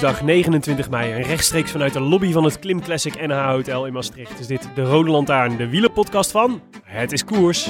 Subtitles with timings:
[0.00, 3.92] Woensdag 29 mei en rechtstreeks vanuit de lobby van het Klim Classic NH Hotel in
[3.92, 7.64] Maastricht is dit de Rode Lantaarn, de wielerpodcast van Het is Koers.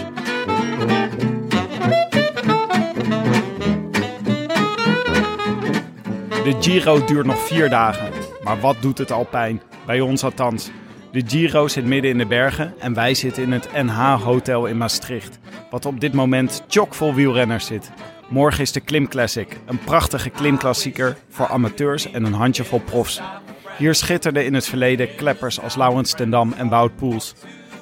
[6.44, 8.12] De Giro duurt nog vier dagen.
[8.42, 9.62] Maar wat doet het Alpijn?
[9.86, 10.70] Bij ons althans.
[11.12, 14.76] De Giro zit midden in de bergen en wij zitten in het NH Hotel in
[14.76, 15.38] Maastricht.
[15.70, 17.90] Wat op dit moment chockvol wielrenners zit.
[18.28, 19.56] Morgen is de Klim Classic.
[19.66, 23.20] Een prachtige klimklassieker voor amateurs en een handjevol profs.
[23.76, 27.34] Hier schitterden in het verleden kleppers als Laurens Tendam en Wout Poels.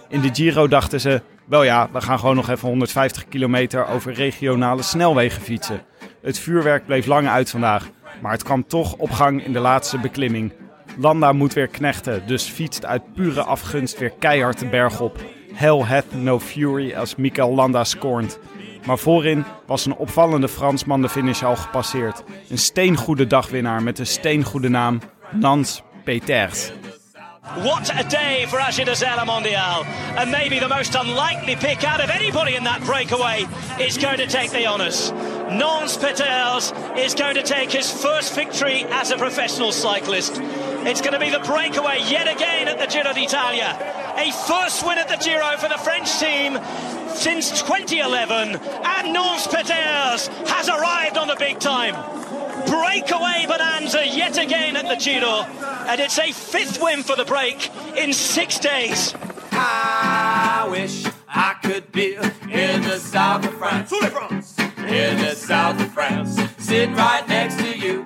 [0.08, 4.12] In de Giro dachten ze, wel ja, we gaan gewoon nog even 150 kilometer over
[4.12, 5.82] regionale snelwegen fietsen.
[6.22, 7.88] Het vuurwerk bleef lang uit vandaag,
[8.20, 10.52] maar het kwam toch op gang in de laatste beklimming.
[10.98, 15.20] Landa moet weer knechten, dus fietst uit pure afgunst weer keihard de berg op.
[15.52, 18.38] Hell hath no fury als Mikel Landa scornt.
[18.86, 22.22] Maar voorin was een opvallende Fransman de finish al gepasseerd.
[22.48, 26.70] Een steengoede dagwinnaar met een steengoede naam, Nans Peters.
[27.54, 29.84] What a day for Agir de Zella Mondial.
[30.16, 33.46] And maybe the most unlikely pick out of anybody in that breakaway
[33.78, 35.12] is going to take the honours.
[35.50, 40.40] Nons Peters is going to take his first victory as a professional cyclist.
[40.86, 43.76] It's going to be the breakaway yet again at the Giro d'Italia.
[44.16, 46.60] A first win at the Giro for the French team
[47.12, 48.54] since 2011.
[48.54, 51.94] And Nons Peters has arrived on the big time.
[52.66, 55.42] Breakaway bonanza yet again at the Giro.
[55.88, 59.12] And it's a fifth win for the break in six days.
[59.50, 63.90] I wish I could be in the south of France.
[63.90, 66.38] In the south of France.
[66.58, 68.05] Sitting right next to you.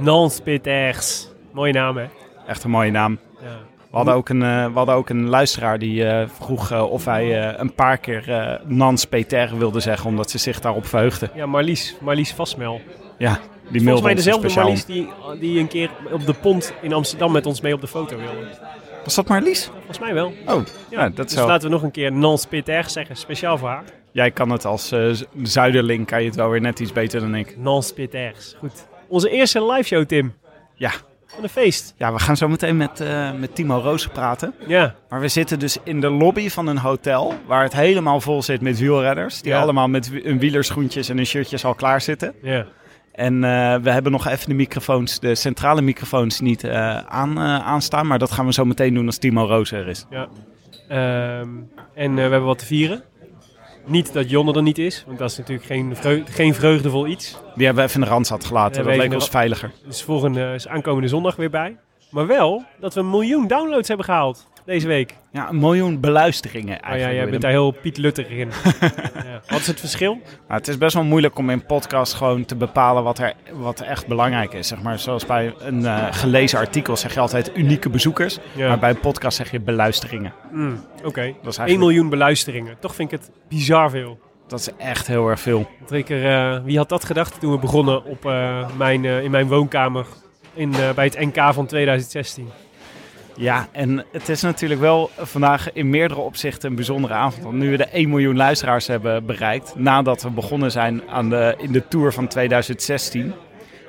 [0.00, 1.28] Nans Peters.
[1.52, 2.04] Mooie naam hè?
[2.46, 3.18] Echt een mooie naam.
[3.42, 3.58] Ja.
[3.90, 7.06] We hadden ook een, eh, we hadden ook een luisteraar die eh, vroeg eh, of
[7.06, 11.30] eh, een paar keer Nans Peter wilde zeggen, omdat ze zich daarop verheugde.
[11.34, 11.96] Ja, Marlies.
[12.00, 12.80] Marlies Vastmel.
[13.18, 13.38] Ja,
[13.68, 14.64] die Volgens mij dezelfde speciaal.
[14.64, 15.08] Marlies die,
[15.40, 18.48] die een keer op de pont in Amsterdam met ons mee op de foto wilde.
[19.04, 19.70] Was dat Marlies?
[19.76, 20.32] Volgens mij wel.
[20.46, 23.84] Oh, ja, dat Dus laten we nog een keer Nans Peters zeggen, speciaal voor haar.
[24.12, 24.94] Jij kan het als
[25.42, 27.56] zuiderling, kan je het wel weer net iets beter dan ik.
[27.58, 28.54] Nans Peters.
[28.58, 28.88] Goed.
[29.10, 30.34] Onze eerste live show, Tim.
[30.74, 30.90] Ja,
[31.26, 31.94] Van een feest.
[31.96, 34.54] ja we gaan zo meteen met, eh, met Timo Roos praten.
[34.66, 34.94] Ja.
[35.08, 38.60] Maar we zitten dus in de lobby van een hotel waar het helemaal vol zit
[38.60, 39.42] met wielredders.
[39.42, 39.60] Die Ja.
[39.60, 42.34] allemaal met hun wielerschoentjes en hun shirtjes al klaar zitten.
[42.42, 42.66] Ja.
[43.12, 48.06] En eh, we hebben nog even de microfoons, de centrale microfoons niet eh, aan, aanstaan.
[48.06, 50.06] Maar dat gaan we zo meteen doen als Timo Roos er is.
[50.10, 50.28] ja.
[50.88, 51.48] Ehm,
[51.94, 53.02] en we hebben wat te vieren.
[53.90, 55.96] Niet dat Jonne er niet is, want dat is natuurlijk geen,
[56.26, 57.30] geen vreugdevol iets.
[57.54, 58.76] Die hebben we even in de randstad gelaten.
[58.76, 59.72] Ja, we dat leek ons veiliger.
[59.86, 61.76] Dus volgende is aankomende zondag weer bij.
[62.10, 65.14] Maar wel dat we een miljoen downloads hebben gehaald deze week.
[65.32, 67.16] Ja, een miljoen beluisteringen Oh ja, eigenlijk.
[67.20, 68.48] jij bent daar heel Piet Lutterig in.
[69.24, 69.40] ja.
[69.48, 70.18] Wat is het verschil?
[70.48, 73.80] Maar het is best wel moeilijk om in podcast gewoon te bepalen wat er, wat
[73.80, 74.68] echt belangrijk is.
[74.68, 78.38] Zeg maar, zoals bij een eh, gelezen artikel zeg je altijd unieke bezoekers.
[78.54, 78.68] Ja.
[78.68, 80.32] Maar bij een podcast zeg je beluisteringen.
[80.52, 82.76] Mm, Oké, is 1 eigenlijk, miljoen beluisteringen.
[82.80, 84.18] Toch vind ik het bizar veel.
[84.48, 85.68] dat is echt heel erg veel.
[85.90, 90.06] Eh, wie had dat gedacht toen we begonnen op, eh, mijn, in mijn woonkamer
[90.54, 92.48] in, bij het NK van 2016?
[93.36, 97.44] Ja, en het is natuurlijk wel vandaag in meerdere opzichten een bijzondere avond.
[97.44, 101.54] Want nu we de 1 miljoen luisteraars hebben bereikt, nadat we begonnen zijn aan de,
[101.58, 103.32] in de Tour van 2016,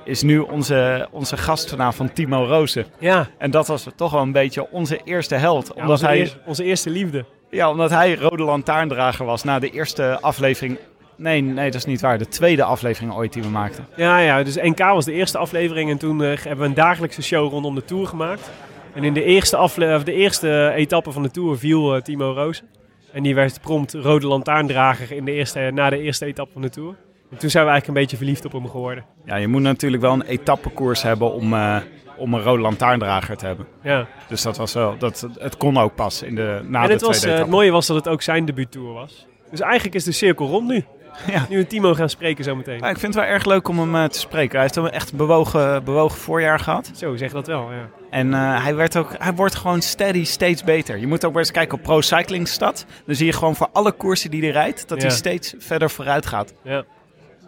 [0.04, 2.86] is nu onze, onze gast vanavond Timo Rozen.
[3.00, 5.68] Ja, En dat was toch wel een beetje onze eerste held.
[5.68, 7.26] ja omdat, onze, hij, eer- onze eerste liefde.
[7.50, 10.78] ja, omdat hij rode lantaarndrager was na de eerste aflevering.
[11.16, 12.18] Nee, nee, dat is niet waar.
[12.18, 13.88] De tweede aflevering ooit die we maakten.
[13.96, 17.22] Ja, ja, dus NK was de eerste aflevering en toen eh, hebben we een dagelijkse
[17.22, 18.50] show rondom de Tour gemaakt.
[18.94, 22.34] En in de eerste, afle of de eerste etappe van de Tour viel eh, Timo
[22.34, 22.64] Roos.
[23.12, 26.70] En die werd prompt rode lantaarndrager in de eerste, na de eerste etappe van de
[26.70, 26.96] Tour.
[27.32, 29.06] En toen zijn we eigenlijk een beetje verliefd op hem geworden.
[29.26, 31.78] Ja, je moet natuurlijk wel een etappekoers hebben om, eh,
[32.18, 33.68] om een rode lantaarndrager te hebben.
[33.84, 34.08] Ja.
[34.28, 37.02] Dus dat was wel, dat, het kon ook pas in de, na en de het,
[37.02, 37.52] was, tweede eh, het etappe.
[37.52, 39.28] mooie was dat het ook zijn debuuttour was.
[39.50, 40.86] Dus eigenlijk is de cirkel rond nu.
[41.28, 41.46] Ja.
[41.50, 42.78] Nu we Timo gaan spreken zometeen.
[42.80, 44.52] Ja, ik vind het wel erg leuk om hem eh, te spreken.
[44.52, 46.92] Hij heeft een echt bewogen, bewogen voorjaar gehad.
[46.96, 47.90] Zo, zeg dat wel, ja.
[48.10, 50.98] En eh, hij, werd ook, hij wordt gewoon steady steeds beter.
[50.98, 52.86] Je moet ook eens kijken op Pro Cycling Stad.
[53.06, 55.08] Dan zie je gewoon voor alle koersen die hij rijdt, dat Ja.
[55.08, 56.54] hij steeds verder vooruit gaat.
[56.64, 56.84] Ja,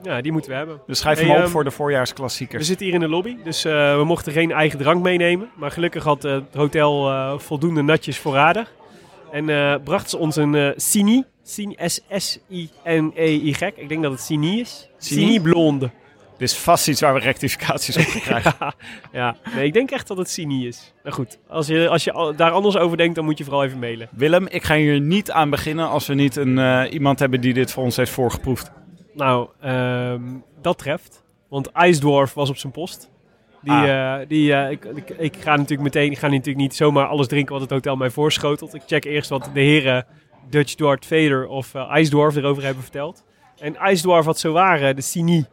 [0.03, 0.81] ja die moeten we hebben.
[0.87, 2.67] Dus schrijf Hey, hem op ehm, voor de We voorjaarsklassiekers.
[2.67, 5.49] zitten hier in de lobby, dus eh, we mochten geen eigen drank meenemen.
[5.55, 8.71] Maar gelukkig had het hotel voldoende natjes voorradig.
[9.31, 9.45] En
[9.83, 11.23] bracht ze ons een Sini.
[11.43, 13.55] S-S-I-N-E-Y.
[13.75, 14.89] Ik denk dat het Sini is.
[14.97, 15.21] Sini?
[15.21, 15.89] Sini Blonde.
[16.37, 18.53] Dit is vast iets waar we rectificaties op krijgen.
[19.13, 20.93] ja, nee, ik denk echt dat het Sini is.
[21.03, 23.79] Nou goed, als je, als je daar anders over denkt, dan moet je vooral even
[23.79, 24.09] mailen.
[24.11, 27.53] Willem, ik ga hier niet aan beginnen als we niet een, eh, iemand hebben die
[27.53, 28.71] dit voor ons heeft voorgeproefd.
[29.13, 30.21] Nou, ehm,
[30.61, 31.23] dat treft.
[31.49, 33.11] Want IJsdorf was op zijn post.
[33.61, 34.21] Die, Ah.
[34.21, 37.27] eh, die, eh, ik, ik, ik ga natuurlijk meteen, ik ga natuurlijk niet zomaar alles
[37.27, 38.73] drinken wat het hotel mij voorschotelt.
[38.73, 40.05] Ik check eerst wat de heren
[40.49, 43.23] Dutch Dort Vader of eh IJsdorf erover hebben verteld.
[43.59, 45.45] En IJsdorf had zo waren de Sini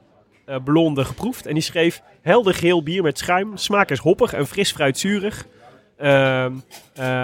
[0.46, 1.46] eh, blonde geproefd.
[1.46, 3.56] En die schreef helder geel bier met schuim.
[3.56, 5.46] Smaak is hoppig en fris fruitzurig.
[5.96, 6.46] Eh,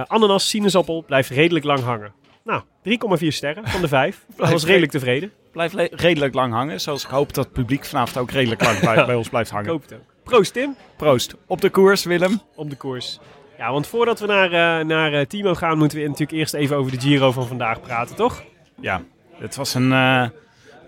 [0.06, 2.12] ananas, sinaasappel blijft redelijk lang hangen.
[2.44, 4.24] Nou, 3,4 sterren van de 5.
[4.36, 5.32] Dat was redelijk tevreden.
[5.52, 9.06] Blijft redelijk lang hangen, zoals ik hoop dat het publiek vanavond ook redelijk lang bij,
[9.06, 9.70] bij ons blijft Ik hangen.
[9.70, 10.00] hoop het ook.
[10.24, 10.76] Proost Tim.
[10.96, 11.34] Proost.
[11.46, 12.40] Op de koers, Willem.
[12.54, 13.18] op de koers.
[13.58, 16.76] Ja, want voordat we naar, eh, naar eh, Timo gaan, moeten we natuurlijk eerst even
[16.76, 18.42] over de Giro van vandaag praten, toch?
[18.80, 19.02] Ja,
[19.38, 20.26] het was een, eh,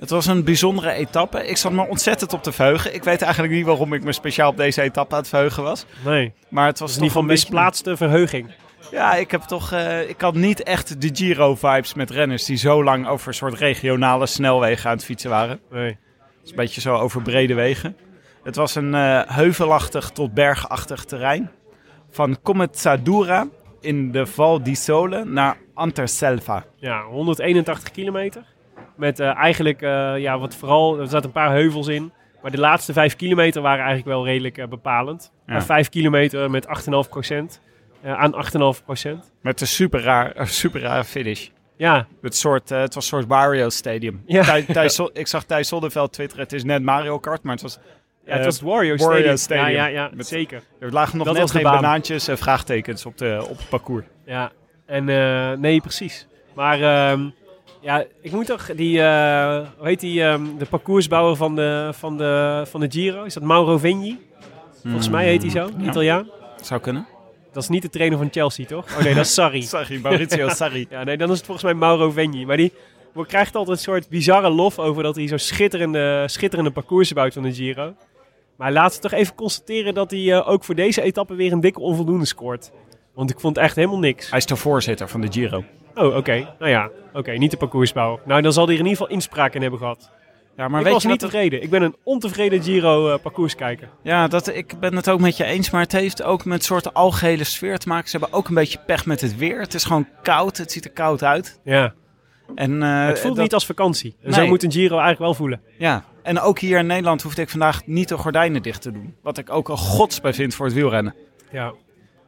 [0.00, 1.46] het was een bijzondere etappe.
[1.46, 2.94] Ik zat me ontzettend op te verheugen.
[2.94, 5.86] Ik weet eigenlijk niet waarom ik me speciaal op deze etappe aan het verheugen was.
[6.04, 6.32] Nee.
[6.48, 8.50] Maar het was in ieder toch geval misplaatste verheuging.
[8.90, 9.72] Ja, ik heb toch.
[10.08, 14.26] ik had niet echt de Giro-vibes met renners die zo lang over een soort regionale
[14.26, 15.60] snelwegen aan het fietsen waren.
[15.70, 15.88] Nee.
[15.88, 17.96] Het is een beetje zo over brede wegen.
[18.42, 18.92] Het was een
[19.32, 21.50] heuvelachtig tot bergachtig terrein.
[22.18, 23.46] Van Comezzadura
[23.80, 26.64] in de Val di Sole naar Anterselva.
[26.76, 28.44] Ja, 181 kilometer.
[28.96, 32.12] Met eh, eigenlijk, eh, ja, wat vooral, er zaten een paar heuvels in.
[32.42, 35.32] Maar de laatste 5 kilometer waren eigenlijk wel redelijk eh, bepalend.
[35.46, 35.62] Ja.
[35.62, 37.60] 5 kilometer met 8,5 procent.
[38.04, 38.34] aan
[38.76, 39.32] 8,5 procent.
[39.42, 41.48] Met een super, raar, super rare finish.
[41.76, 44.22] Ja, Het, soort, het was een soort Wario Stadium.
[44.26, 44.42] Ja.
[44.42, 47.78] Thij- ik zag Thijs Zonneveld twitteren, het is net Mario Kart, maar het was...
[48.28, 49.36] ja het was het Wario, Wario Stadium.
[49.36, 49.66] Stadium.
[49.76, 50.62] Ja, ja, ja Met- zeker.
[50.80, 51.74] Er lagen nog Dat net geen baan.
[51.80, 54.04] banaantjes en vraagtekens op, de, op het parcours.
[54.26, 54.52] Ja,
[54.86, 56.26] en eh, nee, precies.
[56.54, 57.28] Maar ehm,
[57.80, 62.16] ja, ik moet toch die, eh, hoe heet die, ehm, de parcoursbouwer van de, van,
[62.16, 63.24] de, van de Giro?
[63.24, 64.26] Is dat Mauro Vegni?
[64.82, 65.88] Volgens mij heet hij zo, ja.
[65.88, 66.30] Italiaan.
[66.62, 67.06] Zou kunnen.
[67.52, 68.84] Dat is niet de trainer van Chelsea, toch?
[68.96, 69.62] Oh nee, dat is Sarri.
[69.76, 70.86] Sorry, Maurizio Sarri.
[70.90, 72.46] Ja, nee, dan is het volgens mij Mauro Vegni.
[72.46, 72.72] Maar die
[73.26, 77.42] krijgt altijd een soort bizarre lof over dat hij zo schitterende, schitterende parcoursen bouwt van
[77.42, 77.94] de Giro.
[78.58, 81.60] Maar laten we toch even constateren dat hij eh, ook voor deze etappe weer een
[81.60, 82.70] dikke onvoldoende scoort.
[83.14, 84.28] Want ik vond echt helemaal niks.
[84.28, 85.64] Hij is de voorzitter van de Giro.
[85.94, 86.54] Oh, oké.
[86.58, 88.20] Nou ja, oké, niet de parcoursbouw.
[88.24, 90.10] Nou, dan zal hij er in ieder geval inspraak in hebben gehad.
[90.56, 91.62] Ja, maar ik weet was je niet tevreden.
[91.62, 93.88] Ik ben een ontevreden Giro eh, parcourskijker.
[94.02, 96.64] Ja, dat, ik ben het ook met je eens, maar het heeft ook met een
[96.64, 98.10] soort algehele sfeer te maken.
[98.10, 99.60] Ze hebben ook een beetje pech met het weer.
[99.60, 101.60] Het is gewoon koud, het ziet er koud uit.
[101.64, 101.94] Ja.
[102.54, 104.16] En, eh, het voelt dat- niet als vakantie.
[104.22, 105.60] En Zo moet een Giro eigenlijk wel voelen.
[105.78, 109.14] Ja, en ook hier in Nederland hoefde ik vandaag niet de gordijnen dicht te doen.
[109.22, 111.14] Wat ik ook een godsbij vind voor het wielrennen.
[111.52, 111.72] Ja.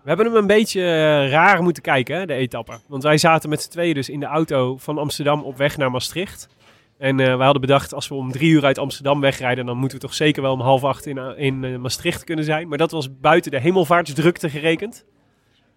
[0.02, 2.78] We hebben hem een beetje eh, raar moeten kijken, hè, de etappe.
[2.88, 5.90] Want wij zaten met z'n tweeën dus in de auto van Amsterdam op weg naar
[5.90, 6.49] Maastricht.
[6.99, 9.99] En eh wij hadden bedacht, als we om drie uur uit Amsterdam wegrijden, dan moeten
[9.99, 12.69] we toch zeker wel om half acht in, eh, in Maastricht kunnen zijn.
[12.69, 15.04] Maar dat was buiten de hemelvaartsdrukte gerekend.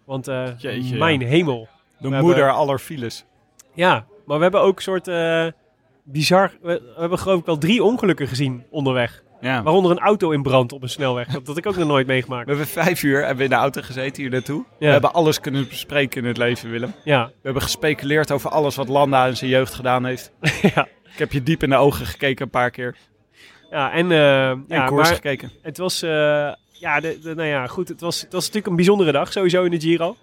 [0.05, 1.67] Want eh, Jeetje, mijn hemel.
[1.99, 3.25] De We moeder hebben- aller files.
[3.73, 5.47] Ja, maar we hebben ook een soort eh,
[6.03, 6.51] bizar...
[6.61, 9.23] We, we hebben geloof ik wel drie ongelukken gezien onderweg.
[9.41, 9.63] Ja.
[9.63, 11.27] Waaronder een auto in brand op een snelweg.
[11.27, 12.43] Dat had ik ook nog nooit meegemaakt.
[12.45, 14.65] We hebben vijf uur hebben we in de auto gezeten hier naartoe.
[14.79, 16.93] We hebben alles kunnen bespreken in het leven, Willem.
[17.03, 20.31] Ja, We hebben gespeculeerd over alles wat Landa in zijn jeugd gedaan heeft.
[20.75, 20.87] ja.
[21.13, 22.95] Ik heb je diep in de ogen gekeken een paar keer.
[23.71, 25.51] Ja, en, En ja, koers gekeken.
[25.61, 26.09] het was, eh,
[26.71, 29.63] ja, de, de- nou ja, goed, het was, het was natuurlijk een bijzondere dag, sowieso
[29.63, 30.15] in de Giro.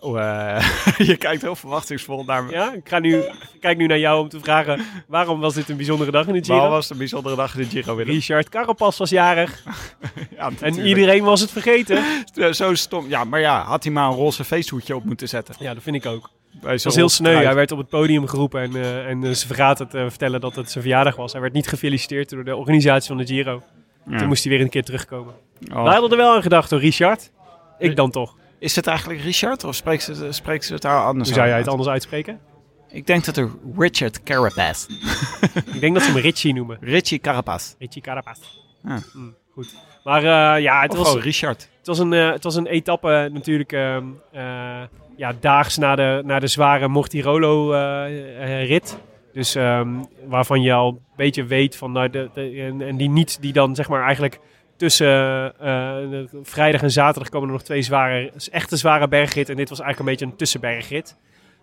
[0.00, 0.64] Oh, eh,
[1.10, 2.52] je kijkt heel verwachtingsvol naar me.
[2.52, 5.68] Ja, ik, ga nu, ik kijk nu naar jou om te vragen, waarom was dit
[5.68, 6.74] een bijzondere dag in de Waarom Giro?
[6.74, 8.14] was het een bijzondere dag in de Giro, Willem?
[8.14, 9.62] Richard Carapaz was jarig
[10.36, 12.02] Ja, en iedereen was het vergeten.
[12.50, 13.08] Zo stom.
[13.08, 15.54] Ja, maar ja, had hij maar een roze feesthoedje op moeten zetten.
[15.58, 16.30] Ja, dat vind ik ook.
[16.60, 17.34] Het zo'n was heel sneu.
[17.34, 20.40] Hij werd op het podium geroepen en, eh, en eh, ze vergaat het te vertellen
[20.40, 21.32] dat het zijn verjaardag was.
[21.32, 23.62] Hij werd niet gefeliciteerd door de organisatie van de Giro.
[24.06, 24.18] Ja.
[24.18, 25.34] Toen moest hij weer een keer terugkomen.
[25.72, 25.82] Oh.
[25.82, 27.30] Wij hadden er wel aan gedacht door Richard.
[27.78, 28.34] Ik dan toch.
[28.60, 31.58] Is het eigenlijk Richard of spreekt ze, spreekt ze het daar anders Hoe zou jij
[31.58, 32.40] het anders uitspreken?
[32.88, 34.86] Ik denk dat er Richard Carapaz.
[35.74, 36.78] Ik denk dat ze hem Richie noemen.
[36.80, 37.74] Richie Carapaz.
[37.78, 38.38] Richie Carapaz.
[38.84, 38.96] Ah.
[39.12, 39.74] Mm, goed.
[40.04, 41.68] Maar eh, ja, het Of was, gewoon Richard.
[41.78, 44.82] het, was een, eh, het was een etappe natuurlijk ehm, eh,
[45.16, 48.98] ja, daags na de, na de zware Mortirolo-rit.
[49.32, 49.88] dus ehm,
[50.26, 51.92] waarvan je al een beetje weet van...
[51.92, 54.40] Nou, de, de- en, en die niet, die dan zeg maar eigenlijk
[54.80, 55.66] tussen eh,
[56.10, 59.54] de- vrijdag en zaterdag komen er nog twee zware, echte zware bergritten.
[59.54, 61.16] En dit was eigenlijk een beetje een tussenbergrit.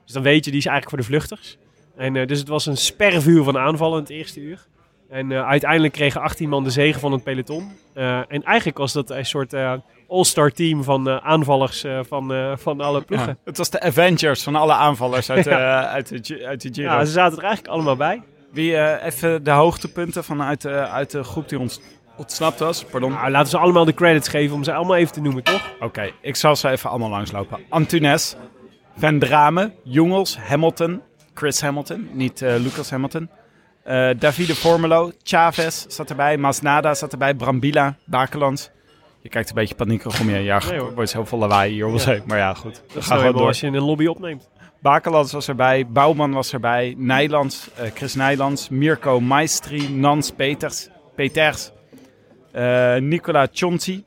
[0.03, 1.57] Dus dan weet je, die is eigenlijk voor de vluchters.
[1.97, 4.65] En eh, dus het was een spervuur van aanvallen in het eerste uur.
[5.09, 7.71] En eh, uiteindelijk kregen 18 man de zegen van het peloton.
[7.93, 9.73] Eh, en eigenlijk was dat een soort eh,
[10.07, 13.27] all-star team van eh, aanvallers eh, van, eh, van alle ploegen.
[13.27, 15.83] Ja, het was de Avengers van alle aanvallers uit, Ja.
[15.83, 16.91] eh, uit, de, uit de Giro.
[16.91, 18.21] Ja, ze zaten er eigenlijk allemaal bij.
[18.51, 21.81] Wie eh, even de hoogtepunten vanuit de, uit de groep die ons
[22.17, 22.83] ontsnapt was.
[22.83, 23.11] Pardon.
[23.11, 25.61] Nou, laten ze allemaal de credits geven om ze allemaal even te noemen, toch?
[25.79, 27.59] Oké, ik zal ze even allemaal langslopen.
[27.69, 28.35] Antunes,
[28.97, 31.01] Van Drame, Jongels, Hamilton,
[31.33, 33.29] Chris Hamilton, niet eh, Lucas Hamilton.
[33.83, 38.69] Eh, Davide Formelo, Chavez zat erbij, Masnada zat erbij, Brambila, Bakelands.
[39.21, 40.37] Je kijkt een beetje paniekerig om je.
[40.39, 40.93] Ja, Nee, er hoor.
[40.93, 42.17] wordt heel veel lawaai hier om Ja.
[42.25, 42.83] Maar ja, goed.
[42.93, 43.47] Dat gewoon eenmaal door.
[43.47, 44.49] als je in een lobby opneemt.
[44.81, 51.71] Bakelands was erbij, Bouwman was erbij, Nijlands, eh, Chris Nijlands, Mirko Maestri, Nans Peters, Peters,
[52.99, 54.03] Nicola Chonti.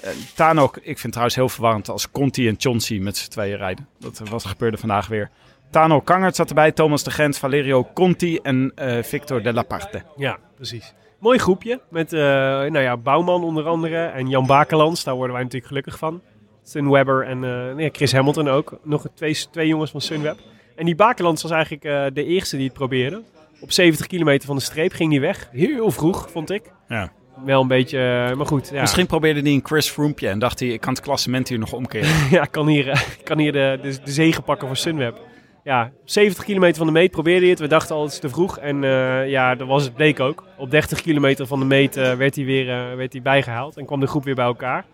[0.00, 3.56] Eh, Tanok, ik vind het trouwens heel verwarrend als Conti en Chonti met z'n tweeën
[3.56, 3.88] rijden.
[3.98, 5.30] Dat was, gebeurde vandaag weer.
[5.70, 10.02] Tano Kangert zat erbij, Thomas de Gent, Valerio Conti en eh, Victor de la Parte.
[10.16, 10.94] Ja, precies.
[11.18, 15.04] Mooi groepje met eh, nou ja, Bouwman onder andere en Jan Bakelands.
[15.04, 16.22] Daar worden wij natuurlijk gelukkig van.
[16.62, 18.78] Sunwebber en eh, nee, Chris Hamilton ook.
[18.82, 20.38] Nog twee, twee jongens van Sunweb.
[20.76, 23.22] En die Bakelands was eigenlijk eh, de eerste die het probeerde.
[23.60, 25.48] Op 70 kilometer van de streep ging die weg.
[25.52, 26.72] Heel vroeg, vond ik.
[26.88, 27.12] Ja.
[27.44, 28.70] Wel een beetje, eh, maar goed.
[28.72, 28.80] Ja.
[28.80, 31.72] Misschien probeerde hij een Chris Froome en dacht hij, ik kan het klassement hier nog
[31.72, 32.08] omkeren.
[32.36, 35.20] ja, ik kan hier, kan hier de, de, de zegen pakken voor Sunweb.
[35.64, 37.58] Ja, 70 kilometer van de meet probeerde hij het.
[37.58, 38.58] We dachten al, het is te vroeg.
[38.58, 40.44] En eh, ja, dat was het bleek ook.
[40.56, 43.76] Op 30 kilometer van de meet eh, werd, hij weer werd hij bijgehaald.
[43.76, 44.84] En kwam de groep weer bij elkaar.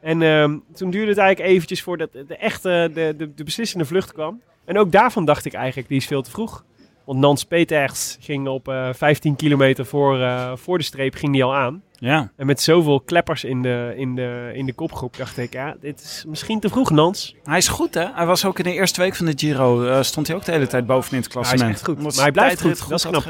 [0.00, 4.12] En ehm, toen duurde het eigenlijk eventjes voordat de echte, de, de, de beslissende vlucht
[4.12, 4.40] kwam.
[4.64, 6.64] En ook daarvan dacht ik eigenlijk, die is veel te vroeg.
[7.04, 11.44] Want Nans Peters ging op eh 15 kilometer voor, eh, voor de streep ging die
[11.44, 11.82] al aan.
[11.98, 12.30] ja.
[12.36, 16.00] En met zoveel kleppers in de, in de, in de kopgroep dacht ik, ja, dit
[16.00, 17.36] is misschien te vroeg, Nans.
[17.44, 18.06] Hij is goed hè.
[18.14, 20.52] Hij was ook in de eerste week van de Giro, eh, stond hij ook de
[20.52, 21.76] hele tijd bovenin het hij is klassement.
[21.76, 21.96] echt goed.
[21.96, 22.88] Omdat Maar hij blijft goed.
[22.88, 23.24] Dat is knap.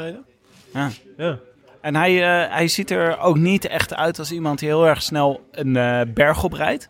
[0.73, 0.89] Ja.
[1.17, 1.37] Ja.
[1.81, 2.13] En hij,
[2.49, 5.73] hij ziet er ook niet echt uit als iemand die heel erg snel een
[6.13, 6.89] berg oprijdt.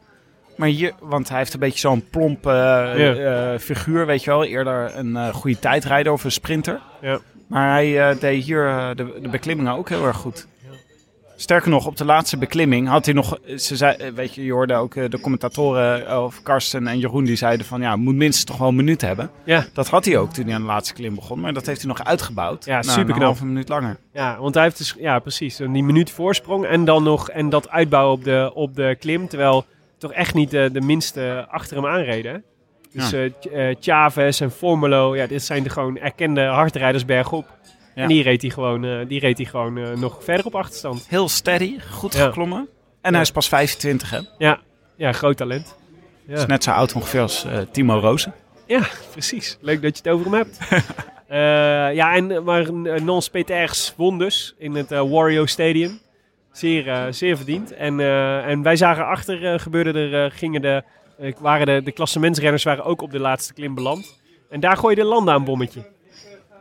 [0.62, 4.44] Maar hier, want hij heeft een beetje zo'n plomp eh, eh, figuur, weet je wel.
[4.44, 6.80] Eerder een eh, goede tijdrijder of een sprinter.
[7.01, 7.20] Ja.
[7.48, 10.48] Maar hij deed hier de, de beklimmingen ook heel erg goed.
[11.36, 13.38] Sterker nog, op de laatste beklimming had hij nog...
[13.56, 17.65] Ze zei, weet je, je hoorde ook de commentatoren, of Karsten en Jeroen, die zeiden
[17.65, 17.82] van...
[17.82, 19.30] Ja, moet minstens toch wel een minuut hebben.
[19.44, 19.65] Ja.
[19.74, 21.39] Dat had hij ook toen hij aan de laatste klim begon.
[21.39, 22.65] Maar dat heeft hij nog uitgebouwd.
[22.65, 23.18] Ja, naar superknap.
[23.18, 23.98] Een halve minuut langer.
[24.13, 27.70] ja, want hij heeft dus, ja precies, die minuut voorsprong en dan nog, en dat
[27.70, 29.27] uitbouwen op de, op de klim.
[29.27, 29.65] Terwijl
[30.01, 32.43] toch echt niet de, de minste achter hem aanreden.
[32.93, 33.17] Dus Ja.
[33.51, 37.48] eh, eh, Chavez en Formelo, ja, dit zijn de gewoon erkende hardrijders bergop.
[37.96, 38.01] Ja.
[38.01, 41.05] En die reed hij gewoon, eh, die reed hij gewoon eh, nog verder op achterstand.
[41.10, 42.25] Heel steady, goed Ja.
[42.25, 42.67] geklommen.
[43.01, 44.20] En hij is pas 25, hè?
[44.38, 44.60] Ja,
[44.96, 45.75] ja groot talent.
[46.27, 46.36] Ja.
[46.38, 48.34] Is net zo oud ongeveer als eh, Timo Rozen.
[48.67, 48.81] Ja,
[49.12, 49.58] precies.
[49.62, 50.58] Leuk dat je het over hem hebt.
[51.27, 51.38] Eh,
[51.93, 56.00] ja, en, maar uh, Nons Peters won dus in het eh, Wario Stadium.
[56.51, 57.74] Zeer, eh, zeer verdiend.
[57.74, 60.84] En, eh, en wij zagen achter, eh, gebeurde er, gingen de,
[61.39, 64.20] waren de, de klassementsrenners waren ook op de laatste klim beland.
[64.50, 65.88] En daar gooide Landa een bommetje.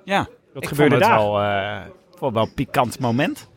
[0.04, 1.18] Ja, ik gebeurde daar?
[1.18, 1.32] wel,
[2.11, 3.49] vond het wel een pikant moment.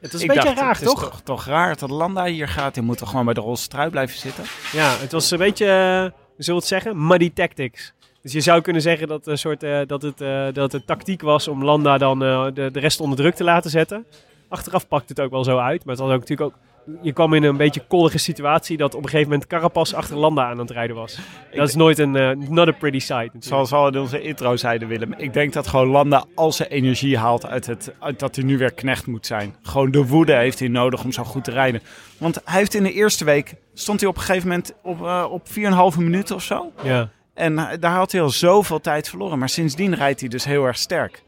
[0.00, 1.00] Het was ik een beetje dacht, raar, het is toch?
[1.02, 1.20] toch?
[1.20, 2.74] Toch raar dat Landa hier gaat.
[2.74, 4.44] Die moet toch gewoon bij de roze trui blijven zitten.
[4.72, 7.92] Ja, het was een beetje, eh, we zullen het zeggen, muddy tactics.
[8.22, 10.18] Dus je zou kunnen zeggen dat, een soort, dat, het,
[10.54, 14.06] dat het tactiek was om Landa dan de, de rest onder druk te laten zetten.
[14.52, 15.84] Achteraf pakt het ook wel zo uit.
[15.84, 16.54] Maar het was ook natuurlijk ook,
[17.02, 20.50] je kwam in een beetje kollige situatie dat op een gegeven moment Carapaz achter Landa
[20.50, 21.18] aan het rijden was.
[21.54, 23.44] Dat is nooit een, eh, not a pretty sight natuurlijk.
[23.44, 25.14] Zoals we al in onze intro zeiden, Willem.
[25.16, 28.58] Ik denk dat gewoon Landa al zijn energie haalt uit, het, uit dat hij nu
[28.58, 29.54] weer knecht moet zijn.
[29.62, 31.82] Gewoon de woede heeft hij nodig om zo goed te rijden.
[32.18, 35.26] Want hij heeft in de eerste week, stond hij op een gegeven moment op, eh
[35.30, 36.72] op 4,5 minuten of zo.
[36.82, 37.08] Ja.
[37.34, 39.38] En daar had hij al zoveel tijd verloren.
[39.38, 41.22] Maar sindsdien rijdt hij dus heel erg sterk.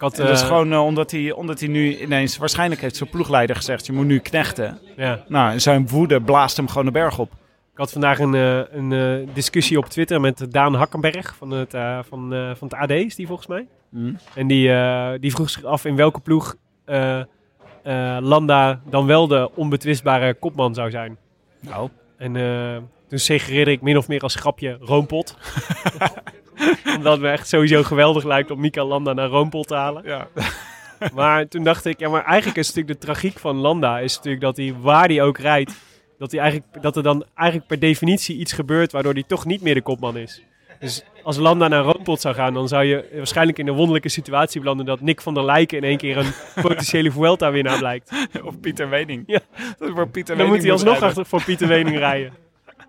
[0.00, 2.36] Had, dat is eh, gewoon eh, omdat, hij, omdat hij nu ineens...
[2.36, 4.78] Waarschijnlijk heeft zijn ploegleider gezegd, je moet nu knechten.
[4.96, 5.24] ja.
[5.28, 7.32] Nou, en zijn woede blaast hem gewoon de berg op.
[7.72, 11.70] Ik had vandaag een, eh, een discussie op Twitter met Daan Hakkenberg van het,
[12.08, 13.66] van, van het AD, is die volgens mij.
[14.34, 14.72] En die,
[15.18, 16.56] die vroeg zich af in welke ploeg
[18.20, 21.16] Landa dan wel de onbetwistbare kopman zou zijn.
[21.60, 22.32] Nou, En
[23.08, 25.36] toen suggereerde ik min of meer als grapje Roompot.
[26.96, 30.02] Omdat het me echt sowieso geweldig lijkt om Mika Landa naar Roompol te halen.
[30.04, 30.28] Ja.
[31.14, 34.42] Maar toen dacht ik, ja, maar eigenlijk is natuurlijk de tragiek van Landa is natuurlijk
[34.42, 35.72] dat hij waar hij ook rijdt,
[36.18, 39.60] dat, hij eigenlijk, dat er dan eigenlijk per definitie iets gebeurt waardoor hij toch niet
[39.62, 40.42] meer de kopman is.
[40.80, 44.60] Dus als Landa naar Roompot zou gaan, dan zou je waarschijnlijk in de wonderlijke situatie
[44.60, 48.10] belanden dat Nick van der Lijken in één keer een potentiële Vuelta-winnaar blijkt.
[48.44, 49.22] Of Pieter Wening.
[49.26, 49.40] Ja.
[49.78, 52.32] Dat Pieter Dan moet hij alsnog achter voor Pieter Wening rijden.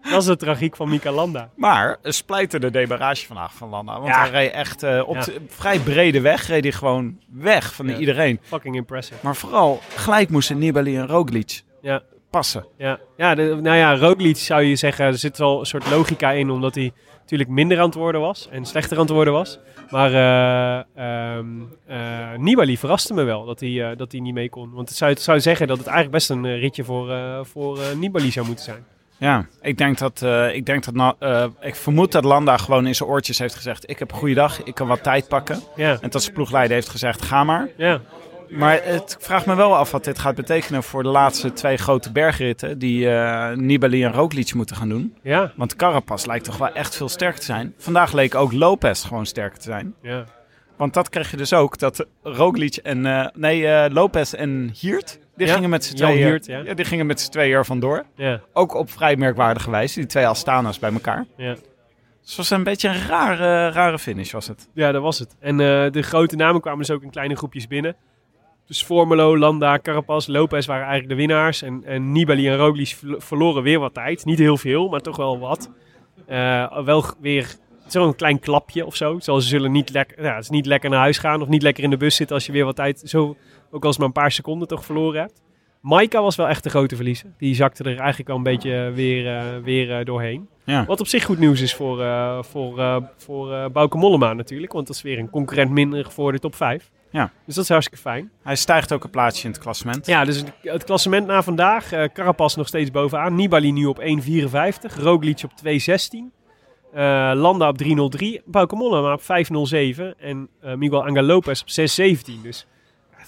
[0.09, 1.49] Dat is de tragiek van Mika Landa.
[1.55, 3.93] Maar een splijterde debarrage vandaag van Landa.
[3.93, 4.19] Want Ja.
[4.21, 5.21] hij reed echt eh, op Ja.
[5.21, 6.47] de vrij brede weg.
[6.47, 7.97] Reed hij gewoon weg van Ja.
[7.97, 8.39] iedereen.
[8.41, 9.19] Fucking impressive.
[9.23, 12.01] Maar vooral gelijk moesten Nibali en Roglic Ja.
[12.29, 12.65] passen.
[12.77, 16.31] Ja, ja de, nou ja, Roglic zou je zeggen, er zit wel een soort logica
[16.31, 19.59] in, omdat hij natuurlijk minder aan het worden was en slechter aan het worden was.
[19.89, 20.83] Maar eh,
[21.35, 21.47] ehm,
[21.87, 21.97] eh,
[22.37, 24.71] Nibali verraste me wel dat hij, dat hij niet mee kon.
[24.73, 27.15] Want het zou, het zou zeggen dat het eigenlijk best een ritje voor,
[27.45, 28.85] voor Nibali zou moeten zijn.
[29.21, 32.95] Ja, ik denk dat, eh, ik, denk dat eh, ik vermoed dat Landa gewoon in
[32.95, 35.59] zijn oortjes heeft gezegd: Ik heb een goede dag, ik kan wat tijd pakken.
[35.75, 37.67] Ja, En dat zijn ploegleider heeft gezegd: Ga maar.
[37.77, 38.01] ja,
[38.49, 42.11] Maar het vraagt me wel af wat dit gaat betekenen voor de laatste twee grote
[42.11, 45.15] bergritten die eh, Nibali en Roglic moeten gaan doen.
[45.21, 47.73] ja, Want Carapaz lijkt toch wel echt veel sterker te zijn.
[47.77, 49.93] Vandaag leek ook Lopez gewoon sterker te zijn.
[50.01, 50.25] ja.
[50.77, 55.19] Want dat krijg je dus ook, dat Roglic en, eh, nee, eh, Lopez en Hiert,
[55.41, 56.73] die Ja, gingen met z'n tweeën, Hiert, ja.
[56.73, 58.03] die gingen met z'n tweeën er vandoor.
[58.15, 61.25] ja, Ook op vrij merkwaardige wijze, die twee Astana's bij elkaar.
[61.37, 61.53] ja.
[62.21, 64.69] Dus het was een beetje een rare, rare finish was het.
[64.73, 65.35] Ja, dat was het.
[65.39, 67.95] En eh, de grote namen kwamen dus ook in kleine groepjes binnen.
[68.67, 71.61] Dus Formelo, Landa, Carapaz, Lopez waren eigenlijk de winnaars.
[71.61, 74.25] En, en Nibali en Roglic verlo- verloren weer wat tijd.
[74.25, 75.69] Niet heel veel, maar toch wel wat.
[76.27, 77.55] Eh, wel weer
[77.87, 79.19] zo'n klein klapje of zo.
[79.19, 81.83] Zoals ze zullen niet lekker, ja, ze niet lekker naar huis gaan of niet lekker
[81.83, 83.35] in de bus zitten als je weer wat tijd, zo,
[83.71, 85.41] ook als maar een paar seconden toch verloren hebt.
[85.81, 87.29] Maika was wel echt de grote verliezer.
[87.37, 90.47] Die zakte er eigenlijk wel een beetje weer, eh, weer eh, doorheen.
[90.65, 90.85] Ja.
[90.85, 94.71] Wat op zich goed nieuws is voor, eh voor, eh, voor eh, Bauke Mollema natuurlijk.
[94.73, 96.91] Want dat is weer een concurrent minder voor de top 5.
[97.11, 97.31] Ja.
[97.45, 98.31] Dus dat is hartstikke fijn.
[98.43, 100.05] Hij stijgt ook een plaatsje in het klassement.
[100.05, 101.91] Ja, dus het- het klassement na vandaag.
[101.91, 103.35] eh Carapaz nog steeds bovenaan.
[103.35, 104.97] Nibali nu op 1,54.
[104.99, 106.31] Roglic op 2,16.
[106.93, 108.41] Eh, Landa op 3,03.
[108.45, 110.15] Bauke Mollema op 5,07.
[110.19, 112.41] En eh, Miguel Angel Lopez op 6,17.
[112.43, 112.67] Dus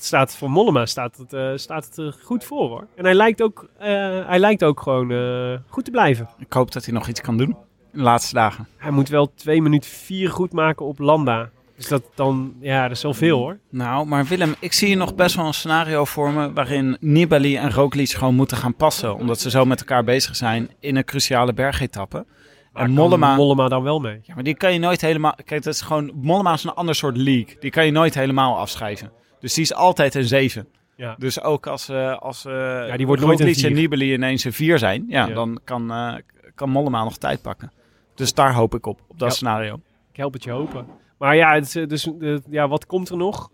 [0.05, 2.87] staat, voor Mollema staat het, eh, staat het er goed voor hoor.
[2.95, 3.87] En hij lijkt ook, eh,
[4.27, 6.29] hij lijkt ook gewoon eh, goed te blijven.
[6.37, 7.49] Ik hoop dat hij nog iets kan doen
[7.91, 8.67] in de laatste dagen.
[8.77, 11.49] Hij moet wel 2 minuten 4 goed maken op Landa.
[11.75, 13.59] Dus dat dan, ja, dat is wel veel hoor.
[13.69, 17.57] Nou, maar Willem, ik zie hier nog best wel een scenario voor me waarin Nibali
[17.57, 19.15] en Roglic gewoon moeten gaan passen.
[19.15, 22.25] Omdat ze zo met elkaar bezig zijn in een cruciale bergetappe.
[22.73, 23.35] En Mollema...
[23.35, 24.19] Mollema dan wel mee.
[24.23, 25.35] Ja, maar die kan je nooit helemaal...
[25.45, 26.11] Kijk, dat is gewoon...
[26.21, 27.55] Mollema is een ander soort league.
[27.59, 29.11] Die kan je nooit helemaal afschrijven.
[29.43, 30.67] Dus die is altijd een 7.
[30.95, 31.15] Ja.
[31.17, 32.53] Dus ook als, eh als eh
[32.87, 33.73] Ja, die wordt nooit een en.
[33.73, 35.05] Nibali ineens een 4 zijn...
[35.07, 35.33] Ja, Ja.
[35.33, 36.13] dan kan, eh,
[36.55, 37.71] kan Mollema nog tijd pakken.
[38.15, 39.35] Dus daar hoop ik op, op dat Ja.
[39.35, 39.79] scenario.
[40.11, 40.85] Ik help het je hopen.
[41.17, 42.09] Maar ja, het, dus,
[42.49, 43.49] ja wat komt er nog?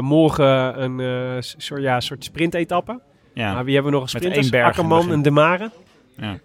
[0.00, 3.00] Morgen een soort, ja, soort sprintetappe.
[3.34, 3.54] Ja.
[3.54, 5.70] Maar wie hebben we nog een het Akkerman en De Mare.
[6.16, 6.38] Ja.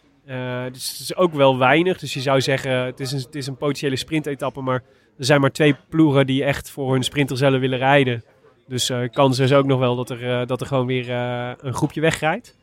[0.69, 1.97] Dus het is ook wel weinig.
[1.97, 4.61] Dus je zou zeggen, het is een, het is een potentiële sprintetappe.
[4.61, 4.83] Maar
[5.17, 8.23] er zijn maar twee ploegen die echt voor hun sprinter zullen willen rijden.
[8.71, 11.51] Dus eh kans is ook nog wel dat er, eh, dat er gewoon weer eh,
[11.61, 12.59] een groepje wegrijdt.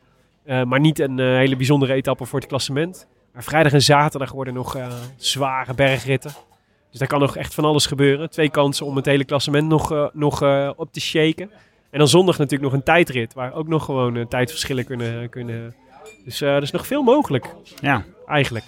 [0.67, 3.09] Maar niet een hele bijzondere etappe voor het klassement.
[3.33, 4.79] Maar vrijdag en zaterdag worden nog
[5.17, 6.31] zware bergritten.
[6.91, 8.31] Dus daar kan nog echt van alles gebeuren.
[8.31, 10.43] Twee kansen om het hele klassement nog, nog
[10.77, 11.51] op te shaken.
[11.91, 13.35] En dan zondag natuurlijk nog een tijdrit.
[13.35, 15.29] Waar ook nog gewoon tijdverschillen kunnen...
[15.29, 15.75] kunnen.
[16.25, 18.05] Dus er is nog veel mogelijk, ja.
[18.27, 18.65] eigenlijk.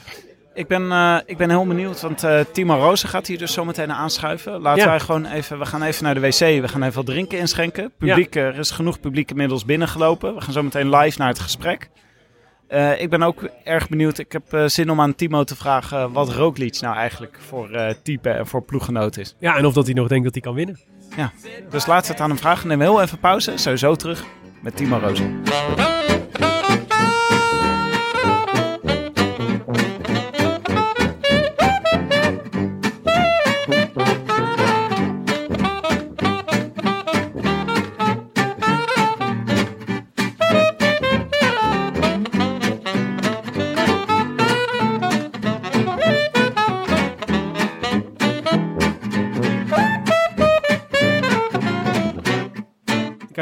[0.55, 3.93] Ik ben, eh, ik ben heel benieuwd, want eh, Timo Rozen gaat hier dus zometeen
[3.93, 4.61] aanschuiven.
[4.61, 4.89] Laten Ja.
[4.89, 7.93] wij gewoon even, we gaan even naar de wc, we gaan even wat drinken inschenken.
[7.99, 10.35] Publiek, eh, er is genoeg publiek inmiddels binnengelopen.
[10.35, 11.91] We gaan zo meteen live naar het gesprek.
[12.99, 16.81] Ik ben ook erg benieuwd, ik heb zin om aan Timo te vragen wat Roglic
[16.81, 19.35] nou eigenlijk voor eh, type en voor ploeggenoot is.
[19.39, 20.79] Ja, en of dat hij nog denkt dat hij kan winnen.
[21.71, 22.69] Dus laten we het aan hem vragen.
[22.69, 24.25] Neem heel even pauze, sowieso terug
[24.63, 25.43] met Timo Rozen.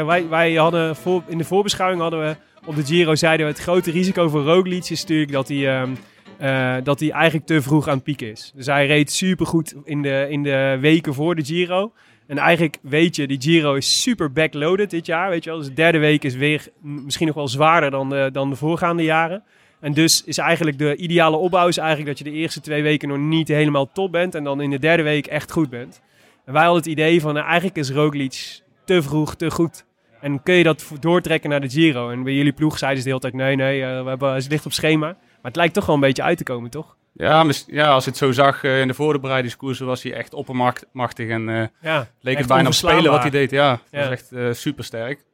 [0.05, 2.35] Wij, wij hadden voor, in de voorbeschouwing hadden we
[2.65, 5.91] op de Giro zeiden we het grote risico voor Roglic is natuurlijk dat hij, ehm,
[6.37, 8.51] eh, dat hij eigenlijk te vroeg aan het is.
[8.55, 11.91] Dus hij reed supergoed in de, in de weken voor de Giro.
[12.27, 15.29] En eigenlijk weet je, die Giro is super backloaded dit jaar.
[15.29, 15.59] Weet je wel?
[15.59, 19.03] Dus de derde week is weer misschien nog wel zwaarder dan de, dan de voorgaande
[19.03, 19.43] jaren.
[19.79, 23.07] En dus is eigenlijk de ideale opbouw is eigenlijk dat je de eerste twee weken
[23.07, 24.35] nog niet helemaal top bent.
[24.35, 26.01] En dan in de derde week echt goed bent.
[26.45, 29.85] En wij hadden het idee van, nou, eigenlijk is Roglic te vroeg, te goed.
[30.21, 32.09] En kun je dat doortrekken naar de Giro?
[32.09, 34.49] En bij jullie ploeg zeiden ze de hele tijd, nee, nee, eh, we hebben, het
[34.49, 35.05] ligt op schema.
[35.07, 36.97] Maar het lijkt toch wel een beetje uit te komen, toch?
[37.13, 41.29] Ja, ja, als je het zo zag eh, in de voorbereidingskoersen was hij echt oppermachtig
[41.29, 43.51] en eh, Ja, leek het bijna op spelen wat hij deed.
[43.51, 43.99] Ja, dat Ja.
[43.99, 45.25] was echt eh super sterk.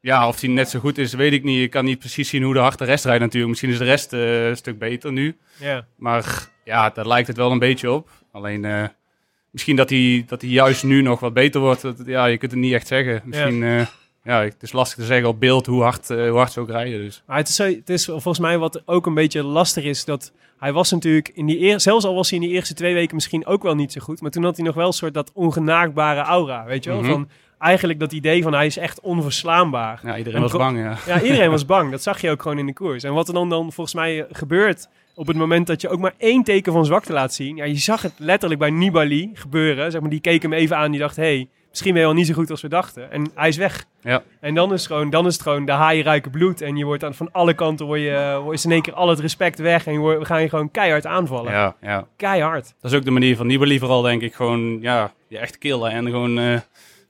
[0.00, 1.62] ja, of hij net zo goed is, weet ik niet.
[1.62, 3.50] Ik kan niet precies zien hoe de hard de rest rijdt natuurlijk.
[3.50, 5.36] Misschien is de rest een stuk beter nu.
[5.58, 8.10] Ja, Maar ja, daar lijkt het wel een beetje op.
[8.32, 8.90] Alleen
[9.52, 11.82] misschien dat hij, dat hij juist nu nog wat beter wordt.
[11.82, 13.22] Dat, ja, je kunt het niet echt zeggen.
[13.24, 13.88] Misschien, ja.
[14.24, 16.70] ja, het is lastig te zeggen op beeld hoe hard, eh, hoe hard ze ook
[16.70, 17.00] rijden.
[17.00, 17.22] Dus.
[17.26, 20.32] Maar het is, zo- het is volgens mij wat ook een beetje lastig is, dat
[20.58, 23.14] hij was natuurlijk in die eer, zelfs al was hij in die eerste twee weken
[23.14, 25.30] misschien ook wel niet zo goed, maar toen had hij nog wel een soort dat
[25.34, 27.00] ongenaakbare aura, weet je wel?
[27.00, 27.10] Mhm.
[27.10, 27.28] Van
[27.62, 30.00] eigenlijk dat idee van hij is echt onverslaanbaar.
[30.02, 30.96] Ja, iedereen En was bang, ja.
[31.06, 31.90] Ja, iedereen was bang.
[31.90, 33.02] Dat zag je ook gewoon in de koers.
[33.04, 36.14] En wat er dan, dan volgens mij gebeurt op het moment dat je ook maar
[36.18, 37.56] één teken van zwakte laat zien.
[37.56, 39.90] Ja, je zag het letterlijk bij Nibali gebeuren.
[39.90, 42.26] Zeg maar, die keek hem even aan die dacht, hey, misschien ben je wel niet
[42.26, 43.10] zo goed als we dachten.
[43.12, 43.84] En hij is weg.
[44.02, 44.22] Ja.
[44.40, 46.60] En dan is, het gewoon, dan is het gewoon de haaien ruiken bloed.
[46.60, 49.08] En je wordt aan, van alle kanten, word je, wordt- is in één keer al
[49.08, 49.86] het respect weg.
[49.86, 51.52] En we gaan je gewoon keihard aanvallen.
[51.52, 52.06] Ja, ja.
[52.16, 52.74] Keihard.
[52.80, 54.34] Dat is ook de manier van Nibali vooral, denk ik.
[54.34, 56.58] Gewoon, ja, je echt killen en gewoon, eh,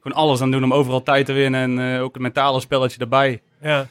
[0.03, 1.79] gewoon alles aan doen om overal tijd te winnen.
[1.79, 3.41] En eh, ook een mentale spelletje erbij.
[3.63, 3.87] Ja,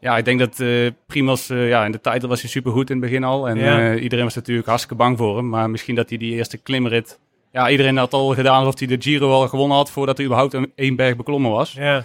[0.00, 2.96] Ja, ik denk dat eh Primoz, eh, ja, in de titel was hij supergoed in
[2.96, 3.48] het begin al.
[3.48, 3.94] En Ja.
[3.94, 5.48] iedereen was natuurlijk hartstikke bang voor hem.
[5.48, 7.18] Maar misschien dat hij die eerste klimrit...
[7.52, 9.90] Ja, iedereen had al gedaan alsof hij de Giro al gewonnen had...
[9.90, 11.72] voordat hij überhaupt een één berg beklommen was.
[11.72, 12.04] ja,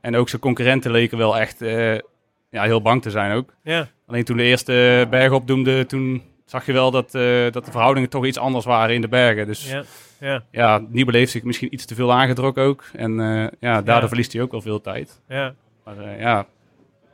[0.00, 1.58] En ook zijn concurrenten leken wel echt
[2.50, 3.54] ja, heel bang te zijn ook.
[3.62, 3.88] ja.
[4.06, 7.10] Alleen toen de eerste berg opdoemde, toen zag je wel dat,
[7.52, 9.46] dat de verhoudingen toch iets anders waren in de bergen.
[9.46, 9.82] Dus ja,
[10.20, 12.84] Ja, ja, Nibali heeft zich misschien iets te veel aangetrokken ook.
[12.92, 13.26] En eh,
[13.60, 14.08] ja, daardoor Ja.
[14.08, 15.20] verliest hij ook wel veel tijd.
[15.28, 15.54] ja.
[15.84, 16.46] Maar eh, ja,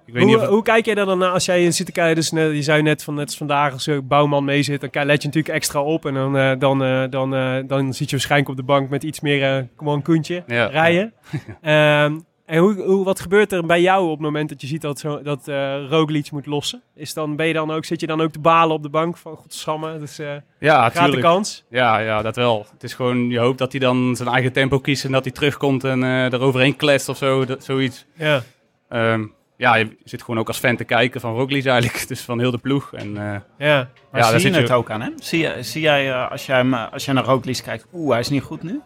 [0.06, 0.48] ik weet Hoe, niet of...
[0.48, 2.14] hoe kijk jij daar dan naar als jij zit te kijken?
[2.14, 5.06] Dus net, je zei net van net als vandaag als je Bouwman mee zit, dan
[5.06, 6.06] let je natuurlijk extra op.
[6.06, 6.78] En dan, eh, dan,
[7.10, 7.30] dan,
[7.66, 10.66] dan zit je waarschijnlijk op de bank met iets meer kom on, Koentje Ja.
[10.66, 11.12] rijden.
[11.62, 14.80] Ehm, en hoe, hoe, wat gebeurt er bij jou op het moment dat je ziet
[14.80, 16.82] dat, zo, dat eh Roglic moet lossen?
[16.94, 19.16] Is dan, ben je dan ook, zit je dan ook te balen op de bank
[19.16, 21.64] van godsamme, dus eh Ja, gaat de kans?
[21.70, 22.66] Ja, ja, dat wel.
[22.72, 25.32] Het is gewoon, je hoopt dat hij dan zijn eigen tempo kiest en dat hij
[25.32, 28.04] terugkomt en eh er overheen kletst of zo, dat, zoiets.
[28.14, 28.42] Ja,
[28.88, 29.24] Ehm,
[29.56, 32.50] ja, je zit gewoon ook als fan te kijken van Roglic eigenlijk, dus van heel
[32.50, 32.92] de ploeg.
[32.92, 35.12] En, eh, ja, Maar Ja, daar zie je zit je- het ook aan hem?
[35.16, 38.10] Zie, je, zie jij, eh, als, jij hem, eh, als jij naar Roglic kijkt, oeh,
[38.10, 38.80] hij is niet goed nu?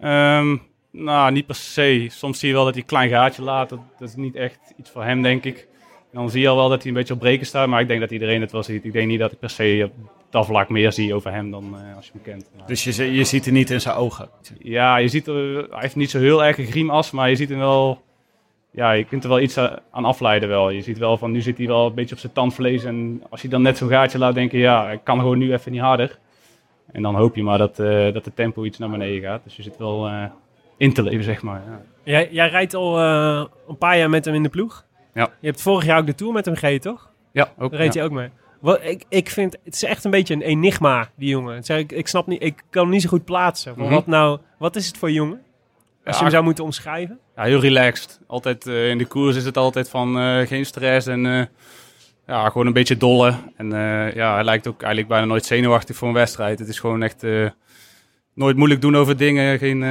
[0.00, 0.56] ehm,
[0.92, 2.06] nou, niet per se.
[2.10, 3.68] Soms zie je wel dat hij een klein gaatje laat.
[3.68, 5.68] Dat, dat is niet echt iets voor hem, denk ik.
[6.12, 7.88] En dan zie je al wel dat hij een beetje op breken staat, maar ik
[7.88, 8.84] denk dat iedereen het wel ziet.
[8.84, 9.90] Ik denk niet dat ik per se
[10.30, 12.50] dat vlak meer zie over hem dan eh, als je hem kent.
[12.56, 14.28] Maar- Dus je, je ziet het niet in zijn ogen.
[14.58, 17.48] Ja, je ziet er, hij heeft niet zo heel erg een griemas, maar je ziet
[17.48, 18.02] hem wel,
[18.70, 20.70] ja, je kunt er wel iets a- aan afleiden wel.
[20.70, 23.40] Je ziet wel van, nu zit hij wel een beetje op zijn tandvlees en als
[23.40, 26.18] hij dan net zo'n gaatje laat denken, ja, ik kan gewoon nu even niet harder.
[26.92, 29.44] En dan hoop je maar dat, eh, dat de tempo iets naar beneden gaat.
[29.44, 30.24] Dus je zit wel eh,
[30.82, 31.62] in te leven, zeg maar.
[31.66, 31.80] Ja.
[32.02, 34.84] Jij, jij rijdt al eh, een paar jaar met hem in de ploeg.
[35.14, 35.30] Ja.
[35.40, 37.10] Je hebt vorig jaar ook de Tour met hem gereden, toch?
[37.32, 37.70] Ja, ook.
[37.70, 38.00] Daar reed ja.
[38.00, 38.28] hij ook mee.
[38.60, 41.54] Wat, ik, ik vind, het is echt een beetje een enigma, die jongen.
[41.54, 43.74] Het is eigenlijk- ik snap niet, ik kan hem niet zo goed plaatsen.
[43.74, 43.94] Van Mhm.
[43.94, 45.40] Wat nou, wat is het voor jongen?
[46.04, 47.18] Als je hem zou moeten omschrijven.
[47.36, 48.20] Ja, heel relaxed.
[48.26, 51.48] Altijd eh, in de koers is het altijd van eh, geen stress en
[52.26, 53.34] ja, gewoon een beetje dolle.
[53.56, 53.70] En
[54.14, 56.58] ja, hij lijkt ook eigenlijk bijna nooit zenuwachtig voor een wedstrijd.
[56.58, 57.22] Het is gewoon echt
[58.34, 59.58] nooit moeilijk doen over dingen.
[59.58, 59.82] Geen,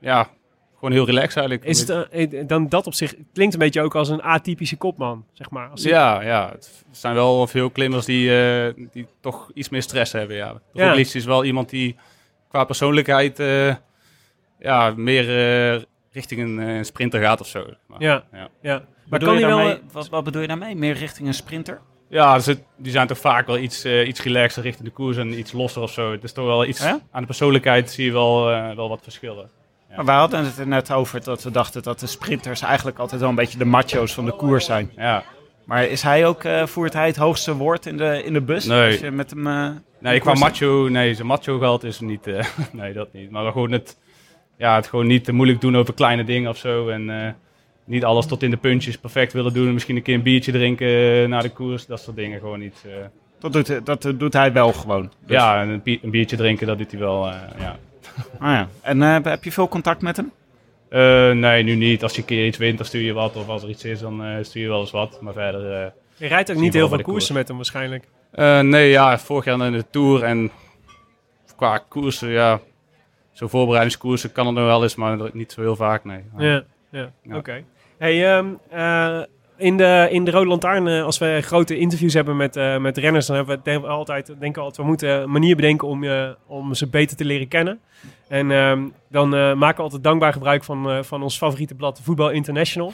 [0.00, 0.28] ja,
[0.74, 1.64] gewoon heel relaxed eigenlijk.
[1.68, 4.76] Is het, eh, eh, dan dat op zich, klinkt een beetje ook als een atypische
[4.76, 5.68] kopman, zeg maar.
[5.68, 10.12] Als Ja, ja, het zijn wel veel klimmers die, eh, die toch iets meer stress
[10.12, 10.36] hebben.
[10.36, 10.60] Ja.
[10.72, 10.88] Ja.
[10.88, 11.96] Roglic is wel iemand die
[12.48, 13.74] qua persoonlijkheid eh,
[14.58, 15.28] ja, meer
[15.74, 15.82] eh,
[16.12, 17.64] richting een eh, sprinter gaat of zo.
[17.86, 18.48] Maar, ja, ja.
[18.62, 18.74] ja.
[19.08, 19.78] Maar Bedoel kan je wel...
[19.92, 20.76] wat, wat bedoel je daarmee?
[20.76, 21.80] Meer richting een sprinter?
[22.08, 25.16] Ja, dus het- die zijn toch vaak wel iets, eh, iets relaxer richting de koers
[25.16, 26.12] en iets losser of zo.
[26.12, 26.82] Het is toch wel iets...
[26.82, 27.00] Ja?
[27.10, 29.50] Aan de persoonlijkheid zie je wel, eh, wel wat verschillen.
[29.96, 33.20] Maar wij hadden het er net over dat we dachten dat de sprinters eigenlijk altijd
[33.20, 34.90] wel een beetje de macho's van de koers zijn.
[34.96, 35.22] Ja.
[35.64, 38.64] Maar is hij ook, eh, voert hij het hoogste woord in de, in de bus?
[38.64, 38.86] Nee.
[38.90, 39.46] Als je met hem...
[39.46, 39.68] eh,
[40.00, 43.30] Nee, qua macho, nee, zijn macho gehad is niet, eh, nee, dat niet.
[43.30, 43.98] Maar gewoon het,
[44.56, 46.88] ja, het gewoon niet te moeilijk doen over kleine dingen of zo.
[46.88, 47.36] En
[47.84, 49.72] niet alles tot in de puntjes perfect willen doen.
[49.72, 52.84] Misschien een keer een biertje drinken na de koers, dat soort dingen gewoon niet.
[53.38, 55.02] Dat doet, dat doet hij wel gewoon.
[55.26, 57.26] Dus- Ja, en een, bier- een biertje drinken, dat doet hij wel,
[57.58, 57.76] ja.
[58.38, 58.68] Ah, ja.
[58.80, 60.32] En eh, heb je veel contact met hem?
[60.88, 62.02] Eh, nee, nu niet.
[62.02, 63.36] Als je een keer iets wint, dan stuur je wat.
[63.36, 65.20] Of als er iets is, dan eh, stuur je wel eens wat.
[65.20, 65.72] Maar verder...
[65.84, 67.30] eh, Je rijdt ook niet heel veel koersen koers.
[67.30, 68.04] met hem waarschijnlijk.
[68.30, 70.50] Eh, nee, ja, vorig jaar in de Tour en
[71.56, 72.60] qua koersen, ja,
[73.32, 76.20] zo voorbereidingskoersen kan het nog wel eens, maar niet zo heel vaak, nee.
[76.38, 77.36] Ja, ja, Ja.
[77.36, 77.64] oké.
[77.98, 79.20] Hey, ehm, eh,
[79.58, 82.96] in de, in de Rode Lantaarn, eh, als we grote interviews hebben met, eh, met
[82.96, 85.88] renners, dan hebben we denk, we altijd, denken we altijd, we moeten een manier bedenken
[85.88, 87.80] om, eh, om ze beter te leren kennen.
[88.28, 92.00] En ehm, dan eh, maken we altijd dankbaar gebruik van, eh, van ons favoriete blad,
[92.02, 92.92] Voetbal International.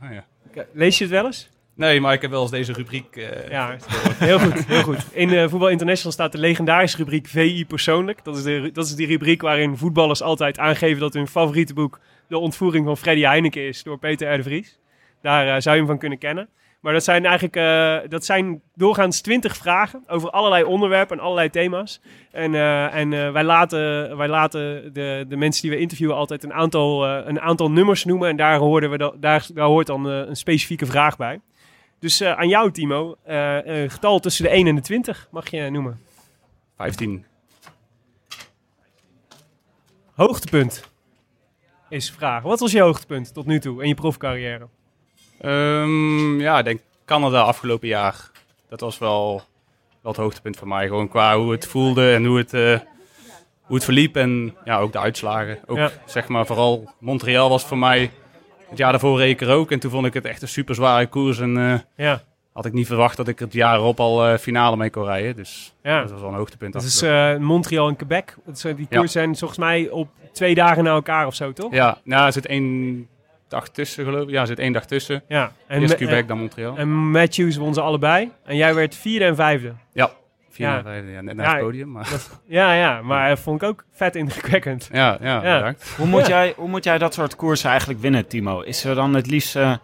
[0.00, 0.08] Ah,
[0.54, 0.64] ja.
[0.72, 1.48] Lees je het wel eens?
[1.74, 3.16] Nee, maar ik heb wel eens deze rubriek.
[3.16, 3.76] eh, Ja,
[4.14, 5.06] heel goed, heel goed.
[5.12, 8.24] In eh, Voetbal International staat de legendarische rubriek VI persoonlijk.
[8.24, 12.00] Dat is, de, dat is die rubriek waarin voetballers altijd aangeven dat hun favoriete boek
[12.28, 14.36] de ontvoering van Freddy Heineken is door Peter R.
[14.36, 14.78] de Vries.
[15.22, 16.48] Daar eh, zou je hem van kunnen kennen.
[16.80, 21.50] Maar dat zijn eigenlijk eh, dat zijn doorgaans twintig vragen over allerlei onderwerpen en allerlei
[21.50, 22.00] thema's.
[22.32, 26.52] En, eh, en wij laten, wij laten de, de mensen die we interviewen altijd een
[26.52, 28.28] aantal, een aantal nummers noemen.
[28.28, 31.40] En daar, hoorden we da- daar, daar hoort dan een specifieke vraag bij.
[31.98, 33.16] Dus aan jou, Timo.
[33.24, 36.00] een getal tussen de 1 en de 20 mag je noemen.
[36.76, 37.24] 15.
[40.14, 40.90] Hoogtepunt
[41.88, 42.42] is vraag.
[42.42, 44.68] Wat was je hoogtepunt tot nu toe in je profcarrière?
[45.46, 48.30] Ehm, ja, ik denk Canada afgelopen jaar.
[48.68, 49.42] Dat was wel,
[50.02, 50.86] wel het hoogtepunt voor mij.
[50.86, 52.78] Gewoon qua hoe het voelde en hoe het, eh,
[53.62, 54.16] hoe het verliep.
[54.16, 55.58] En ja, ook de uitslagen.
[55.66, 55.90] Ook Ja.
[56.04, 58.10] zeg maar vooral Montreal was voor mij.
[58.68, 59.70] Het jaar daarvoor reed ik er ook.
[59.70, 61.38] En toen vond ik het echt een super zware koers.
[61.38, 61.56] En
[61.96, 64.90] eh, Ja, had ik niet verwacht dat ik het jaar erop al eh, finale mee
[64.90, 65.36] kon rijden.
[65.36, 66.00] Dus ja.
[66.00, 66.72] dat was wel een hoogtepunt.
[66.72, 67.02] Dat is
[67.38, 68.34] Montreal en Quebec.
[68.62, 68.98] Die Ja.
[68.98, 71.72] koers zijn volgens mij op twee dagen na elkaar of zo, toch?
[71.72, 73.08] Ja, nou, er zit één
[73.48, 74.30] dag tussen geloof ik.
[74.30, 75.22] Ja, er zit één dag tussen.
[75.28, 75.52] Ja.
[75.66, 76.76] En, Eerst Quebec, dan Montreal.
[76.76, 78.30] en Matthews won ze allebei.
[78.44, 79.72] En jij werd vierde en vijfde.
[79.92, 80.10] ja,
[80.50, 80.76] vier ja.
[80.76, 81.10] en vijfde.
[81.10, 81.90] Ja, net naar Ja, het podium.
[81.92, 82.08] Maar,
[82.46, 83.02] Ja, ja.
[83.02, 84.88] Maar vond ik ook vet indrukwekkend.
[84.92, 85.56] ja, ja, Ja.
[85.56, 85.94] bedankt.
[85.96, 86.28] Hoe moet, Ja.
[86.28, 88.60] jij, hoe moet jij dat soort koersen eigenlijk winnen, Timo?
[88.60, 89.76] Is er dan het liefst eh,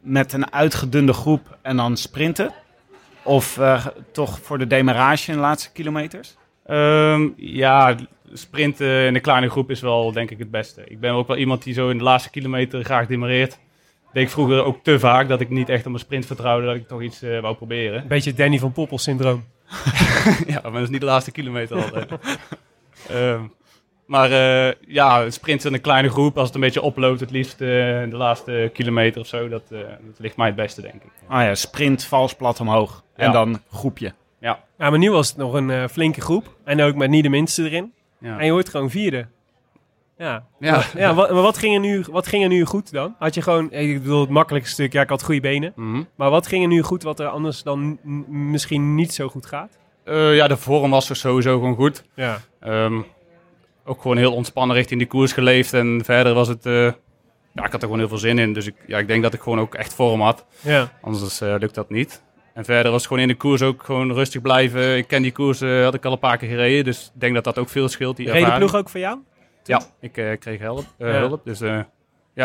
[0.00, 2.52] met een uitgedunde groep en dan sprinten?
[3.22, 6.36] Of eh, toch voor de demarrage in de laatste kilometers?
[6.66, 7.94] Ehm, ja,
[8.32, 10.82] sprinten in een kleine groep is wel denk ik het beste.
[10.84, 13.58] Ik ben ook wel iemand die zo in de laatste kilometer graag demareert.
[14.12, 16.74] Deed ik vroeger ook te vaak dat ik niet echt op mijn sprint vertrouwde dat
[16.74, 18.00] ik toch iets eh, wou proberen.
[18.02, 19.44] Een beetje Danny van Poppel syndroom.
[20.46, 22.10] ja, maar dat is niet de laatste kilometer altijd.
[23.08, 23.40] Ehm,
[24.06, 27.60] maar eh, ja, sprinten in een kleine groep, als het een beetje oploopt, het liefst
[27.60, 31.10] eh, de laatste kilometer of zo, dat, eh, dat ligt mij het beste denk ik.
[31.28, 33.02] Ah ja, sprint, vals, plat omhoog.
[33.16, 33.32] En Ja.
[33.32, 34.12] dan groepje.
[34.40, 36.56] Ja, Ja, maar nu was het nog een flinke groep.
[36.64, 37.92] En ook met niet de minste erin.
[38.24, 38.38] Ja.
[38.38, 39.26] En je wordt gewoon vierde.
[40.18, 40.44] Ja.
[40.58, 40.82] ja.
[40.96, 43.14] Ja, wat, maar wat ging, er nu, wat ging er nu goed dan?
[43.18, 45.72] Had je gewoon, ik bedoel, het makkelijkste stuk, ja, ik had goede benen.
[45.76, 46.02] Mhm.
[46.14, 49.78] Maar wat ging er nu goed wat er anders dan misschien niet zo goed gaat?
[50.04, 52.04] Eh, ja, de vorm was er sowieso gewoon goed.
[52.14, 52.40] Ja.
[52.60, 53.00] Ehm,
[53.84, 55.72] ook gewoon heel ontspannen richting die koers geleefd.
[55.72, 56.66] En verder was het...
[56.66, 56.92] eh,
[57.52, 58.52] ja, ik had er gewoon heel veel zin in.
[58.52, 60.44] Dus ik, ja, ik denk dat ik gewoon ook echt vorm had.
[60.60, 60.92] Ja.
[61.00, 62.22] Anders eh, lukt dat niet.
[62.54, 64.96] En verder was het gewoon in de koers ook gewoon rustig blijven.
[64.96, 66.84] Ik ken die koers, eh, had ik al een paar keer gereden.
[66.84, 68.64] Dus ik denk dat dat ook veel scheelt, die Reed de ervaring.
[68.70, 69.18] ploeg ook voor jou?
[69.64, 71.18] Ja, ik eh, kreeg help, eh, Ja.
[71.18, 71.44] hulp.
[71.44, 71.84] Dus eh, ja,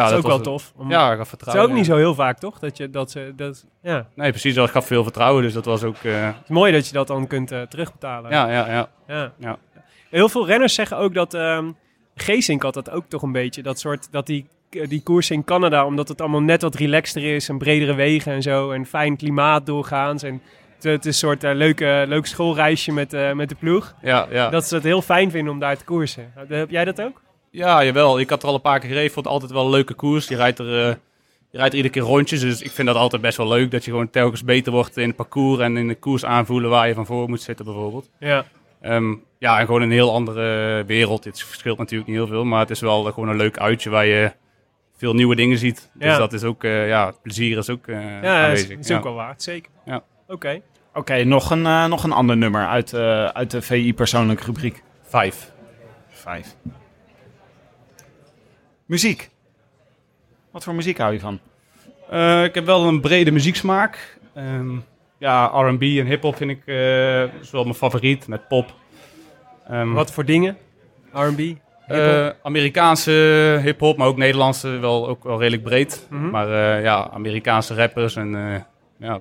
[0.04, 0.74] dat is ook was wel een- tof.
[0.76, 1.70] Om- Ja, ik gaf Het is vertrouwen.
[1.70, 2.60] ook niet zo heel vaak, toch?
[2.60, 4.08] Dat je dat ze dat ja.
[4.16, 4.56] Nee, precies.
[4.56, 5.44] Ik gaf veel vertrouwen.
[5.44, 5.96] Dus dat was ook...
[6.04, 8.32] eh, Het is mooi dat je dat dan kunt terugbetalen.
[8.32, 8.90] ja, ja, ja.
[9.08, 9.34] Ja.
[9.40, 9.58] Ja.
[10.10, 11.72] Heel veel renners zeggen ook dat ehm
[12.16, 13.62] Geesink had dat ook toch een beetje.
[13.64, 17.50] Dat soort dat die die koers in Canada, omdat het allemaal net wat relaxter is
[17.50, 20.42] en bredere wegen en zo en fijn klimaat doorgaans en
[20.82, 23.96] het, is een soort eh, leuke, leuk schoolreisje met, eh, met de ploeg.
[24.02, 24.50] ja, ja.
[24.50, 26.32] Dat ze het heel fijn vinden om daar te koersen.
[26.48, 27.22] Heb jij dat ook?
[27.52, 28.20] Ja, jawel.
[28.20, 29.12] Ik had er al een paar keer gereden.
[29.12, 30.28] Vond het altijd wel een leuke koers.
[30.28, 30.96] Je rijdt er, eh,
[31.50, 32.40] je rijdt er iedere keer rondjes.
[32.40, 33.72] Dus ik vind dat altijd best wel leuk.
[33.72, 36.88] Dat je gewoon telkens beter wordt in het parcours en in de koers aanvoelen waar
[36.88, 38.10] je van voor moet zitten bijvoorbeeld.
[38.20, 38.46] Ja.
[38.82, 41.24] Ehm, ja, en gewoon een heel andere wereld.
[41.24, 42.46] Het verschilt natuurlijk niet heel veel.
[42.46, 44.32] Maar het is wel gewoon een leuk uitje waar je
[45.00, 45.90] veel nieuwe dingen ziet.
[45.94, 46.18] Dus Ja.
[46.18, 48.78] dat is ook, eh, ja, het plezier is ook eh Ja, dat is, aanwezig.
[48.78, 48.98] is ja.
[48.98, 49.72] ook wel waard, zeker.
[49.86, 50.04] Ja.
[50.28, 50.62] Oké.
[50.94, 54.84] Oké, nog, een, eh, nog een ander nummer uit, eh, uit de VI persoonlijke rubriek.
[55.02, 55.52] Vijf.
[56.08, 56.56] Vijf.
[58.86, 59.30] Muziek.
[60.52, 61.40] Wat voor muziek hou je van?
[62.10, 64.20] Eh, ik heb wel een brede muzieksmaak.
[64.34, 64.76] Ehm,
[65.18, 68.74] ja, R&B en hip-hop vind ik eh, is wel mijn favoriet, met pop.
[69.68, 70.58] Ehm, Wat voor dingen?
[71.14, 71.58] R&B?
[71.90, 73.12] Eh, Amerikaanse
[73.64, 76.08] hip-hop, maar ook Nederlandse, wel, ook wel redelijk breed.
[76.10, 76.30] Mhm.
[76.30, 76.48] Maar
[76.78, 78.60] eh, ja, Amerikaanse rappers en eh,
[79.08, 79.20] ja.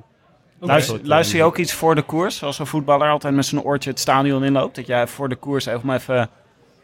[0.61, 2.37] Luister, luister je ook iets voor de koers?
[2.37, 4.77] Zoals een voetballer altijd met zijn oortje het stadion inloopt.
[4.77, 6.29] Dat jij voor de koers even, om even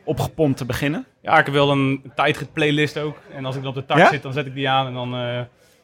[0.05, 1.07] opgepompt te beginnen.
[1.23, 3.17] Ja, ik heb wel een, tijdrit playlist ook.
[3.35, 4.09] En als ik dan op de tak Ja?
[4.09, 5.39] zit, dan zet ik die aan en dan eh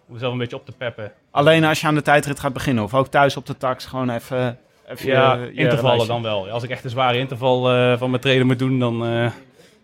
[0.09, 1.13] om mezelf een beetje op te peppen.
[1.31, 2.85] Alleen als je aan de tijdrit gaat beginnen.
[2.85, 4.59] Of ook thuis op de tax gewoon even...
[4.89, 6.49] even Ja, je- je intervallen dan wel.
[6.49, 9.31] Als ik echt een zware interval eh, van mijn treden moet doen, dan, eh,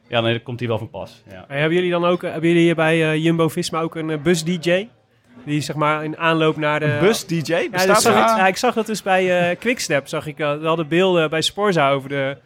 [0.08, 1.22] ja, dan komt die wel van pas.
[1.30, 1.44] Ja.
[1.48, 4.88] En hebben jullie dan ook, hebben jullie hier bij eh, Jumbo-Visma ook een eh, bus-dj?
[5.44, 6.86] Die zeg maar in aanloop naar de...
[6.86, 7.52] Een bus-dj?
[7.52, 10.08] Ja, Bestaat dat zag ik, ja, ik zag dat dus bij eh Quickstep.
[10.08, 12.36] Zag ik, eh, we hadden beelden bij Sporza over de,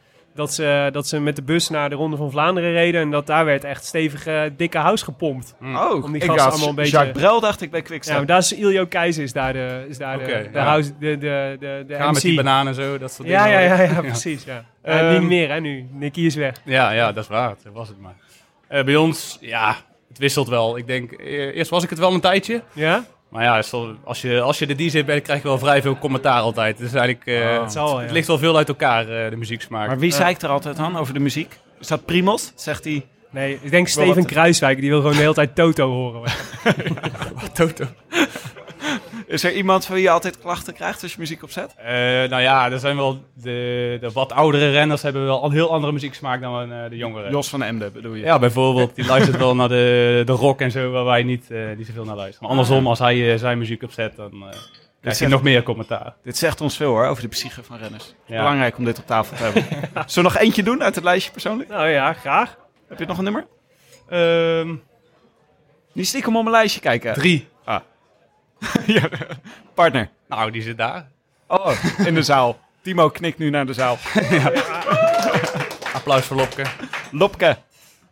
[0.41, 3.01] dat ze, dat ze met de bus naar de Ronde van Vlaanderen reden.
[3.01, 5.55] En dat daar werd echt stevig eh, dikke house gepompt.
[5.63, 7.87] Oh, Om die ik gasten dacht allemaal een beetje- Jacques Brel dacht ik bij Ja,
[7.87, 8.17] Quickstep.
[8.17, 10.65] maar daar is Iljo Keizer is daar de, is daar de, de, ja.
[10.65, 13.61] house, de, de, de, de Gaan met die bananen en zo, dat soort Ja, dingen.
[13.61, 14.01] ja, ja, ja, Ja.
[14.01, 14.45] precies.
[14.45, 14.65] Ja.
[14.85, 15.87] Ja, Ehm, niet meer hè nu.
[15.93, 16.55] Nicky is weg.
[16.65, 17.55] Ja, ja, dat is waar.
[17.65, 18.15] Dat was het maar.
[18.69, 19.77] Eh, bij ons, ja,
[20.09, 20.77] het wisselt wel.
[20.77, 22.63] Ik denk, eh, eerst was ik het wel een tijdje.
[22.73, 23.05] Ja?
[23.31, 23.63] Maar ja,
[24.05, 26.79] als je, als je die zit bent, krijg je wel vrij veel commentaar altijd.
[26.79, 28.13] Dus eigenlijk, eh, Het zal wel, het ja.
[28.15, 29.87] ligt wel veel uit elkaar, eh, de muzieksmaak.
[29.89, 31.59] Maar wie zeikt er altijd aan over de muziek?
[31.81, 32.53] Is dat Primos?
[32.55, 33.07] Zegt hij...
[33.31, 34.81] Nee, ik denk Steven wat- Kruiswijk.
[34.81, 36.33] Die wil gewoon de hele tijd Toto horen.
[37.55, 37.85] Toto.
[39.27, 41.75] Is er iemand van wie je altijd klachten krijgt als je muziek opzet?
[41.77, 45.73] Eh, nou ja, er zijn wel de, de wat oudere renners hebben wel een heel
[45.73, 47.31] andere muzieksmaak dan eh, de jongeren.
[47.31, 48.25] Jos van Emden bedoel je?
[48.25, 48.95] Ja, bijvoorbeeld.
[48.95, 52.05] Die luistert wel naar de, de rock en zo, waar wij niet, eh niet zoveel
[52.05, 52.41] naar luisteren.
[52.49, 54.59] Maar andersom, als hij zijn muziek opzet, dan eh krijgt
[55.03, 56.15] hij zegt- nog meer commentaar.
[56.23, 58.15] Dit zegt ons veel hoor, over de psyche van renners.
[58.27, 58.37] Ja.
[58.37, 59.63] Belangrijk om dit op tafel te hebben.
[60.11, 61.69] Zullen we nog eentje doen uit het lijstje persoonlijk?
[61.69, 62.57] nou ja, graag.
[62.89, 63.47] Heb je nog een nummer?
[64.09, 64.75] Ehm,
[65.93, 67.15] Niet stiekem op mijn lijstje kijken.
[67.15, 67.49] drie.
[68.97, 69.09] ja,
[69.75, 70.09] partner.
[70.29, 71.09] Nou, die zit daar.
[71.47, 71.73] Oh,
[72.07, 72.61] in de zaal.
[72.83, 73.99] Timo knikt nu naar de zaal.
[75.95, 76.65] Applaus voor Lopke.
[77.11, 77.57] Lopke.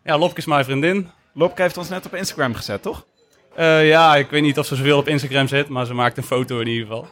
[0.05, 1.11] Ja, Lopke is mijn vriendin.
[1.33, 3.07] Lopke heeft ons net op Instagram gezet, toch?
[3.55, 6.23] Eh, ja, ik weet niet of ze zoveel op Instagram zit, maar ze maakt een
[6.23, 7.09] foto in ieder geval.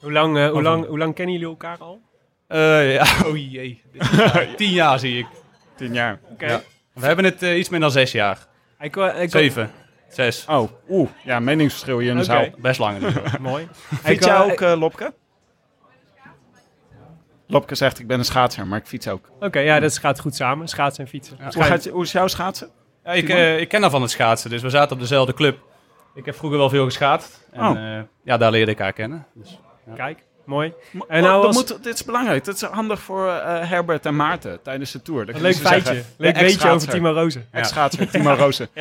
[0.00, 2.00] Hoe lang, eh, hoe lang, hoe lang kennen jullie elkaar al?
[2.46, 3.82] Eh, ja, oh jee.
[4.56, 5.26] Tien jaar zie ik.
[5.76, 6.20] Tien jaar.
[6.30, 6.46] Oké.
[6.46, 6.62] Ja.
[6.92, 8.38] We hebben het iets meer dan zes jaar.
[8.80, 9.70] Ik, ik, Zeven.
[10.12, 10.44] Zes.
[10.48, 11.08] Oh, oeh.
[11.24, 12.32] Ja, meningsverschil hier in de Oké.
[12.32, 12.46] zaal.
[12.58, 13.40] Best lang in ieder geval.
[13.50, 13.68] Mooi.
[13.72, 15.14] Fiets Ik, jij eh, ook, eh, Lopke?
[17.46, 19.30] Lopke zegt, ik ben een schaatser, maar ik fiets ook.
[19.40, 20.68] Oké, ja, dat gaat goed samen.
[20.68, 21.36] Schaatsen en fietsen.
[21.54, 22.70] Hoe, gaat, je- hoe is jouw schaatsen?
[23.04, 25.58] Ja, ik, eh, ik ken haar van het schaatsen, dus we zaten op dezelfde club.
[26.14, 27.46] Ik heb vroeger wel veel geschaatst.
[27.50, 27.96] En Oh.
[27.96, 29.26] eh, ja, daar leerde ik haar kennen.
[29.34, 29.58] Dus,
[29.94, 30.72] Kijk, mooi.
[30.92, 32.44] En En nou was- dit is belangrijk.
[32.44, 35.28] Dit is handig voor eh, Herbert en Maarten tijdens de tour.
[35.28, 35.84] Een leuk feitje.
[35.94, 36.88] zeggen, leuk de weetje over.
[36.88, 37.46] Timo Rozen.
[37.50, 38.68] Ex-schaatser, Timo Rozen.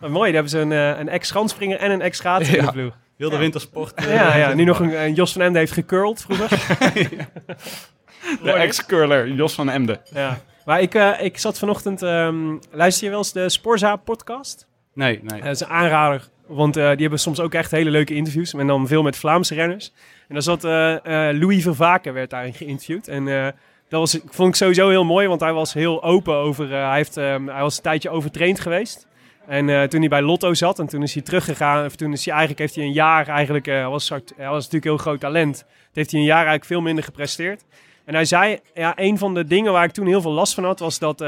[0.00, 2.66] Oh, mooi, daar hebben ze een, eh, een ex-schanspringer en een ex-schaatser in Ja.
[2.70, 2.92] de ploeg.
[3.16, 3.94] wilde wintersport.
[3.94, 6.48] eh, Ja, ja, nu nog een, een Jos van Emden heeft gecurled vroeger.
[8.42, 10.00] De ex-curler, Jos van Emden.
[10.12, 10.38] Ja.
[10.64, 12.02] Maar ik, eh, ik zat vanochtend...
[12.02, 14.66] ehm, luister je wel eens de Sporza podcast?
[14.94, 15.40] Nee, nee.
[15.42, 18.52] Dat is een aanrader, want eh, die hebben soms ook echt hele leuke interviews.
[18.54, 19.92] En dan veel met Vlaamse renners.
[20.28, 23.08] En dan zat eh, eh, Louis Vervaken werd daarin geïnterviewd.
[23.08, 23.44] En eh,
[23.88, 26.70] dat was, vond ik sowieso heel mooi, want hij was heel open over...
[26.70, 29.06] hij, heeft, ehm, hij was een tijdje overtraind geweest.
[29.46, 31.84] En toen hij bij Lotto zat en toen is hij teruggegaan.
[31.84, 33.66] Of toen is hij eigenlijk, heeft hij een jaar eigenlijk...
[33.66, 35.64] was, hij was natuurlijk heel groot talent.
[35.92, 37.64] Heeft hij een jaar eigenlijk veel minder gepresteerd.
[38.04, 40.64] En hij zei, ja, een van de dingen waar ik toen heel veel last van
[40.64, 41.18] had, was dat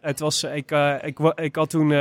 [0.00, 0.70] het was, ik,
[1.02, 1.92] ik, ik had toen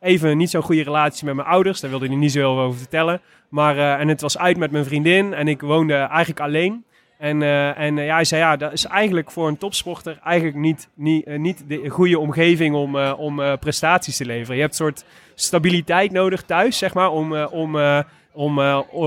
[0.00, 1.80] even niet zo'n goede relatie met mijn ouders.
[1.80, 3.20] Daar wilde hij niet zo heel veel over vertellen.
[3.48, 6.84] Maar, eh, en het was uit met mijn vriendin en ik woonde eigenlijk alleen.
[7.18, 10.56] En, eh, en eh, ja, hij zei, ja, dat is eigenlijk voor een topsporter eigenlijk
[10.56, 14.54] niet, niet, niet de goede omgeving om, om prestaties te leveren.
[14.54, 17.78] Je hebt een soort stabiliteit nodig thuis, zeg maar, om, om,
[18.32, 18.58] om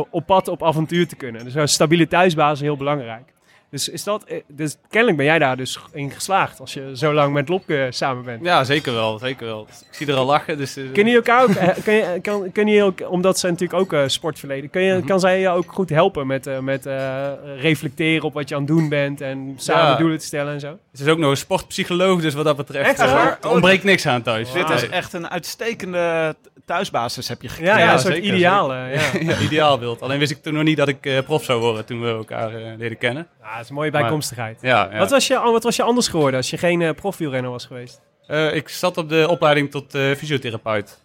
[0.09, 1.43] op pad op avontuur te kunnen.
[1.43, 3.33] Dus een stabiliteitsbasis is heel belangrijk.
[3.73, 7.13] Dus, is dat, eh, dus kennelijk ben jij daar dus in geslaagd als je zo
[7.13, 8.43] lang met Lopke samen bent.
[8.43, 9.17] Ja, zeker wel.
[9.19, 9.67] Zeker wel.
[9.69, 10.57] Ik zie er al lachen.
[10.57, 13.79] Dus, Kun je elkaar ook, eh, kun je, kan, kun je ook, omdat ze natuurlijk
[13.79, 15.07] ook eh, sportverleden, kun je, Mhm.
[15.07, 17.27] kan zij je ook goed helpen met, eh, met eh,
[17.59, 19.95] reflecteren op wat je aan het doen bent en samen Ja.
[19.95, 20.77] doelen te stellen en zo?
[20.91, 23.37] Het is ook nog een sportpsycholoog, dus wat dat betreft Echt waar?
[23.41, 24.51] er ontbreekt niks aan thuis.
[24.51, 27.77] Dit is echt een uitstekende thuisbasis heb je gekregen.
[27.77, 28.73] Ja, ja, een soort zeker, ideaal.
[28.73, 28.85] ja.
[29.19, 30.01] ja, ideaalbeeld.
[30.01, 32.55] Alleen wist ik toen nog niet dat ik eh, prof zou worden toen we elkaar
[32.55, 33.27] eh, leren kennen.
[33.41, 34.57] Ja, dat is een mooie bijkomstigheid.
[34.61, 34.97] Ja, ja.
[34.97, 38.01] Wat, was je, wat was je anders geworden als je geen eh profielrenner was geweest?
[38.27, 41.01] Eh, ik zat op de opleiding tot eh, fysiotherapeut.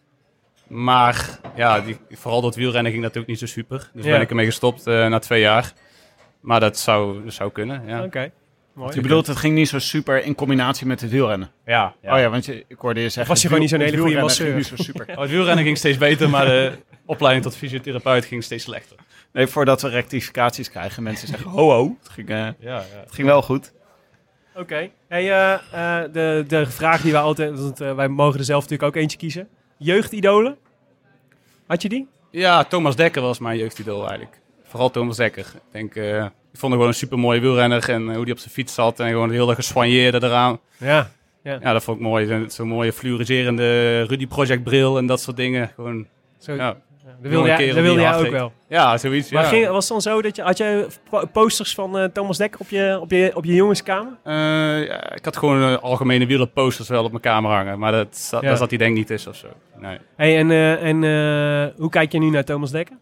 [0.66, 3.90] Maar ja, die, vooral dat wielrennen ging natuurlijk niet zo super.
[3.94, 4.11] Dus Ja.
[4.11, 5.73] ben ik ermee gestopt eh, na twee jaar.
[6.40, 8.03] Maar dat zou, dat zou kunnen, ja.
[8.03, 8.31] Oké,
[8.73, 8.94] mooi.
[8.94, 11.51] Je bedoelt, het ging niet zo super in combinatie met het wielrennen.
[11.66, 12.14] Ja, ja.
[12.14, 13.33] Oh ja, want je, ik hoorde je zeggen...
[13.33, 14.73] was je gewoon niet zo'n hele goede wielrennen ging masseur?
[14.75, 15.07] niet zo super.
[15.16, 16.73] Oh, het wielrennen ging steeds beter, maar de
[17.09, 18.97] opleiding tot fysiotherapeut ging steeds slechter.
[19.33, 21.03] Nee, voordat we rectificaties krijgen.
[21.03, 22.83] Mensen zeggen, ho ho, het ging, eh, Ja, ja.
[23.05, 23.73] het ging wel goed.
[24.55, 24.90] Oké.
[25.09, 27.61] Hey, eh, eh, de, de vraag die wij altijd...
[27.61, 29.49] Want, wij mogen er zelf natuurlijk ook eentje kiezen.
[29.77, 30.57] Jeugdidolen?
[31.66, 32.09] Had je die?
[32.31, 34.40] ja, Thomas Dekker was mijn jeugdidool eigenlijk.
[34.64, 35.47] Vooral Thomas Dekker.
[35.55, 38.38] Ik denk, eh, ik vond hem gewoon een super mooie wielrenner en hoe hij op
[38.38, 40.59] zijn fiets zat en gewoon heel erg geswanjeerde eraan.
[40.77, 41.11] Ja.
[41.42, 42.27] Ja, dat vond ik mooi.
[42.27, 45.69] Zo'n zo'n mooie fluoriserende Rudy Project bril en dat soort dingen.
[45.75, 46.06] Gewoon,
[46.38, 46.77] Zo, ja,
[47.23, 48.52] dat wilde jij, dat wilde jij ook wel.
[48.69, 49.31] ja zoiets.
[49.31, 49.48] Maar ja.
[49.48, 50.42] ging, was het dan zo dat je...
[50.42, 54.12] Had je po- posters van eh, Thomas Dekker op je, op je, op je jongenskamer?
[54.25, 58.42] Ja, ik had gewoon eh, algemene wielerposters wel op mijn kamer hangen, maar dat, zat-
[58.42, 58.48] Ja.
[58.48, 59.46] daar zat hij denk ik niet tussen of zo.
[59.79, 60.50] Nee, Hey, en
[60.81, 61.02] en
[61.77, 62.96] hoe kijk je nu naar Thomas Dekker?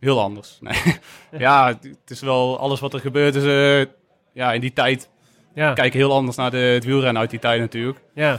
[0.00, 0.58] heel anders.
[0.60, 0.74] Nee.
[1.38, 3.44] ja, het is wel alles wat er gebeurd is.
[4.32, 5.08] ja, in die tijd
[5.54, 7.98] Ja, kijken heel anders naar de, het wielrennen uit die tijd natuurlijk.
[8.14, 8.38] ja.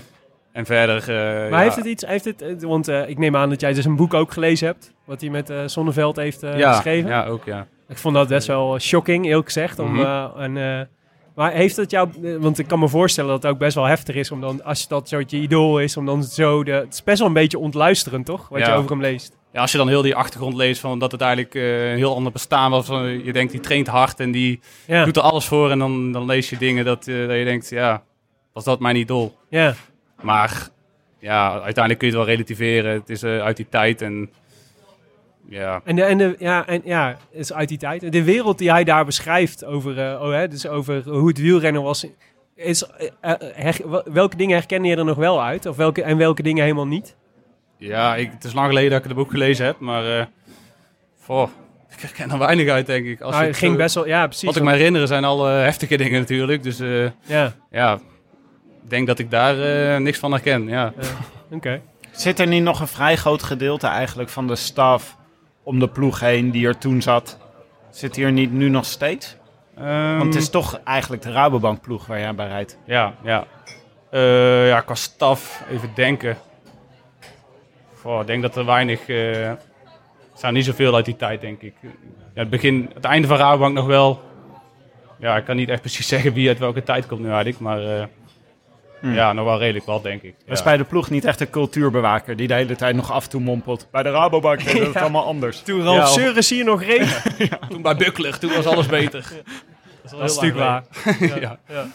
[0.57, 1.01] En verder...
[1.01, 3.61] eh, Maar ja, heeft het iets, heeft het, eh, want eh, ik neem aan dat
[3.61, 7.09] jij dus een boek ook gelezen hebt, wat hij met Zonneveld heeft ja, geschreven.
[7.09, 7.67] Ja, ook ja.
[7.89, 9.79] Ik vond dat best wel shocking, eerlijk gezegd.
[9.79, 10.39] Om, Mhm.
[10.57, 10.89] en,
[11.35, 14.15] maar heeft het jou, want ik kan me voorstellen dat het ook best wel heftig
[14.15, 17.03] is, om dan, als dat zo je idool is, om dan zo de, het is
[17.03, 18.47] best wel een beetje ontluisterend, toch?
[18.49, 18.67] Wat Ja.
[18.67, 19.37] je over hem leest.
[19.53, 22.31] ja, als je dan heel die achtergrond leest van dat het eigenlijk een heel ander
[22.31, 22.85] bestaan was.
[22.85, 25.71] Van, je denkt, die traint hard en die Ja, doet er alles voor.
[25.71, 28.03] En dan, dan lees je dingen dat, dat je denkt, ja,
[28.53, 29.35] was dat mijn idool?
[29.49, 29.73] ja,
[30.21, 30.67] Maar
[31.19, 32.93] ja, uiteindelijk kun je het wel relativeren.
[32.93, 34.29] Het is eh, uit die tijd en
[35.49, 38.11] ja, En, de, en, de, ja, en ja, is uit die tijd.
[38.11, 41.83] De wereld die hij daar beschrijft over, eh, oh, hè, dus over hoe het wielrennen
[41.83, 42.05] was,
[42.55, 42.83] is,
[43.21, 45.65] eh, her- welke dingen herkende je er nog wel uit?
[45.65, 47.15] Of welke, en welke dingen helemaal niet?
[47.79, 50.29] ja ik, het is lang geleden dat ik het boek gelezen heb, maar
[51.25, 51.49] goh,
[51.95, 53.21] ik herken er weinig uit denk ik.
[53.21, 54.43] Als het ging zo- best wel, ja, precies.
[54.45, 56.63] Wat ik me herinner zijn alle heftige dingen natuurlijk.
[56.63, 56.77] Dus
[57.25, 57.99] Ja, ja,
[58.89, 60.67] denk dat ik daar eh, niks van herken.
[60.67, 60.93] Ja.
[61.51, 61.81] oké.
[62.11, 65.17] Zit er niet nog een vrij groot gedeelte eigenlijk van de staf
[65.63, 67.37] om de ploeg heen die er toen zat?
[67.89, 69.37] Zit hier niet nu nog steeds?
[70.17, 72.77] Want het is toch eigenlijk de Rabobank ploeg waar jij bij rijdt.
[72.85, 73.45] Ja, ja.
[74.09, 76.37] Eh, ja, qua staf, even denken.
[78.01, 79.07] Goh, ik denk dat er weinig...
[79.07, 79.49] eh
[80.33, 81.73] er zijn niet zoveel uit die tijd, denk ik.
[81.81, 81.89] Ja,
[82.41, 84.21] het, begin, het einde van Rabobank nog wel.
[85.19, 87.59] Ja, ik kan niet echt precies zeggen wie uit welke tijd komt nu eigenlijk.
[87.59, 88.09] Maar
[89.01, 89.13] Hmm.
[89.13, 90.35] ja, nog wel redelijk wat, denk ik.
[90.39, 90.63] Dat is Ja.
[90.63, 93.41] bij de ploeg niet echt een cultuurbewaker die de hele tijd nog af en toe
[93.41, 93.87] mompelt.
[93.91, 94.99] Bij de Rabobank is het Ja.
[95.01, 95.61] allemaal anders.
[95.61, 97.21] Toen Ja, Ralf of- Seurens hier nog reed.
[97.69, 99.21] Toen bij Buckler, toen was alles beter.
[99.21, 101.59] Dat is, Dat is heel natuurlijk waar.
[101.69, 101.87] ja.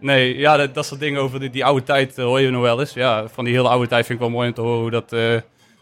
[0.00, 2.62] Nee, ja, dat, dat soort dingen over die, die oude tijd eh, hoor je nog
[2.62, 2.92] wel eens.
[2.94, 5.12] Ja, van die hele oude tijd vind ik wel mooi om te horen hoe dat
[5.12, 5.36] eh,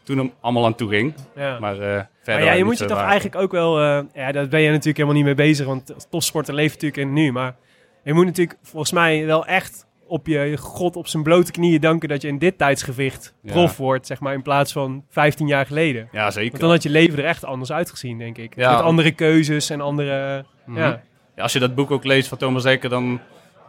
[0.05, 1.15] toen hem allemaal aan toe ging.
[1.37, 1.59] Ja.
[1.59, 3.07] Maar, eh, verder Maar ja, je moet je toch waar.
[3.07, 3.81] eigenlijk ook wel...
[3.81, 7.03] eh, ja, daar ben je natuurlijk helemaal niet mee bezig, want als topsporter leeft natuurlijk
[7.09, 7.33] in nu.
[7.33, 7.57] Maar
[8.05, 12.09] je moet natuurlijk volgens mij wel echt op je god op zijn blote knieën danken
[12.09, 13.53] dat je in dit tijdsgewicht Ja.
[13.53, 16.09] prof wordt, zeg maar, in plaats van 15 jaar geleden.
[16.13, 16.51] Ja, zeker.
[16.51, 18.55] Want dan had je leven er echt anders uitgezien, denk ik.
[18.57, 18.73] Ja.
[18.73, 20.45] Met andere keuzes en andere...
[20.67, 20.79] Mhm.
[20.79, 21.03] Ja,
[21.37, 23.21] Ja, als je dat boek ook leest van Thomas Dekker, dan,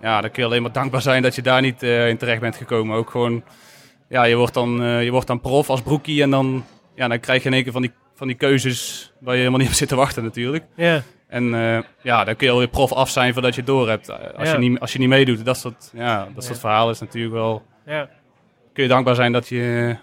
[0.01, 2.41] ja, dan kun je alleen maar dankbaar zijn dat je daar niet eh, in terecht
[2.41, 2.95] bent gekomen.
[2.97, 3.43] Ook gewoon,
[4.09, 6.65] ja, je wordt dan, eh, je wordt dan prof als broekie en dan,
[6.95, 9.59] ja, dan krijg je in één keer van die, van die keuzes waar je helemaal
[9.59, 10.63] niet op zit te wachten natuurlijk.
[10.75, 13.89] ja, En eh, ja, dan kun je alweer prof af zijn voordat je het door
[13.89, 14.09] hebt.
[14.35, 14.53] Als, Ja.
[14.53, 16.61] je niet, als je niet meedoet, dat soort, ja, dat soort Ja.
[16.61, 17.63] verhalen is natuurlijk wel...
[17.85, 18.09] ja.
[18.73, 19.95] Kun je dankbaar zijn dat je,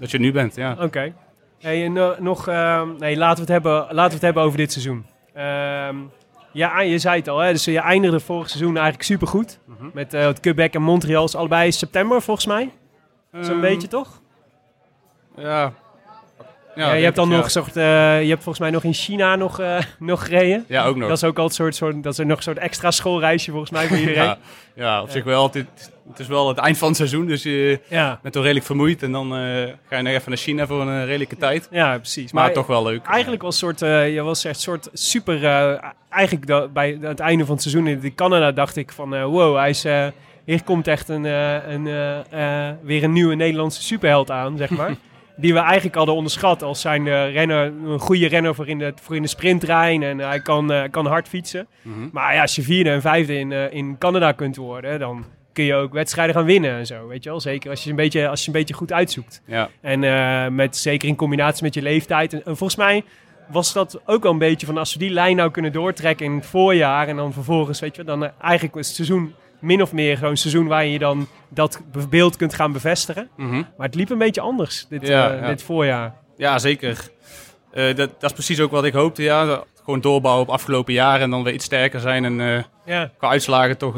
[0.00, 0.76] dat je nu bent, ja.
[0.80, 1.14] Oké.
[1.60, 4.56] Hey, en, eh, nog, ehm, nee, laten we, het hebben, laten we het hebben over
[4.58, 5.06] dit seizoen.
[5.34, 5.96] Ehm,
[6.52, 9.58] ja, je zei het al, hè, dus je eindigde vorig seizoen eigenlijk supergoed.
[9.64, 9.90] Mhm.
[9.94, 12.70] Met eh, het Quebec en Montreal allebei september volgens mij.
[13.32, 14.20] Zo'n Ehm, beetje toch?
[15.36, 15.72] Ja.
[16.74, 19.36] Ja, je hebt dan het, nog soort, eh, je hebt volgens mij nog in China
[19.36, 20.64] nog, eh, nog gereden.
[20.68, 21.08] Ja, ook nog.
[21.08, 23.70] Dat is ook altijd een soort, soort, dat is nog een soort extra schoolreisje volgens
[23.70, 24.22] mij voor iedereen.
[24.22, 24.38] ja,
[24.74, 25.50] ja, op zich wel.
[25.52, 25.66] Het,
[26.08, 28.18] het is wel het eind van het seizoen, dus je ja.
[28.22, 29.02] bent toch redelijk vermoeid.
[29.02, 29.38] En dan eh,
[29.88, 31.68] ga je nog even naar China voor een redelijke tijd.
[31.70, 32.32] Ja, precies.
[32.32, 33.06] Maar, toch wel leuk.
[33.06, 35.44] Eigenlijk was soort, je was echt soort super.
[36.08, 39.84] eigenlijk bij het einde van het seizoen in Canada dacht ik van wow, hij is,
[40.44, 41.86] hier komt echt een, een,
[42.30, 44.94] eh, weer een nieuwe Nederlandse superheld aan, zeg maar.
[45.36, 48.92] Die we eigenlijk hadden onderschat als zijn eh, renner, een goede renner voor in de,
[49.02, 50.02] voor in de sprinttrein.
[50.02, 51.66] En hij kan, eh, kan hard fietsen.
[51.82, 52.08] Mhm.
[52.12, 55.64] Maar ja, als je vierde en vijfde in, eh, in Canada kunt worden, dan kun
[55.64, 57.06] je ook wedstrijden gaan winnen en zo.
[57.06, 57.40] Weet je wel?
[57.40, 59.42] Zeker als je een beetje, als je een beetje goed uitzoekt.
[59.46, 59.68] Ja.
[59.80, 62.32] En met, zeker in combinatie met je leeftijd.
[62.32, 63.04] En, en volgens mij
[63.48, 66.34] was dat ook wel een beetje van als we die lijn nou kunnen doortrekken in
[66.34, 67.08] het voorjaar.
[67.08, 70.36] En dan vervolgens, weet je, wel, dan eigenlijk het seizoen min of meer gewoon een
[70.36, 73.28] seizoen waar je dan dat be- beeld kunt gaan bevestigen.
[73.36, 73.52] Mhm.
[73.76, 75.46] Maar het liep een beetje anders dit, Ja, eh, ja.
[75.46, 76.14] dit voorjaar.
[76.36, 77.08] ja, zeker.
[77.72, 79.22] Eh, dat, dat is precies ook wat ik hoopte.
[79.22, 79.62] Ja.
[79.84, 82.24] Gewoon doorbouwen op afgelopen jaren en dan weer iets sterker zijn.
[82.24, 83.96] En Ja, qua uitslagen toch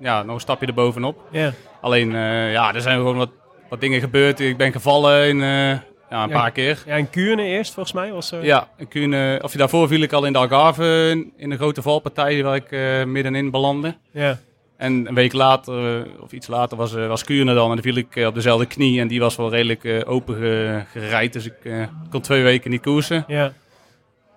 [0.00, 1.20] ja, nog een stapje erbovenop.
[1.30, 2.10] ja, Alleen,
[2.50, 3.30] ja, er zijn gewoon wat,
[3.68, 4.40] wat dingen gebeurd.
[4.40, 6.34] Ik ben gevallen in, ja, een Ja.
[6.38, 6.82] paar keer.
[6.86, 6.96] ja.
[6.96, 10.12] En Kuurne eerst volgens mij was Ja, en Kuhn, eh, of je daarvoor viel ik
[10.12, 13.96] al in de Algarve in, in een grote valpartij waar ik eh, middenin belandde.
[14.12, 14.38] ja.
[14.78, 17.68] En een week later, eh, of iets later, was, eh, was Kuurne dan.
[17.68, 20.82] En dan viel ik eh, op dezelfde knie en die was wel redelijk open ge-
[20.92, 21.32] gereid.
[21.32, 23.24] Dus ik kon twee weken niet koersen.
[23.28, 23.52] ja.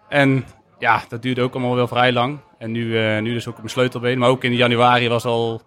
[0.09, 0.45] En
[0.79, 2.37] ja, dat duurde ook allemaal wel vrij lang.
[2.57, 4.17] En nu, nu dus ook op mijn sleutelbeen.
[4.19, 5.61] Maar ook in januari was, al,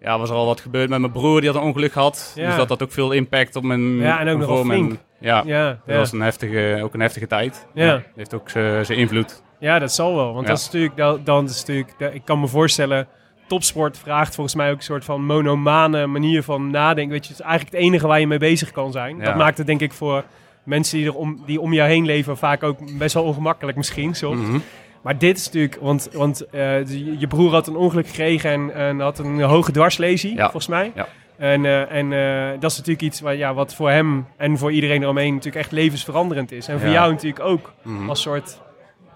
[0.00, 1.40] ja, was er al wat gebeurd met mijn broer.
[1.40, 2.32] Die had een ongeluk gehad.
[2.36, 2.46] Ja.
[2.46, 4.58] Dus dat had ook veel impact op mijn Ja, en ook nogal.
[4.60, 4.92] En flink.
[5.20, 5.96] Ja, Ja, dat ja.
[5.96, 7.66] was een heftige, ook een heftige tijd.
[7.74, 7.92] Ja.
[7.94, 9.42] Dat heeft ook zijn invloed.
[9.60, 10.34] Ja, dat zal wel.
[10.34, 13.08] Want dat is natuurlijk, dat, dan is natuurlijk, ik kan me voorstellen,
[13.48, 17.12] topsport vraagt volgens mij ook een soort van monomane manier van nadenken.
[17.12, 19.16] Weet je, het is eigenlijk het enige waar je mee bezig kan zijn.
[19.16, 19.24] Ja.
[19.24, 20.24] Dat maakt het denk ik voor
[20.62, 24.14] mensen die, er om, die om jou heen leven vaak ook best wel ongemakkelijk misschien
[24.14, 24.48] soms.
[24.48, 24.58] Mhm.
[25.02, 26.86] Maar dit is natuurlijk, want, want eh,
[27.18, 30.42] je, broer had een ongeluk gekregen en, en had een hoge dwarslesie, Ja.
[30.42, 30.92] volgens mij.
[30.94, 31.08] Ja.
[31.36, 34.72] En, eh, en eh, dat is natuurlijk iets waar, ja, wat voor hem en voor
[34.72, 36.68] iedereen eromheen natuurlijk echt levensveranderend is.
[36.68, 38.08] En voor jou natuurlijk ook Mhm.
[38.08, 38.60] als soort,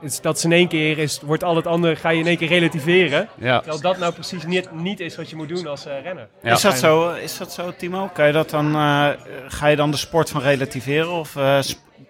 [0.03, 2.37] is, dat is in één keer, is, wordt al het andere, ga je in één
[2.37, 3.29] keer relativeren.
[3.39, 3.59] Ja.
[3.59, 6.29] Terwijl dat nou precies niet, niet is wat je moet doen als eh, renner.
[6.43, 6.53] Ja.
[6.53, 8.11] Is, dat zo, is dat zo, Timo?
[8.13, 9.09] Kan je dat dan, eh,
[9.49, 11.11] ga je dan de sport van relativeren?
[11.11, 11.59] Of eh,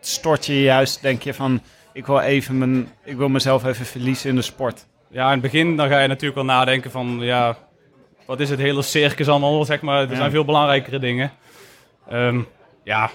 [0.01, 1.61] stort je juist, denk je van,
[1.93, 4.87] ik wil, even mijn, ik wil mezelf even verliezen in de sport?
[5.11, 7.57] Ja, in het begin dan ga je natuurlijk wel nadenken van, ja,
[8.27, 10.03] wat is het hele circus allemaal, zeg maar.
[10.03, 10.17] Er Ja.
[10.17, 11.33] zijn veel belangrijkere dingen.
[12.09, 12.41] Ehm,
[12.85, 13.11] ja,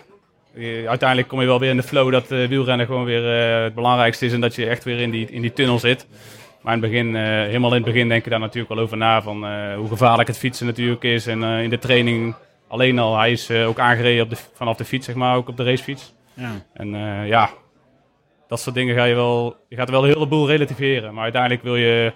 [0.88, 3.76] uiteindelijk kom je wel weer in de flow dat eh, wielrennen gewoon weer eh, het
[3.76, 6.08] belangrijkste is en dat je echt weer in die, in die tunnel zit.
[6.62, 8.98] Maar in het begin, eh, helemaal in het begin denk je daar natuurlijk wel over
[8.98, 11.28] na van eh, hoe gevaarlijk het fietsen natuurlijk is.
[11.28, 12.36] En eh, in de training
[12.68, 15.48] alleen al, hij is eh, ook aangereden op de, vanaf de fiets, zeg maar, ook
[15.48, 16.14] op de racefiets.
[16.34, 16.52] Ja.
[16.74, 17.50] En eh, ja,
[18.48, 19.56] dat soort dingen ga je wel.
[19.70, 21.14] Je gaat wel een heleboel relativeren.
[21.14, 22.14] Maar uiteindelijk wil je.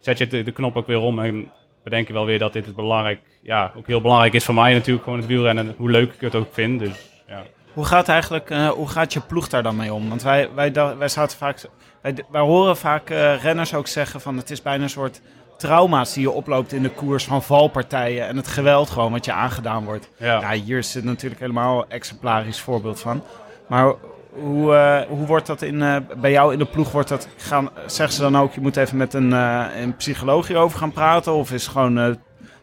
[0.00, 1.50] Zet je de, de knop ook weer om en
[1.84, 3.20] bedenk je wel weer dat dit het belangrijk.
[3.42, 5.74] Ja, ook heel belangrijk is voor mij natuurlijk gewoon het wielrennen.
[5.76, 6.80] Hoe leuk ik het ook vind.
[6.80, 7.42] Dus ja.
[7.76, 10.08] Hoe gaat eigenlijk, eh, hoe gaat je ploeg daar dan mee om?
[10.08, 11.60] Want wij, wij, wij, zaten vaak,
[12.00, 15.20] wij, wij horen vaak eh, renners ook zeggen van het is bijna een soort
[15.56, 19.32] trauma's die je oploopt in de koers van valpartijen en het geweld gewoon wat je
[19.32, 20.08] aangedaan wordt.
[20.16, 20.40] Ja.
[20.40, 23.22] Ja, hier het natuurlijk helemaal een exemplarisch voorbeeld van.
[23.66, 23.94] Maar
[24.30, 26.92] hoe, eh, hoe wordt dat in, bij jou in de ploeg?
[26.92, 30.46] Wordt dat, gaan, zeggen ze dan ook, je moet even met een, eh, een psycholoog
[30.46, 31.34] hierover gaan praten?
[31.34, 32.18] Of is het gewoon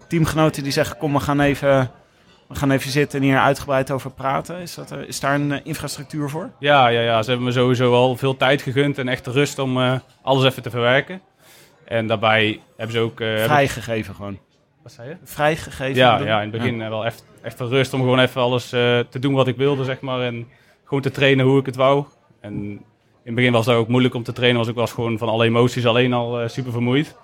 [0.07, 1.91] teamgenoten die zeggen, kom we gaan even...
[2.53, 4.57] We gaan even zitten en hier uitgebreid over praten.
[4.59, 6.49] Is, dat, er- is daar een eh, infrastructuur voor?
[6.59, 9.59] Ja, ja, ja, ze hebben me sowieso al veel tijd gegund en echt de rust
[9.59, 11.21] om eh, alles even te verwerken.
[11.85, 13.19] En daarbij hebben ze ook.
[13.19, 14.37] hebben- Vrijgegeven gewoon.
[14.83, 15.15] Wat zei je?
[15.23, 15.95] Vrijgegeven?
[15.95, 19.19] Ja, ja, in het begin wel echt, echt de rust om gewoon even alles te
[19.19, 20.21] doen wat ik wilde, zeg maar.
[20.21, 20.47] En
[20.85, 22.05] gewoon te trainen hoe ik het wou.
[22.41, 22.81] En in
[23.23, 25.45] het begin was dat ook moeilijk om te trainen, was ik was gewoon van alle
[25.45, 27.15] emoties alleen al super vermoeid.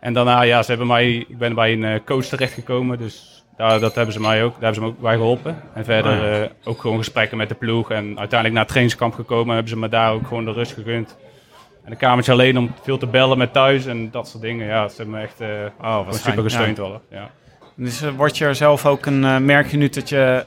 [0.00, 3.94] En daarna, ja, ze hebben mij, ik ben bij een coach terechtgekomen, dus daar, dat
[3.94, 5.62] hebben ze mij ook, daar hebben ze me ook bij geholpen.
[5.74, 6.42] En verder Ah, ja.
[6.42, 9.76] eh, ook gewoon gesprekken met de ploeg en uiteindelijk naar het trainingskamp gekomen, hebben ze
[9.78, 11.16] me daar ook gewoon de rust gegund.
[11.84, 14.66] En een kamertje alleen om veel te bellen met thuis en dat soort dingen.
[14.66, 15.48] Ja, ze hebben me echt eh,
[15.80, 16.82] Oh, wat super gesteund ja.
[16.82, 17.02] wel.
[17.10, 17.30] Ja.
[17.74, 19.44] Dus eh, word je er zelf ook een...
[19.44, 20.46] merk je nu dat je...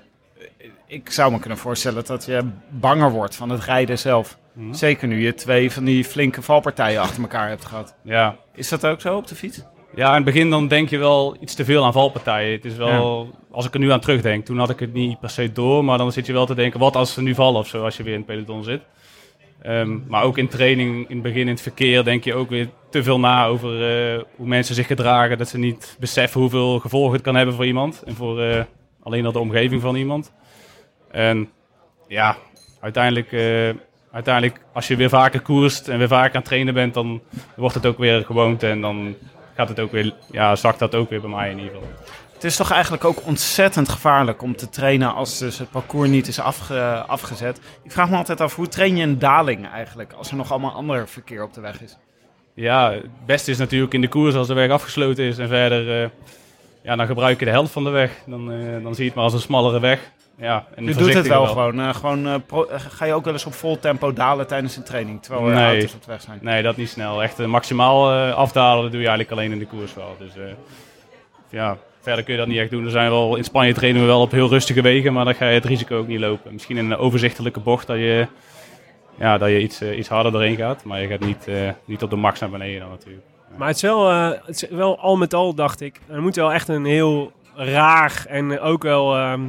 [0.87, 4.37] Ik zou me kunnen voorstellen dat je banger wordt van het rijden zelf.
[4.53, 4.73] Mhm.
[4.73, 7.95] Zeker nu je twee van die flinke valpartijen achter elkaar hebt gehad.
[8.03, 8.35] ja.
[8.55, 9.63] Is dat ook zo op de fiets?
[9.95, 12.51] Ja, in het begin dan denk je wel iets te veel aan valpartijen.
[12.51, 15.29] Het is wel, als ik er nu aan terugdenk, toen had ik het niet per
[15.29, 17.67] se door, maar dan zit je wel te denken, wat als ze nu vallen of
[17.67, 18.81] zo, als je weer in het peloton zit.
[19.61, 22.69] Ehm, maar ook in training, in het begin in het verkeer, denk je ook weer
[22.89, 25.37] te veel na over eh, hoe mensen zich gedragen.
[25.37, 28.63] Dat ze niet beseffen hoeveel gevolgen het kan hebben voor iemand en voor eh,
[29.03, 30.31] alleen al de omgeving van iemand.
[31.11, 31.49] En
[32.07, 32.37] ja,
[32.79, 33.69] uiteindelijk, eh,
[34.11, 37.21] uiteindelijk als je weer vaker koerst en weer vaker aan het trainen bent, dan
[37.55, 39.15] wordt het ook weer gewoonte en dan
[39.61, 41.89] gaat het ook weer, ja, zakt dat ook weer bij mij in ieder geval.
[42.33, 46.27] Het is toch eigenlijk ook ontzettend gevaarlijk om te trainen als dus het parcours niet
[46.27, 47.59] is afge- afgezet.
[47.83, 50.71] Ik vraag me altijd af, hoe train je een daling eigenlijk als er nog allemaal
[50.71, 51.97] ander verkeer op de weg is?
[52.53, 56.03] Ja, het beste is natuurlijk in de koers als de weg afgesloten is en verder,
[56.03, 56.09] eh,
[56.83, 58.11] ja, dan gebruik je de helft van de weg.
[58.25, 60.11] Dan, eh, dan zie je het maar als een smallere weg.
[60.41, 61.79] Ja, en Je doet het wel, voorzichtiger gewoon.
[61.79, 64.77] eh, gewoon eh, pro- eh, ga je ook wel eens op vol tempo dalen tijdens
[64.77, 65.65] een training, terwijl er Nee.
[65.65, 66.39] auto's op de weg zijn?
[66.41, 67.23] Nee, dat niet snel.
[67.23, 70.15] Echt maximaal eh, afdalen, dat doe je eigenlijk alleen in de koers wel.
[70.19, 70.43] Dus eh,
[71.49, 72.85] ja, verder kun je dat niet echt doen.
[72.85, 75.47] Er zijn wel, in Spanje trainen we wel op heel rustige wegen, maar dan ga
[75.47, 76.53] je het risico ook niet lopen.
[76.53, 78.27] Misschien in een overzichtelijke bocht dat je,
[79.19, 82.09] ja, dat je iets, iets harder doorheen gaat, maar je gaat niet, eh, niet op
[82.09, 83.25] de max naar beneden dan natuurlijk.
[83.57, 85.99] Maar het is wel, eh, het is wel al met al, dacht ik.
[86.09, 89.15] Er moet wel echt een heel raar en ook wel.
[89.15, 89.41] ehm,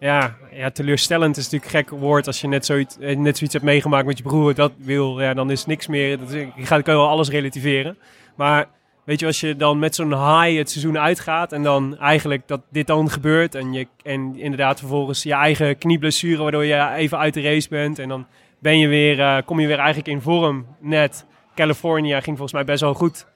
[0.00, 3.62] ja, ja, teleurstellend is natuurlijk een gek woord als je net zoiets, eh, net hebt
[3.64, 4.54] meegemaakt met je broer.
[4.54, 6.18] Dat wil, ja, dan is niks meer.
[6.18, 7.98] Dat, je gaat, wel alles relativeren.
[8.36, 8.68] Maar
[9.04, 12.60] weet je, als je dan met zo'n high het seizoen uitgaat en dan eigenlijk dat
[12.70, 17.34] dit dan gebeurt en, je, en inderdaad vervolgens je eigen knieblessure waardoor je even uit
[17.34, 18.26] de race bent en dan
[18.58, 21.26] ben je weer, eh, kom je weer eigenlijk in vorm net.
[21.54, 23.26] California ging volgens mij best wel goed.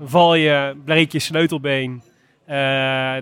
[0.00, 2.02] Val je, breek je sleutelbeen.
[2.46, 2.56] Eh,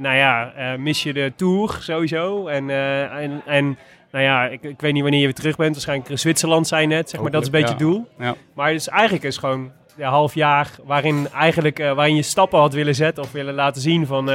[0.00, 2.46] nou ja, eh, mis je de Tour sowieso.
[2.46, 3.78] En, eh, en, en
[4.10, 5.72] nou ja, ik, ik weet niet wanneer je weer terug bent.
[5.72, 7.30] Waarschijnlijk Zwitserland zei net, zeg maar.
[7.30, 8.08] Dat is een beetje het doel.
[8.18, 8.34] Ja.
[8.54, 12.72] Maar het is eigenlijk is gewoon ja, half jaar waarin, eigenlijk, waarin je stappen had
[12.74, 13.22] willen zetten.
[13.22, 14.30] Of willen laten zien van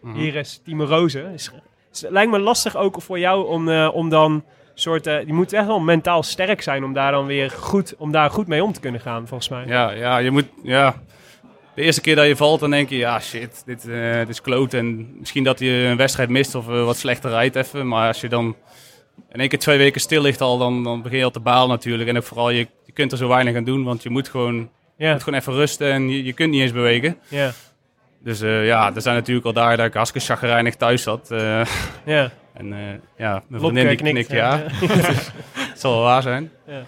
[0.00, 0.16] Mhm.
[0.16, 1.32] hier is Timo Rozen.
[1.32, 5.04] Het lijkt me lastig ook voor jou om, om dan soort...
[5.04, 8.46] je moet echt wel mentaal sterk zijn om daar dan weer goed, om daar goed
[8.46, 9.66] mee om te kunnen gaan, volgens mij.
[9.66, 10.94] Ja, ja, je moet, ja.
[11.78, 14.40] De eerste keer dat je valt, dan denk je, ja shit, dit, eh, dit is
[14.40, 14.74] kloot.
[14.74, 17.88] En misschien dat je een wedstrijd mist of eh, wat slechter rijdt even.
[17.88, 18.56] Maar als je dan
[19.32, 21.68] in één keer twee weken stil ligt al, dan, dan begin je al te balen
[21.68, 22.08] natuurlijk.
[22.08, 24.70] En ook vooral je, je kunt er zo weinig aan doen, want je moet gewoon,
[24.96, 27.16] moet gewoon even rusten en je, je kunt niet eens bewegen.
[27.28, 27.52] ja,
[28.22, 31.26] Dus eh, ja, er zijn natuurlijk al dagen dat ik hartstikke chagrijnig thuis zat.
[32.04, 32.30] ja.
[32.54, 32.78] en eh,
[33.16, 34.62] ja, mijn Lopke vriendin die knikt, knikt ja.
[35.52, 36.50] Het zal wel waar zijn.
[36.66, 36.82] Ja.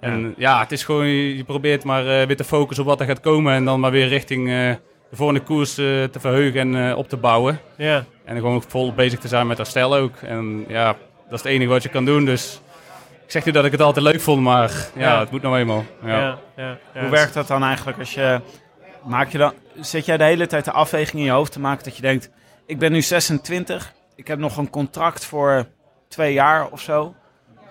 [0.00, 3.00] En ja, het is gewoon, je je probeert maar eh, weer te focussen op wat
[3.00, 3.54] er gaat komen.
[3.54, 4.54] En dan maar weer richting eh,
[5.10, 7.60] de volgende koers eh, te verheugen en eh, op te bouwen.
[7.76, 8.04] ja.
[8.24, 10.16] En gewoon vol bezig te zijn met herstel ook.
[10.16, 10.84] En ja,
[11.28, 12.24] dat is het enige wat je kan doen.
[12.24, 12.60] Dus
[13.24, 15.20] ik zeg niet dat ik het altijd leuk vond, maar ja, Ja.
[15.20, 15.84] het moet nou eenmaal.
[16.04, 16.18] Ja.
[16.18, 17.00] Ja, ja, ja.
[17.00, 18.40] Hoe werkt dat dan eigenlijk als je...
[19.04, 21.84] Maak je dan, zet jij de hele tijd de afweging in je hoofd te maken
[21.84, 22.30] dat je denkt...
[22.66, 25.66] Ik ben nu 26, ik heb nog een contract voor
[26.08, 27.14] twee jaar of zo.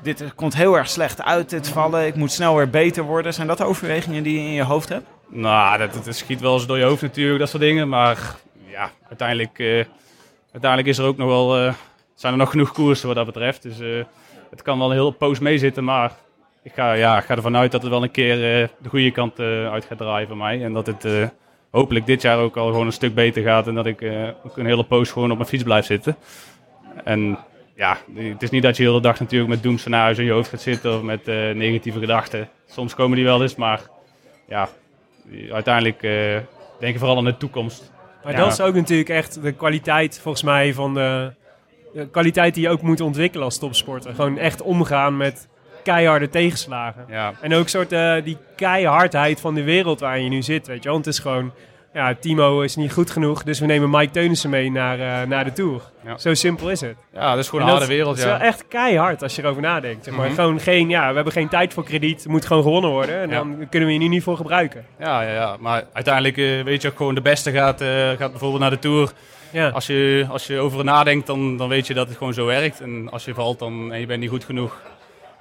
[0.01, 2.05] Dit komt heel erg slecht uit, dit vallen.
[2.05, 3.33] Ik moet snel weer beter worden.
[3.33, 5.05] Zijn dat overwegingen die je in je hoofd hebt?
[5.29, 7.89] Nou, dat, schiet wel eens door je hoofd natuurlijk, dat soort dingen.
[7.89, 8.35] Maar
[8.67, 9.85] ja, uiteindelijk, eh,
[10.51, 11.73] uiteindelijk is er ook nog wel, eh,
[12.15, 13.61] zijn er nog genoeg koersen wat dat betreft.
[13.61, 14.03] Dus eh,
[14.49, 16.11] het kan wel een hele poos meezitten, maar
[16.63, 18.35] ik ga, ja, ik ga ervan uit dat het wel een keer
[18.81, 20.63] de goede kant uit gaat draaien voor mij.
[20.63, 21.31] En dat het
[21.71, 24.03] hopelijk dit jaar ook al gewoon een stuk beter gaat en dat ik
[24.43, 26.15] ook een hele poos gewoon op mijn fiets blijf zitten.
[27.03, 27.37] En
[27.79, 30.49] ja, het is niet dat je de hele dag natuurlijk met doemscenario's in je hoofd
[30.49, 32.49] gaat zitten of met eh, negatieve gedachten.
[32.65, 33.81] Soms komen die wel eens, maar
[34.47, 34.69] ja,
[35.51, 36.11] uiteindelijk eh,
[36.79, 37.91] denk je vooral aan de toekomst.
[38.23, 38.39] Maar Ja.
[38.39, 41.33] dat is ook natuurlijk echt de kwaliteit, volgens mij, van de,
[41.93, 44.13] de kwaliteit die je ook moet ontwikkelen als topsporter.
[44.15, 45.47] Gewoon echt omgaan met
[45.83, 47.05] keiharde tegenslagen.
[47.09, 50.77] Ja, En ook soort eh, die keihardheid van de wereld waarin je nu zit, weet
[50.77, 50.93] je wel.
[50.93, 51.51] Want het is gewoon,
[51.99, 55.43] ja, Timo is niet goed genoeg, dus we nemen Mike Teunissen mee naar, eh, naar
[55.43, 55.81] de Tour.
[56.05, 56.17] Ja.
[56.17, 56.95] Zo simpel is het.
[57.13, 58.17] ja dat is gewoon En een harde wereld.
[58.17, 60.03] is wel echt keihard als je erover nadenkt.
[60.05, 60.25] Zeg maar.
[60.25, 60.35] Mhm.
[60.35, 63.15] Gewoon geen, ja, we hebben geen tijd voor krediet, het moet gewoon gewonnen worden.
[63.21, 63.35] En Ja.
[63.35, 64.85] dan kunnen we je nu niet voor gebruiken.
[64.99, 68.29] Ja, ja, ja, maar uiteindelijk eh, weet je ook gewoon de beste gaat, eh, gaat
[68.31, 69.11] bijvoorbeeld naar de Tour.
[69.51, 72.45] Ja, Als je, als je over nadenkt, dan, dan weet je dat het gewoon zo
[72.45, 72.81] werkt.
[72.81, 74.77] En als je valt dan, en je bent niet goed genoeg,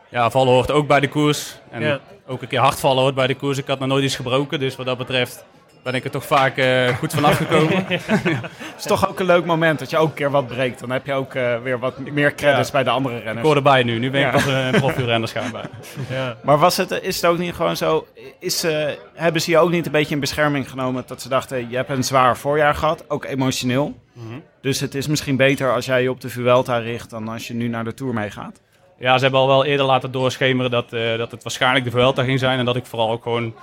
[0.09, 1.59] ja, vallen hoort ook bij de koers.
[1.70, 2.00] En Ja.
[2.26, 3.59] ook een keer hard vallen hoort bij de koers.
[3.59, 5.44] Ik had nog nooit iets gebroken, dus wat dat betreft
[5.91, 7.84] ben ik er toch vaak eh, goed vanaf gekomen.
[7.86, 10.80] Het is toch ook een leuk moment dat je ook een keer wat breekt.
[10.80, 12.72] Dan heb je ook eh, weer wat meer credits Ja.
[12.72, 13.47] bij de andere ik renners.
[13.47, 14.32] hoor erbij nu, nu ben ik Ja.
[14.32, 15.68] pas een profielrenner schijnbaar.
[16.11, 16.36] ja.
[16.43, 18.07] Maar was het, is het ook niet gewoon zo?
[18.39, 21.70] Is, eh, hebben ze je ook niet een beetje in bescherming genomen dat ze dachten:
[21.70, 23.95] je hebt een zwaar voorjaar gehad, ook emotioneel.
[24.12, 24.26] Mhm.
[24.61, 27.55] Dus het is misschien beter als jij je op de Vuelta richt dan als je
[27.55, 28.61] nu naar de Tour meegaat.
[28.99, 32.22] Ja, ze hebben al wel eerder laten doorschemeren dat, eh, dat het waarschijnlijk de Vuelta
[32.22, 32.59] ging zijn.
[32.59, 33.55] En dat ik vooral ook gewoon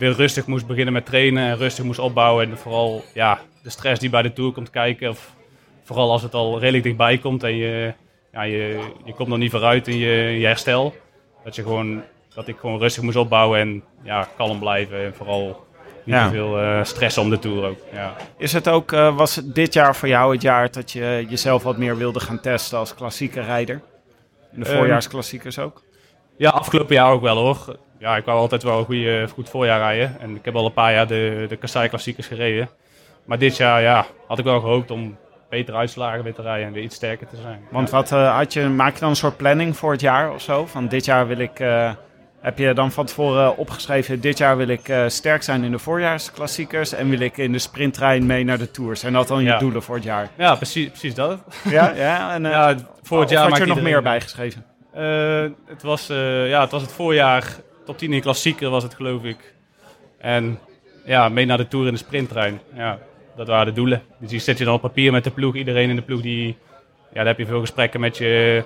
[0.00, 2.50] weer rustig moest beginnen met trainen en rustig moest opbouwen.
[2.50, 5.08] En vooral ja, de stress die bij de Tour komt kijken.
[5.10, 5.34] Of
[5.84, 7.92] vooral als het al redelijk dichtbij komt en je,
[8.32, 10.94] ja, je, je komt nog niet vooruit in je, je herstel.
[11.44, 12.02] Dat, je gewoon,
[12.34, 15.04] dat ik gewoon rustig moest opbouwen en ja, kalm blijven.
[15.04, 15.66] En vooral
[16.04, 16.24] niet Ja.
[16.24, 17.78] te veel eh, stress om de Tour ook.
[17.92, 18.16] Ja.
[18.38, 21.62] Is het ook, eh, was het dit jaar voor jou het jaar dat je jezelf
[21.62, 23.80] wat meer wilde gaan testen als klassieke rijder?
[24.52, 25.82] In de Ehm, voorjaarsklassiekers ook?
[26.36, 27.76] Ja, afgelopen jaar ook wel hoor.
[28.00, 30.16] Ja, ik wou altijd wel een goede, goed voorjaar rijden.
[30.20, 32.68] En ik heb al een paar jaar de, de Kassai Klassiekers gereden.
[33.24, 35.16] Maar dit jaar ja, had ik wel gehoopt om
[35.48, 37.60] betere uitslagen weer te rijden en weer iets sterker te zijn.
[37.70, 40.42] Want wat eh, had je, maak je dan een soort planning voor het jaar of
[40.42, 40.66] zo?
[40.66, 41.92] Van dit jaar wil ik, eh,
[42.40, 45.78] heb je dan van tevoren opgeschreven, dit jaar wil ik eh, sterk zijn in de
[45.78, 49.00] voorjaarsklassiekers en wil ik in de sprinttrein mee naar de Tours.
[49.00, 50.28] Zijn dat dan je doelen voor het jaar?
[50.36, 51.38] Ja, precies, precies dat.
[51.70, 52.34] Ja, ja.
[52.34, 54.64] En, ja, voor het jaar had je er nog meer bij geschreven?
[55.66, 56.06] Het, was,
[56.46, 57.56] ja, het was het voorjaar,
[57.90, 59.54] top 10 in klassieker was het geloof ik.
[60.18, 60.58] En
[61.04, 62.60] ja, mee naar de Tour in de sprinttrein.
[62.74, 62.98] Ja,
[63.36, 64.02] dat waren de doelen.
[64.18, 65.54] Dus die zet je dan op papier met de ploeg.
[65.54, 66.56] Iedereen in de ploeg, die,
[67.08, 68.64] ja, daar heb je veel gesprekken met je,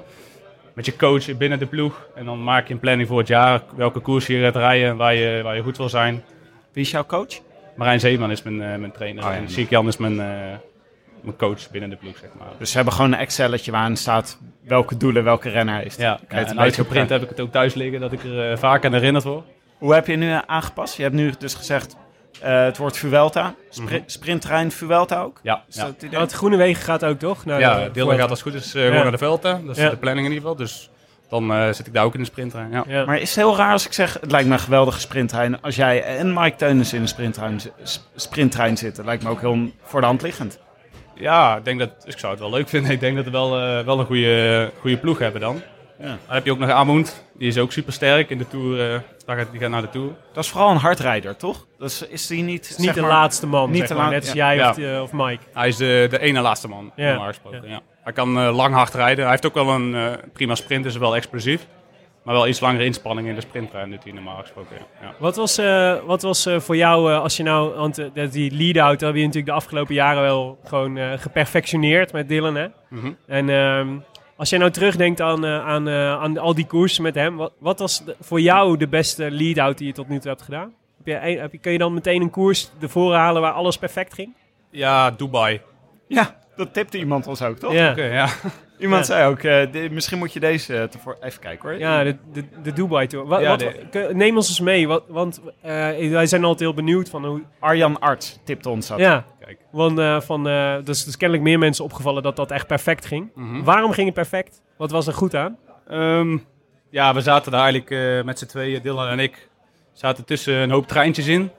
[0.72, 2.07] met je coach binnen de ploeg.
[2.14, 3.62] En dan maak je een planning voor het jaar.
[3.77, 6.25] Welke koers je gaat rijden en waar je, waar je goed wil zijn.
[6.72, 7.41] Wie is jouw coach?
[7.77, 9.25] Marijn Zeeman is mijn, eh, mijn trainer.
[9.25, 9.37] Oh, ja.
[9.37, 10.27] En Siek Jan is mijn, eh,
[11.25, 12.47] mijn coach binnen de ploeg, zeg maar.
[12.59, 15.99] Dus ze hebben gewoon een Excelletje waarin staat welke doelen welke renner heeft.
[15.99, 18.85] Ja, en beetje uitgeprint heb ik het ook thuis liggen, dat ik er eh, vaak
[18.85, 19.45] aan herinnerd word.
[19.79, 20.97] Hoe heb je nu aangepast?
[20.97, 21.97] Je hebt nu dus gezegd,
[22.41, 23.55] eh, het wordt Vuelta.
[23.81, 23.99] Mhm.
[24.07, 25.41] Sprinttrein Vuelta ook?
[25.43, 25.85] Ja, Is ja.
[25.85, 26.11] dat het?
[26.11, 27.45] Ja, Groene Wegen gaat ook toch?
[27.45, 29.03] Naar Ja, de- voor- gaat als het goed is eh, gewoon Ja.
[29.03, 29.61] naar de Velta.
[29.66, 29.91] Dat is Ja.
[29.91, 30.64] de planning in ieder geval.
[30.66, 30.91] Dus
[31.29, 32.70] dan eh, zit ik daar ook in de sprinttrein.
[32.70, 32.85] Ja.
[32.87, 33.05] Ja.
[33.05, 35.61] Maar is het heel raar als ik zeg, het lijkt me een geweldige sprinttrein.
[35.62, 37.61] Als jij en Mike Teunissen in een sprinttrein,
[38.14, 40.59] sprinttrein zitten, lijkt me ook heel voor de hand liggend.
[41.15, 42.91] Ja, ik denk dat ik zou het wel leuk vinden.
[42.91, 45.62] Ik denk dat we wel, eh, wel een goede, goede ploeg hebben dan.
[45.99, 46.05] Ja.
[46.07, 47.25] Dan heb je ook nog Amund.
[47.39, 48.93] Die is ook super sterk in de Tour.
[48.95, 50.11] eh, daar gaat, die gaat naar de Tour.
[50.33, 51.67] Dat is vooral een hardrijder, toch?
[51.79, 54.21] Dus is die niet, is niet zeg de maar- laatste man, niet de maar, net
[54.25, 54.55] als ja.
[54.55, 54.71] jij Ja.
[54.71, 55.43] of, eh, of Mike.
[55.53, 57.09] Hij is de, de ene laatste man, Ja.
[57.09, 57.69] normaal gesproken.
[57.69, 57.81] Ja.
[58.03, 59.23] Hij kan eh, lang hard rijden.
[59.23, 61.67] Hij heeft ook wel een eh, prima sprint, is wel explosief.
[62.25, 64.77] Maar wel iets langere inspanning in de sprinttrein doet hij normaal gesproken.
[65.01, 65.14] Ja.
[65.18, 68.51] Wat was, eh, wat was eh, voor jou, eh, als je nou, want dat die
[68.57, 72.66] lead-out heb je natuurlijk de afgelopen jaren wel gewoon eh, geperfectioneerd met Dylan, hè?
[72.89, 73.12] Mhm.
[73.27, 73.89] En ehm,
[74.37, 77.53] Als jij nou terugdenkt aan, eh, aan, eh, aan al die koersen met hem, wat,
[77.59, 80.72] wat was de- voor jou de beste lead-out die je tot nu toe hebt gedaan?
[81.05, 84.14] Heb je, heb je, kun je dan meteen een koers ervoor halen waar alles perfect
[84.14, 84.35] ging?
[84.70, 85.61] Ja, Dubai.
[86.09, 87.72] Ja, dat tipte iemand ons ook, toch?
[87.72, 88.29] Ja.
[88.85, 89.14] Iemand Ja.
[89.14, 89.39] zei ook,
[89.82, 91.16] eh, misschien moet je deze eh, tevoor...
[91.20, 91.78] Even kijken hoor.
[91.78, 93.26] ja de, de, de Dubai Tour.
[93.26, 95.72] Wat, Ja, wat- de- kun- neem ons eens mee, wat, want eh,
[96.11, 97.43] wij zijn altijd heel benieuwd van hoe...
[97.61, 98.99] Arjan Arts tipte ons dat.
[98.99, 99.59] Ja, Kijk.
[99.70, 103.30] want eh, van, eh, dus, dus kennelijk meer mensen opgevallen dat dat echt perfect ging.
[103.35, 103.62] Mhm.
[103.62, 104.62] Waarom ging het perfect?
[104.76, 105.57] Wat was er goed aan?
[105.89, 106.39] Ehm,
[106.91, 109.49] ja, we zaten daar eigenlijk eh, met z'n tweeën, Dylan en ik,
[109.93, 111.51] zaten tussen een hoop treintjes in.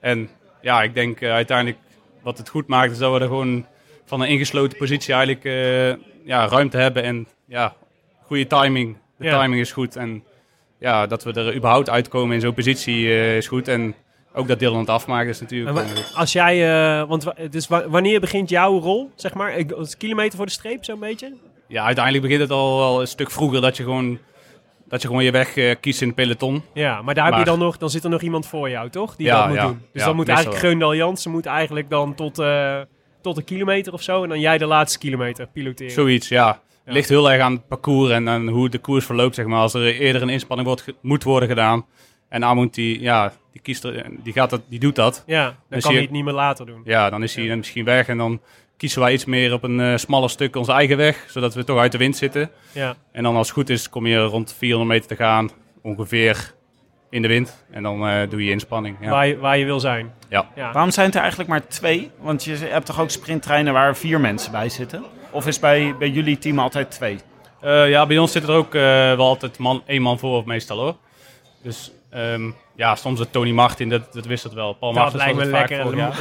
[0.00, 0.28] En
[0.60, 1.78] ja, ik denk uiteindelijk
[2.22, 3.66] wat het goed maakt is dat we er gewoon
[4.04, 7.02] van een ingesloten positie eigenlijk eh, ja, ruimte hebben.
[7.02, 7.74] En ja,
[8.26, 8.96] goede timing.
[9.18, 9.40] De Ja.
[9.40, 9.96] timing is goed.
[9.96, 10.24] En
[10.78, 13.68] ja, dat we er überhaupt uitkomen in zo'n positie eh, is goed.
[13.68, 13.94] En
[14.34, 15.86] ook dat Dylan het afmaakt is natuurlijk...
[16.14, 19.64] Als jij, eh, want wa- dus wa- wanneer begint jouw rol, zeg maar?
[19.76, 21.32] Als kilometer voor de streep, zo'n beetje?
[21.66, 24.18] ja, uiteindelijk begint het al wel een stuk vroeger dat je gewoon,
[24.88, 26.62] dat je, gewoon je weg eh, kiest in het peloton.
[26.74, 29.16] Ja, maar daar heb je dan nog, dan zit er nog iemand voor jou, toch?
[29.16, 29.82] Die Ja, dat moet ja, doen.
[29.92, 32.38] Dus ja, dan moet eigenlijk Geundal Jansen moet eigenlijk dan tot,
[33.22, 34.22] tot een kilometer of zo.
[34.22, 35.92] En dan jij de laatste kilometer piloteren.
[35.92, 36.60] Zoiets, ja.
[36.84, 36.92] Ja.
[36.92, 39.60] Ligt heel erg aan het parcours en aan hoe de koers verloopt, zeg maar.
[39.60, 41.86] Als er eerder een inspanning wordt, moet worden gedaan.
[42.28, 45.22] En Amund, die, ja, die, kiest er, die, gaat dat, die doet dat.
[45.26, 46.80] Ja, dan kan hij het niet meer later doen.
[46.84, 48.08] Ja, dan is hij misschien weg.
[48.08, 48.40] En dan
[48.76, 51.26] kiezen wij iets meer op een eh, smaller stuk onze eigen weg.
[51.28, 52.50] Zodat we toch uit de wind zitten.
[52.72, 52.96] Ja.
[53.12, 55.50] En dan als het goed is, kom je rond 400 meter te gaan.
[55.82, 56.54] Ongeveer
[57.10, 57.64] in de wind.
[57.70, 58.96] En dan eh, doe je inspanning.
[59.00, 59.10] Ja.
[59.10, 60.12] Waar, je, waar je wil zijn.
[60.28, 60.48] Ja.
[60.54, 60.72] ja.
[60.72, 62.10] Waarom zijn het er eigenlijk maar twee?
[62.18, 65.04] Want je hebt toch ook sprinttreinen waar vier mensen bij zitten?
[65.30, 67.18] Of is bij, bij jullie team altijd twee?
[67.60, 70.78] Eh, ja, bij ons zit er ook eh, wel altijd man, één man voor, meestal
[70.78, 70.96] hoor.
[71.62, 74.72] Dus ehm, ja, soms het Tony Martin, dat, dat wisselt wel.
[74.72, 75.68] Paul Dat lijkt me het vaak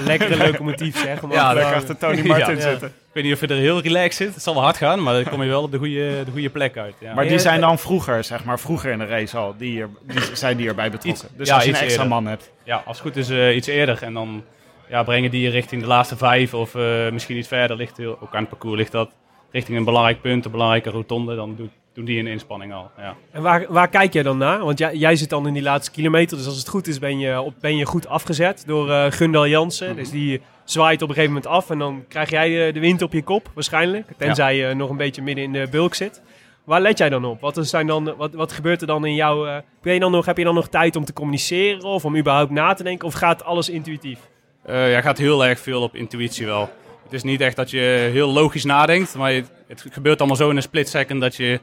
[0.05, 1.23] lekkere, locomotief, zeg.
[1.23, 1.97] Om Ja, lekker hangen.
[1.97, 2.61] Tony Martin Ja.
[2.61, 2.87] zitten.
[2.87, 4.33] Ik weet niet of je er heel relaxed zit.
[4.33, 6.49] Het zal wel hard gaan, maar dan kom je wel op de goede, de goede
[6.49, 6.95] plek uit.
[6.99, 7.13] Ja.
[7.13, 9.55] Maar die Ja, zijn dan vroeger, zeg maar, vroeger in de race al.
[9.57, 11.25] Die, hier, die zijn die erbij betrokken.
[11.25, 12.17] Iets- dus ja, als je een iets extra eerder.
[12.21, 12.51] man hebt.
[12.63, 14.03] ja, als het goed is eh, iets eerder.
[14.03, 14.43] En dan
[14.89, 17.77] ja, brengen die je richting de laatste vijf of eh, misschien iets verder.
[17.77, 19.09] Ligt heel, ook aan het parcours ligt dat.
[19.51, 21.35] Richting een belangrijk punt, een belangrijke rotonde.
[21.35, 22.91] Dan doet, doen die een inspanning al.
[22.97, 23.15] Ja.
[23.31, 24.59] En waar, waar kijk jij dan naar?
[24.65, 26.37] Want jij, jij zit dan in die laatste kilometer.
[26.37, 29.47] Dus als het goed is, ben je, op, ben je goed afgezet door eh Gundal
[29.47, 29.95] Jansen.
[29.95, 31.69] Dus die zwaait op een gegeven moment af.
[31.69, 34.07] En dan krijg jij eh, de wind op je kop, waarschijnlijk.
[34.17, 36.21] Tenzij je nog een beetje midden in de bulk zit.
[36.63, 37.41] Waar let jij dan op?
[37.41, 39.45] Wat, zijn dan, wat, wat gebeurt er dan in jouw...
[39.47, 41.83] eh, ben je dan nog, heb je dan nog tijd om te communiceren?
[41.83, 43.07] Of om überhaupt na te denken?
[43.07, 44.19] Of gaat alles intuïtief?
[44.65, 46.69] Eh, ja, gaat heel erg veel op intuïtie wel.
[47.03, 50.49] Het is niet echt dat je heel logisch nadenkt, maar je- het gebeurt allemaal zo
[50.49, 51.59] in een split second dat je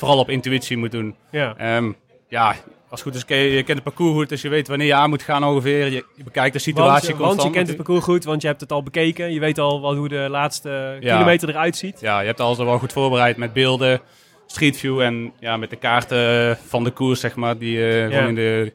[0.00, 1.14] vooral op intuïtie moet doen.
[1.30, 1.54] Ja.
[1.56, 1.92] Ehm,
[2.28, 2.46] ja,
[2.88, 4.86] als het goed is, ken je, je kent het parcours goed, dus je weet wanneer
[4.86, 5.84] je aan moet gaan ongeveer.
[5.84, 7.36] Je, je bekijkt de situatie Want, constant.
[7.36, 9.32] want je kent het parcours goed, want je hebt het al bekeken.
[9.32, 11.12] Je weet al wat, hoe de laatste Ja.
[11.12, 12.00] kilometer eruit ziet.
[12.00, 14.00] Ja, je hebt alles al wel goed voorbereid met beelden,
[14.46, 18.28] Street View en ja, met de kaarten van de koers, zeg maar, die eh gewoon
[18.28, 18.72] in de...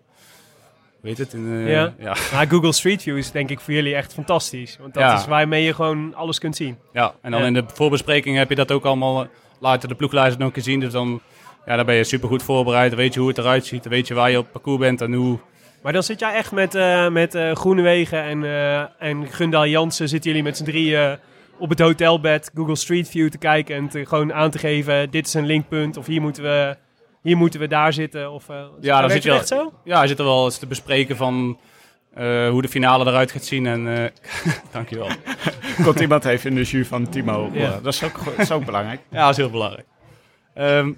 [1.05, 1.33] Weet het?
[1.33, 1.93] In de, Ja.
[1.99, 2.15] ja.
[2.33, 4.77] Maar Google Street View is denk ik voor jullie echt fantastisch.
[4.81, 5.15] Want dat Ja.
[5.17, 6.77] is waarmee je gewoon alles kunt zien.
[6.93, 7.45] Ja, en dan Ja.
[7.47, 9.27] in de voorbespreking heb je dat ook allemaal eh,
[9.59, 10.79] later de ploegleiders nog gezien.
[10.79, 11.21] Dus dan,
[11.65, 12.89] ja, dan ben je super goed voorbereid.
[12.89, 13.83] Dan weet je hoe het eruit ziet.
[13.83, 15.39] Dan weet je waar je op parcours bent en hoe.
[15.83, 20.09] Maar dan zit jij echt met, eh met eh Groenewegen en, eh en Gundal Jansen.
[20.09, 21.17] Zitten jullie met z'n drieën
[21.59, 23.75] op het hotelbed Google Street View te kijken.
[23.75, 25.97] En te, gewoon aan te geven, dit is een linkpunt.
[25.97, 26.77] Of hier moeten we,
[27.25, 28.31] hier moeten we daar zitten.
[28.31, 29.73] Of, eh, Ja, dan zit je echt zo?
[29.83, 31.59] Ja, je zit er wel eens te bespreken van
[32.13, 33.65] eh, hoe de finale eruit gaat zien.
[33.65, 34.09] En eh
[34.71, 35.07] dankjewel.
[35.83, 37.49] Komt iemand even in de jus van Timo.
[37.53, 37.79] Ja.
[37.83, 38.99] Dat is ook, go- dat is ook belangrijk.
[39.09, 39.85] Ja, dat is heel belangrijk.
[40.53, 40.91] Ehm,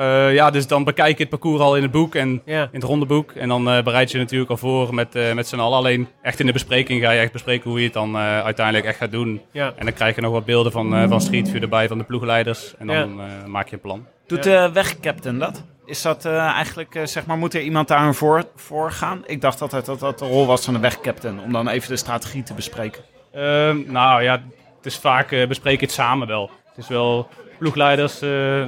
[0.00, 2.62] eh, ja, dus dan bekijk je het parcours al in het boek en Ja.
[2.62, 3.32] in het rondeboek.
[3.32, 5.78] En dan eh, bereid je natuurlijk al voor met, eh met z'n allen.
[5.78, 8.86] Alleen echt in de bespreking ga je echt bespreken hoe je het dan eh, uiteindelijk
[8.86, 9.40] echt gaat doen.
[9.52, 9.72] Ja.
[9.76, 12.04] En dan krijg je nog wat beelden van, eh van Street View erbij, van de
[12.04, 12.74] ploegleiders.
[12.78, 14.06] En dan eh, maak je een plan.
[14.26, 15.64] Doet de wegcaptain dat?
[15.86, 19.22] Is dat eh, eigenlijk, eh, zeg maar, moet er iemand daar voor, voor gaan?
[19.26, 21.40] Ik dacht altijd dat dat de rol was van de wegcaptain.
[21.40, 23.02] Om dan even de strategie te bespreken.
[23.32, 24.32] Ehm, nou ja,
[24.76, 26.50] het is vaak eh bespreek je het samen wel.
[26.68, 27.28] Het is wel
[27.58, 28.62] ploegleiders eh,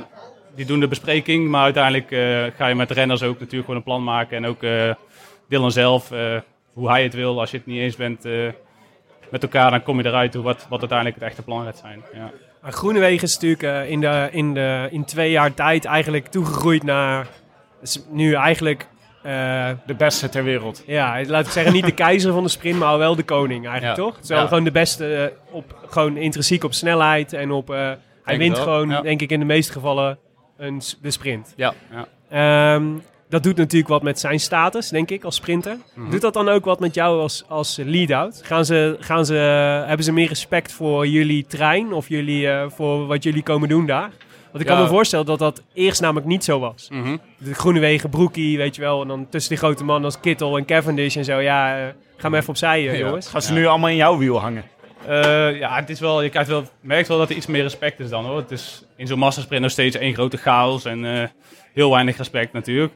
[0.54, 3.76] die doen de bespreking, maar uiteindelijk eh, ga je met de renners ook natuurlijk gewoon
[3.76, 4.36] een plan maken.
[4.36, 4.90] En ook eh
[5.48, 6.36] Dylan zelf, eh,
[6.72, 7.40] hoe hij het wil.
[7.40, 8.32] Als je het niet eens bent eh,
[9.30, 12.02] met elkaar, dan kom je eruit hoe wat, wat uiteindelijk het echte plan gaat zijn.
[12.14, 12.30] Ja.
[12.62, 17.26] Maar Groenewegen is natuurlijk in, de, in, de, in twee jaar tijd eigenlijk toegegroeid naar...
[17.82, 18.86] is nu eigenlijk...
[19.22, 20.82] eh, De beste ter wereld.
[20.86, 23.96] Ja, laat ik zeggen, niet de keizer van de sprint, maar wel de koning eigenlijk,
[23.96, 24.02] Ja.
[24.04, 24.14] toch?
[24.14, 24.46] Het is wel Ja.
[24.46, 27.70] gewoon de beste, op, gewoon intrinsiek op snelheid en op...
[27.70, 27.90] eh,
[28.24, 29.00] hij wint gewoon, ja.
[29.00, 30.18] denk ik, in de meeste gevallen
[30.62, 31.52] een, de sprint.
[31.56, 32.06] Ja, ja.
[32.74, 32.86] Ehm,
[33.28, 35.76] dat doet natuurlijk wat met zijn status, denk ik, als sprinter.
[35.94, 36.10] Mhm.
[36.10, 38.40] Doet dat dan ook wat met jou als, als lead-out?
[38.44, 39.34] Gaan ze, gaan ze,
[39.86, 43.86] hebben ze meer respect voor jullie trein of jullie, eh, voor wat jullie komen doen
[43.86, 44.10] daar?
[44.50, 46.88] Want ik kan me voorstellen dat dat eerst namelijk niet zo was.
[46.90, 47.16] Mhm.
[47.38, 49.02] De Groenewegen, Broekie, weet je wel.
[49.02, 51.38] En dan tussen die grote mannen als Kittel en Cavendish en zo.
[51.38, 51.86] Ja, eh,
[52.16, 53.06] ga maar even opzij, eh, Ja.
[53.06, 53.28] jongens.
[53.28, 54.64] Gaan ze nu allemaal in jouw wiel hangen?
[55.06, 58.00] Eh, ja, het is wel, je krijgt wel, merkt wel dat er iets meer respect
[58.00, 58.36] is dan hoor.
[58.36, 61.28] Het is in zo'n massasprint nog steeds één grote chaos en eh,
[61.72, 62.92] heel weinig respect natuurlijk.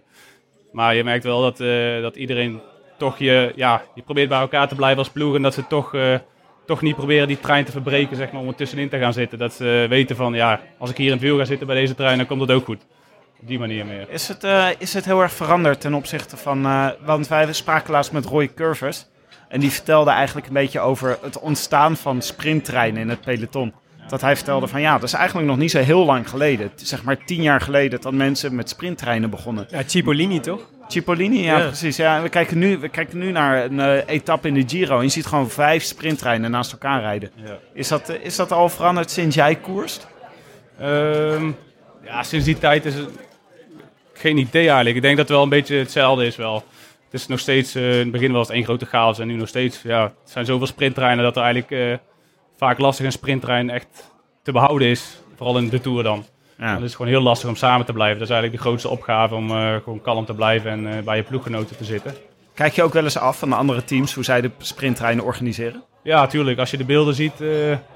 [0.73, 2.61] Maar je merkt wel dat, eh, dat iedereen
[2.99, 5.95] toch je, ja, je probeert bij elkaar te blijven als ploeg en dat ze toch,
[6.67, 9.39] toch niet proberen die trein te verbreken zeg maar, om er tussenin te gaan zitten.
[9.39, 11.95] Dat ze weten van ja, als ik hier in het wiel ga zitten bij deze
[11.95, 12.87] trein, dan komt het ook goed.
[13.41, 14.11] Op die manier meer.
[14.11, 14.47] Is het,
[14.79, 16.63] is het heel erg veranderd ten opzichte van...
[17.05, 19.07] want wij spraken laatst met Roy Curvers.
[19.49, 23.73] En die vertelde eigenlijk een beetje over het ontstaan van sprinttreinen in het peloton.
[24.09, 26.71] Dat hij vertelde van ja, dat is eigenlijk nog niet zo heel lang geleden.
[26.75, 29.67] Zeg maar tien jaar geleden dat mensen met sprinttreinen begonnen.
[29.71, 30.61] Ja, Cipollini toch?
[30.89, 31.67] Cipollini, ja, Ja.
[31.67, 31.97] precies.
[31.97, 34.97] Ja, we, kijken nu, we kijken nu naar een eh, etappe in de Giro.
[34.97, 37.31] En je ziet gewoon vijf sprinttreinen naast elkaar rijden.
[37.35, 37.59] Ja.
[37.73, 40.07] Is, dat, eh, is dat al veranderd sinds jij koerst?
[40.81, 41.51] Ehm,
[42.05, 43.09] ja, sinds die tijd is het
[44.13, 44.97] geen idee eigenlijk.
[44.97, 46.65] Ik denk dat het wel een beetje hetzelfde is wel.
[47.11, 49.35] Het is nog steeds, eh, in het begin was het één grote chaos en nu
[49.35, 51.99] nog steeds, ja, het zijn zoveel sprinttreinen dat er eigenlijk eh,
[52.57, 54.11] vaak lastig een sprinttrein echt
[54.43, 55.21] te behouden is.
[55.37, 56.25] Vooral in de Tour dan.
[56.59, 56.75] Ja.
[56.75, 58.19] Het is gewoon heel lastig om samen te blijven.
[58.19, 61.23] Dat is eigenlijk de grootste opgave om eh, gewoon kalm te blijven en bij je
[61.23, 62.15] ploeggenoten te zitten.
[62.55, 65.83] Kijk je ook wel eens af van de andere teams hoe zij de sprinttreinen organiseren?
[66.03, 66.59] Ja, natuurlijk.
[66.59, 67.49] Als je de beelden ziet eh,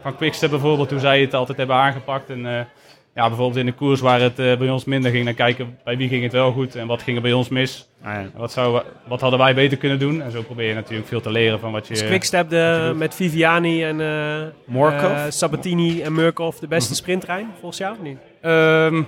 [0.02, 2.30] van Quickstep bijvoorbeeld, hoe zij het altijd hebben aangepakt.
[2.30, 2.68] En
[3.14, 5.96] ja, bijvoorbeeld in de koers waar het eh, bij ons minder ging, dan kijken bij
[5.96, 7.88] wie ging het wel goed en wat ging er bij ons mis.
[8.02, 8.30] Ah, ja.
[8.34, 10.22] Wat, zou, wat hadden wij beter kunnen doen?
[10.22, 11.94] En zo probeer je natuurlijk veel te leren van wat je...
[11.94, 15.10] Is Quickstep de, met Viviani en eh Morkov?
[15.12, 18.18] eh, Sabatini en Murkov de beste sprinttrein, volgens jou of niet?
[18.40, 19.02] Ehm,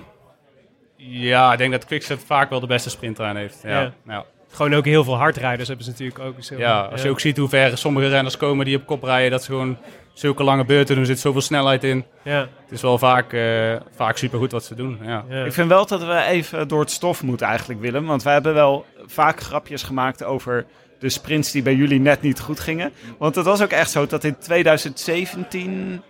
[0.95, 3.59] ja, ik denk dat Quickstep vaak wel de beste sprinttrein heeft.
[3.63, 3.81] Ja, Ja.
[3.81, 3.93] ja.
[4.07, 4.25] ja.
[4.51, 6.35] Gewoon ook heel veel hardrijders hebben ze natuurlijk ook.
[6.39, 6.63] Zo.
[6.63, 9.51] als je ook ziet hoe ver sommige renners komen die op kop rijden, dat ze
[9.51, 9.77] gewoon
[10.13, 12.05] zulke lange beurten doen, er zit zoveel snelheid in.
[12.23, 14.99] Ja, Het is wel vaak, eh vaak supergoed wat ze doen.
[15.01, 15.25] Ja.
[15.29, 15.43] ja.
[15.45, 18.05] Ik vind wel dat we even door het stof moeten eigenlijk, Willem.
[18.05, 20.65] Want wij hebben wel vaak grapjes gemaakt over
[20.99, 22.91] de sprints die bij jullie net niet goed gingen.
[23.17, 26.01] Want het was ook echt zo dat in 2017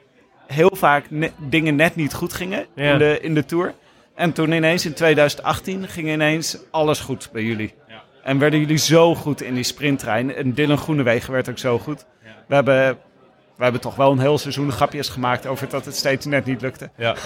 [0.47, 2.91] heel vaak ne- dingen net niet goed gingen Ja.
[2.91, 3.74] in, de, in de Tour.
[4.16, 7.74] En toen ineens in 2018 ging ineens alles goed bij jullie.
[7.88, 8.04] Ja.
[8.24, 10.36] En werden jullie zo goed in die sprinttrein.
[10.36, 12.06] En Dylan Groenewegen werd ook zo goed.
[12.47, 12.97] We hebben...
[13.58, 16.62] We hebben toch wel een heel seizoen grapjes gemaakt over dat het steeds net niet
[16.62, 16.89] lukte.
[16.97, 17.16] Ja,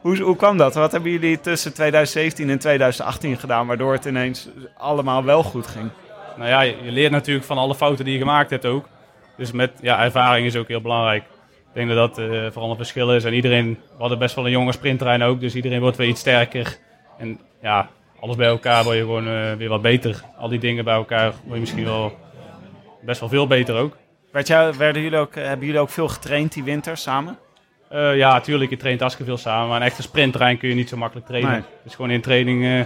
[0.00, 0.74] Hoe, hoe kwam dat?
[0.74, 5.90] Wat hebben jullie tussen 2017 en 2018 gedaan, waardoor het ineens allemaal wel goed ging?
[6.36, 8.88] Nou ja, je je leert natuurlijk van alle fouten die je gemaakt hebt ook.
[9.36, 11.22] Dus met ja, ervaring is ook heel belangrijk.
[11.22, 13.24] Ik denk dat dat eh, vooral een verschil is.
[13.24, 16.20] En iedereen, we hadden best wel een jonge sprinttrein ook, dus iedereen wordt weer iets
[16.20, 16.78] sterker.
[17.18, 17.88] En ja,
[18.20, 20.22] alles bij elkaar word je gewoon eh, weer wat beter.
[20.36, 22.16] Al die dingen bij elkaar word je misschien wel
[23.02, 23.96] best wel veel beter ook.
[24.32, 27.38] Werd jou, werden jullie ook, eh, hebben jullie ook veel getraind die winter samen?
[27.88, 29.68] Eh, ja, natuurlijk, je traint hartstikke veel samen.
[29.68, 31.50] Maar een echte sprinttrein kun je niet zo makkelijk trainen.
[31.52, 31.62] Nee.
[31.84, 32.78] Dus gewoon in training eh,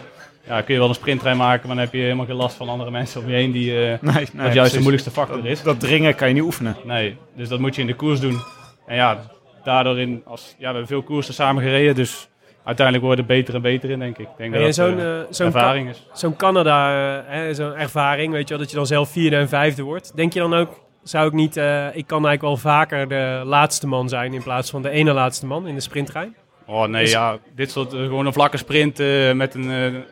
[0.46, 2.68] ja, kun je wel een sprinttrein maken, maar dan heb je helemaal geen last van
[2.68, 3.70] andere mensen om je heen die...
[3.70, 4.72] eh, Nee, nee wat juist precies.
[4.72, 5.62] de moeilijkste factor dat, is.
[5.62, 6.76] dat dringen kan je niet oefenen.
[6.84, 8.38] Nee, dus dat moet je in de koers doen.
[8.86, 9.20] En ja,
[9.64, 12.28] daardoor in, als, ja, we hebben veel koersen samen gereden, dus
[12.64, 14.28] uiteindelijk worden we beter en beter in, denk ik.
[14.28, 16.06] Ik denk En dat zo'n zo'n ervaring is.
[16.12, 19.48] Zo'n Canada, eh, hè, zo'n ervaring, weet je wel, dat je dan zelf vierde en
[19.48, 20.16] vijfde wordt.
[20.16, 23.86] Denk je dan ook, zou ik niet, eh, ik kan eigenlijk wel vaker de laatste
[23.86, 26.34] man zijn in plaats van de ene laatste man in de sprinttrein?
[26.66, 30.04] Oh nee, ja, dit soort, eh, gewoon een vlakke sprint eh, met een...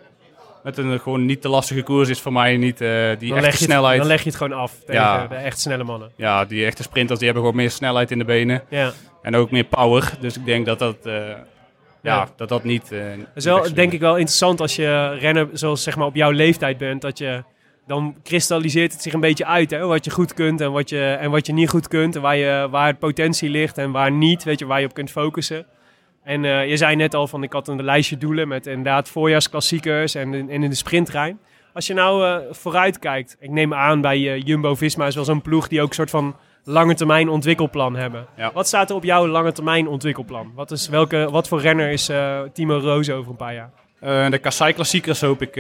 [0.62, 2.86] met een gewoon niet te lastige koers is voor mij niet die
[3.28, 3.98] Dan echte het, snelheid.
[3.98, 5.26] dan leg je het gewoon af tegen Ja.
[5.26, 6.10] de echt snelle mannen.
[6.16, 8.62] Ja, die echte sprinters die hebben gewoon meer snelheid in de benen.
[8.68, 8.90] Ja.
[9.22, 10.12] En ook meer power.
[10.20, 11.36] Dus ik denk dat dat, ja,
[12.02, 12.28] Ja.
[12.36, 12.88] dat, dat niet...
[12.90, 13.00] Dat
[13.34, 16.78] is wel, denk ik wel interessant als je renner zoals zeg maar op jouw leeftijd
[16.78, 17.42] bent, dat je
[17.90, 21.00] dan kristalliseert het zich een beetje uit, hè, wat je goed kunt en wat je,
[21.20, 24.10] en wat je niet goed kunt, en waar, je, waar het potentie ligt en waar
[24.12, 25.66] niet, weet je, waar je op kunt focussen.
[26.24, 30.14] En eh, je zei net al van, ik had een lijstje doelen met inderdaad voorjaarsklassiekers
[30.14, 31.38] en, in- en in de sprinttrein.
[31.74, 35.42] Als je nou eh, vooruit kijkt, ik neem aan bij eh, Jumbo-Visma is wel zo'n
[35.42, 38.26] ploeg die ook een soort van lange termijn ontwikkelplan hebben.
[38.36, 38.50] Ja.
[38.54, 40.52] Wat staat er op jouw lange termijn ontwikkelplan?
[40.54, 43.70] Wat, is, welke, wat voor renner is eh, Timo Roos over een paar jaar?
[44.00, 45.56] Eh, de Kassai klassiekers hoop ik,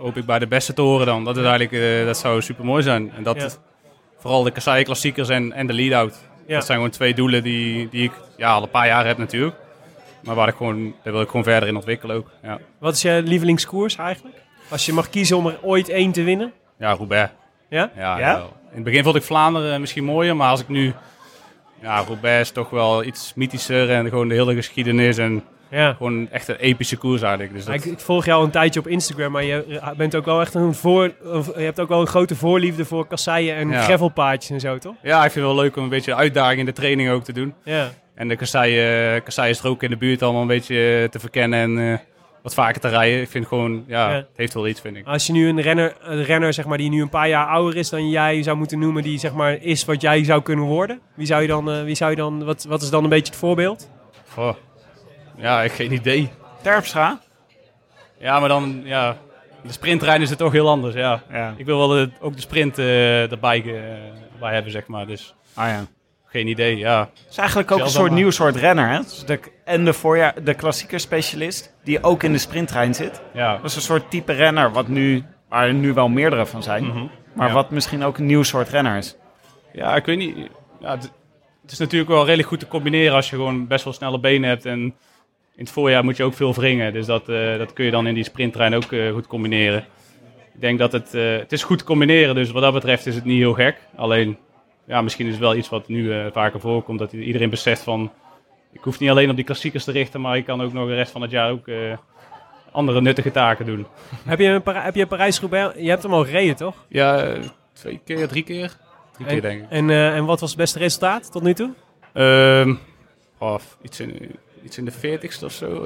[0.00, 1.24] hoop ik bij de beste te horen dan.
[1.24, 3.12] Dat, is eigenlijk, eh, dat zou super mooi zijn.
[3.16, 3.60] En dat
[4.18, 6.18] vooral de Kassai klassiekers en, en de lead-out.
[6.46, 6.54] Ja.
[6.54, 9.56] Dat zijn gewoon twee doelen die, die ik ja, al een paar jaar heb natuurlijk.
[10.22, 12.30] Maar waar ik gewoon, daar wil ik gewoon verder in ontwikkelen ook.
[12.42, 14.36] Ja, Wat is je lievelingskoers eigenlijk?
[14.70, 16.52] Als je mag kiezen om er ooit één te winnen?
[16.78, 17.30] ja Roubaix.
[17.68, 17.90] Ja?
[17.96, 18.36] Ja, Ja?
[18.36, 18.56] wel.
[18.70, 20.94] In het begin vond ik Vlaanderen misschien mooier, maar als ik nu...
[21.82, 25.18] Ja, Roubaix is toch wel iets mythischer en gewoon de hele geschiedenis.
[25.18, 25.92] En Ja.
[25.92, 27.52] Gewoon echt een epische koers eigenlijk.
[27.52, 30.24] Dus dat, Ik, ik volg jou een tijdje op Instagram, maar je eh, bent ook
[30.24, 31.02] wel echt een voor,
[31.56, 33.82] je hebt ook wel een grote voorliefde voor kasseien en Ja.
[33.82, 34.94] gravelpaadjes en zo, toch?
[35.02, 37.32] ja, ik vind het wel leuk om een beetje uitdaging in de training ook te
[37.32, 37.54] doen.
[37.64, 37.88] Ja.
[38.14, 41.18] En de kasseien, kasseien is er ook in de buurt allemaal een beetje eh, te
[41.18, 41.98] verkennen en eh,
[42.42, 43.20] wat vaker te rijden.
[43.20, 44.14] Ik vind gewoon, ja, Ja.
[44.16, 45.06] het heeft wel iets, vind ik.
[45.06, 47.76] Als je nu een renner, een renner zeg maar, die nu een paar jaar ouder
[47.78, 51.00] is dan jij zou moeten noemen, die zeg maar, is wat jij zou kunnen worden,
[51.14, 53.32] wie zou je dan, eh, wie zou je dan wat, wat is dan een beetje
[53.32, 53.90] het voorbeeld?
[54.28, 54.54] Goh.
[55.40, 56.30] Ja, ik geen idee.
[56.62, 57.20] Terpstra?
[58.18, 59.16] Ja, maar dan, ja,
[59.62, 61.22] de sprintrein is het toch heel anders, ja.
[61.30, 61.54] Ja.
[61.56, 63.64] Ik wil wel de- ook de sprint eh, erbij,
[64.32, 65.06] erbij hebben, zeg maar.
[65.06, 65.84] Dus Ah ja.
[66.26, 67.00] geen idee, ja.
[67.00, 68.98] Het is eigenlijk ook Zelf een soort nieuw soort renner, hè?
[68.98, 73.20] Dus de, en de, voorjaar, de klassieke specialist, die ook in de sprinttrein zit.
[73.32, 76.62] Ja, Dat is een soort type renner, wat nu, waar er nu wel meerdere van
[76.62, 76.84] zijn.
[76.86, 77.04] Mhm.
[77.34, 77.54] Maar Ja.
[77.54, 79.16] wat misschien ook een nieuw soort renner is.
[79.72, 80.36] ja ik weet niet.
[80.80, 81.02] Ja, het,
[81.62, 84.48] het is natuurlijk wel redelijk goed te combineren als je gewoon best wel snelle benen
[84.48, 84.64] hebt.
[84.66, 84.94] En
[85.60, 86.92] in het voorjaar moet je ook veel wringen.
[86.92, 89.84] Dus dat, eh, dat kun je dan in die sprinttrein ook eh, goed combineren.
[90.54, 93.14] Ik denk dat het, eh, het is goed te combineren, dus wat dat betreft is
[93.14, 93.76] het niet heel gek.
[93.96, 94.38] Alleen,
[94.90, 98.12] ja, misschien is het wel iets wat nu eh, vaker voorkomt, dat iedereen beseft van...
[98.72, 100.94] Ik hoef niet alleen op die klassiekers te richten, maar ik kan ook nog de
[100.94, 101.76] rest van het jaar ook eh,
[102.70, 103.86] andere nuttige taken doen.
[104.24, 106.74] Heb je, een heb je Parijs-Roubaix, je hebt hem al gereden, toch?
[106.88, 107.36] Ja,
[107.72, 108.76] twee keer, drie keer?
[109.12, 109.70] Drie keer En, denk ik.
[109.70, 111.70] en, eh, en wat was het beste resultaat tot nu toe?
[112.12, 112.74] Ehm,
[113.38, 115.84] oh, iets, in, iets in de veertigste of zo.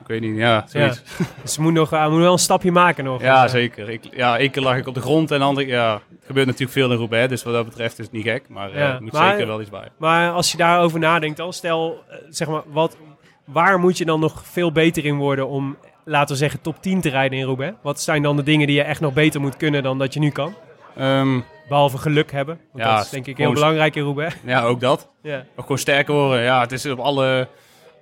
[0.00, 1.02] Ik weet niet, ja, zoiets.
[1.42, 3.20] Dus je moet, nog, hij moet wel een stapje maken nog.
[3.22, 3.88] Ja, Dus, eh, zeker.
[3.90, 6.72] Ik, ja, één keer lag ik op de grond en andere, ja, het gebeurt natuurlijk
[6.72, 9.02] veel in Roubaix, dus wat dat betreft is het niet gek, maar eh, Ja, er
[9.02, 9.88] moet maar- zeker wel iets bij.
[9.96, 12.96] Maar als je daarover nadenkt dan, stel, eh, zeg maar, wat,
[13.44, 17.00] waar moet je dan nog veel beter in worden om, laten we zeggen, top 10
[17.00, 17.76] te rijden in Roubaix?
[17.82, 20.20] Wat zijn dan de dingen die je echt nog beter moet kunnen dan dat je
[20.20, 20.54] nu kan?
[20.96, 22.58] Ehm, Behalve geluk hebben.
[22.72, 24.34] Want Ja, dat is denk ik heel belangrijk in Roubaix.
[24.44, 25.08] ja, ook dat.
[25.22, 25.38] Ja.
[25.38, 26.42] Ook gewoon sterker worden.
[26.42, 27.48] Ja, het is op alle...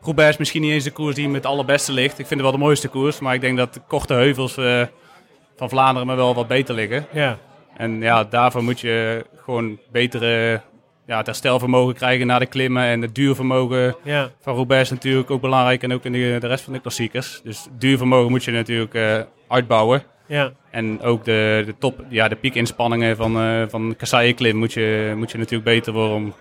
[0.07, 2.18] Roubaix is misschien niet eens de koers die me het allerbeste ligt.
[2.18, 4.82] Ik vind het wel de mooiste koers, maar ik denk dat de korte heuvels eh,
[5.57, 7.07] van Vlaanderen me wel wat beter liggen.
[7.12, 7.38] Ja.
[7.76, 10.61] En ja, daarvoor moet je gewoon betere
[11.07, 12.82] ja, het herstelvermogen krijgen na de klimmen.
[12.84, 14.30] En het duurvermogen Ja.
[14.40, 15.82] van Roubaix is natuurlijk ook belangrijk.
[15.82, 17.40] En ook in de, de rest van de klassiekers.
[17.44, 20.02] Dus duurvermogen moet je natuurlijk eh, uitbouwen.
[20.26, 20.52] Ja.
[20.70, 25.30] En ook de, de top, ja, de piekinspanningen van, eh van Kasseien-klim moet je, moet
[25.30, 26.34] je natuurlijk beter worden om,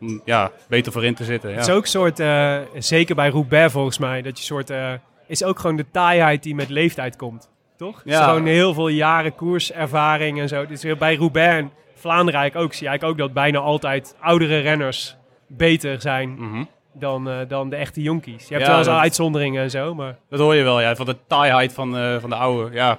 [0.00, 1.50] om ja, beter voorin te zitten.
[1.50, 1.56] Ja.
[1.56, 4.92] Het is ook een soort, eh, zeker bij Roubaix volgens mij, dat je soort, eh,
[5.26, 7.48] is ook gewoon de taaiheid die met leeftijd komt.
[7.76, 7.96] Toch?
[7.96, 8.24] Het is Ja.
[8.28, 10.66] gewoon heel veel jaren koerservaring en zo.
[10.66, 14.58] Dus weer bij Roubaix en Vlaanderen ook, zie je eigenlijk ook dat bijna altijd oudere
[14.58, 15.16] renners
[15.46, 16.64] beter zijn Mhm.
[16.92, 18.48] dan, eh, dan de echte jonkies.
[18.48, 20.94] Je hebt Ja, wel eens dat- uitzonderingen en zo, maar Dat hoor je wel, ja.
[20.96, 22.74] Van de taaiheid van, eh, van de oude.
[22.74, 22.98] Ja.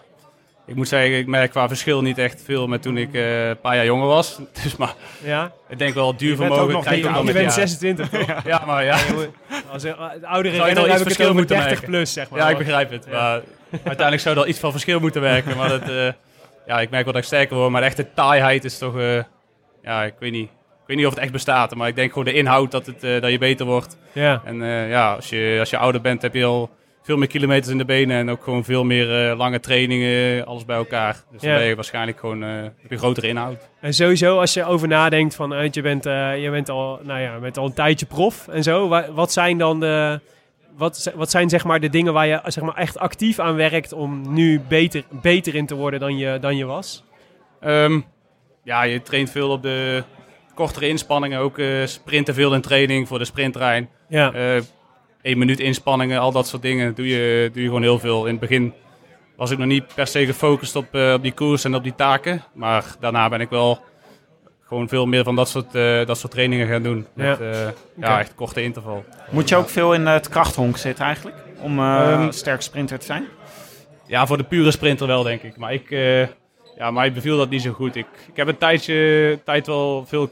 [0.68, 3.60] Ik moet zeggen, ik merk qua verschil niet echt veel met toen ik eh, een
[3.60, 4.40] paar jaar jonger was.
[4.64, 4.94] Dus maar
[5.24, 5.52] ja.
[5.70, 7.68] ik denk wel duurvermogen nog krijg niet je ook Je bent jaren.
[7.68, 8.44] 26 toch?
[8.52, 8.98] Ja, maar ja.
[9.72, 11.90] Als een eh, oudere renner heb iets ik verschil moeten 30 merken?
[11.90, 12.40] plus, zeg maar.
[12.40, 13.12] Ja, ik begrijp het.
[13.12, 15.58] Maar uiteindelijk zou er iets van verschil moeten werken.
[15.58, 16.12] Maar dat, eh,
[16.68, 17.72] ja, ik merk wel dat ik sterker word.
[17.72, 18.94] Maar de echte taaiheid is toch...
[19.84, 20.50] ja, ik weet niet.
[20.50, 21.76] Ik weet niet of het echt bestaat.
[21.76, 23.98] Maar ik denk gewoon de inhoud dat, het, dat je beter wordt.
[24.12, 24.42] Ja.
[24.46, 26.70] En ja, als je, als je ouder bent heb je al
[27.06, 28.18] veel meer kilometers in de benen.
[28.18, 30.46] En ook gewoon veel meer eh, lange trainingen.
[30.46, 31.24] Alles bij elkaar.
[31.32, 31.50] Dus Ja.
[31.50, 32.44] dan ben je waarschijnlijk gewoon...
[32.44, 32.50] eh,
[32.82, 33.70] heb je grotere inhoud.
[33.82, 37.34] En sowieso, als je over nadenkt van, eh, je, bent, je bent al, nou ja,
[37.34, 38.88] je bent al een tijdje prof en zo.
[38.88, 40.20] Wa- Wat zijn dan de,
[40.78, 43.94] wat, wat zijn zeg maar de dingen waar je zeg maar echt actief aan werkt
[43.94, 47.04] om nu beter, beter in te worden dan je, dan je was?
[47.62, 48.00] Ehm,
[48.64, 50.04] ja, je traint veel op de
[50.56, 51.40] kortere inspanningen.
[51.40, 53.90] Ook sprinten veel in training voor de sprinttrein.
[54.10, 54.32] Ja,
[55.26, 58.26] één minuut inspanningen, al dat soort dingen doe je, doe je gewoon heel veel.
[58.26, 58.74] In het begin
[59.36, 61.96] was ik nog niet per se gefocust op, eh, op die koers en op die
[61.96, 62.44] taken.
[62.54, 63.80] Maar daarna ben ik wel
[64.68, 67.08] gewoon veel meer van dat soort, eh, dat soort trainingen gaan doen.
[67.14, 67.52] Met Ja.
[67.52, 68.08] eh, Oké.
[68.08, 69.06] ja, echt korte interval.
[69.30, 71.36] Moet je ook veel in het krachthonk zitten eigenlijk?
[71.60, 73.26] Om eh Ehm, sterk sprinter te zijn?
[74.08, 75.58] Ja, voor de pure sprinter wel, denk ik.
[75.58, 76.22] Maar ik, eh,
[76.78, 77.96] ja, mij beviel dat niet zo goed.
[77.96, 80.30] Ik, ik heb een tijdje, tijd wel veel,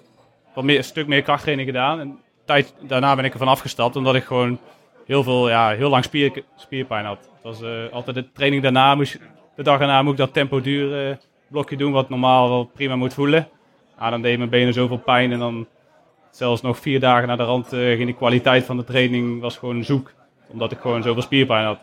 [0.56, 2.00] wat meer, een stuk meer krachttraining gedaan.
[2.00, 4.60] En tijd, daarna ben ik ervan afgestapt, omdat ik gewoon
[5.06, 7.18] heel veel, ja, heel lang spier, spierpijn had.
[7.34, 9.20] Het was eh, altijd de training daarna, moest,
[9.56, 11.16] de dag daarna moet ik dat tempo duur eh,
[11.50, 13.48] blokje doen, wat normaal wel prima moet voelen.
[14.00, 15.68] Ja, dan deed mijn benen zoveel pijn en dan
[16.32, 19.58] zelfs nog vier dagen na de rand eh, ging de kwaliteit van de training was
[19.58, 20.14] gewoon zoek.
[20.48, 21.80] Omdat ik gewoon zoveel spierpijn had.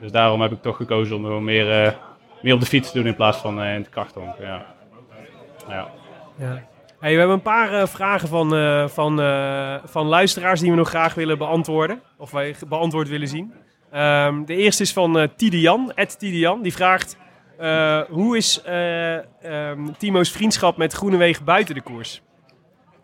[0.00, 1.98] Dus daarom heb ik toch gekozen om meer,
[2.42, 4.34] meer op de fiets te doen in plaats van in het krachthonk.
[4.40, 4.66] Ja.
[5.68, 5.90] Ja.
[6.38, 6.62] ja.
[7.04, 10.76] Hey, we hebben een paar eh, vragen van, eh, van, eh, van luisteraars die we
[10.76, 12.00] nog graag willen beantwoorden.
[12.18, 13.54] Of wij beantwoord willen zien.
[13.90, 16.62] Ehm, de eerste is van Tidian, Tidian.
[16.62, 17.16] Die vraagt,
[18.08, 22.22] hoe is eh, ehm, Timo's vriendschap met Groenewegen buiten de koers?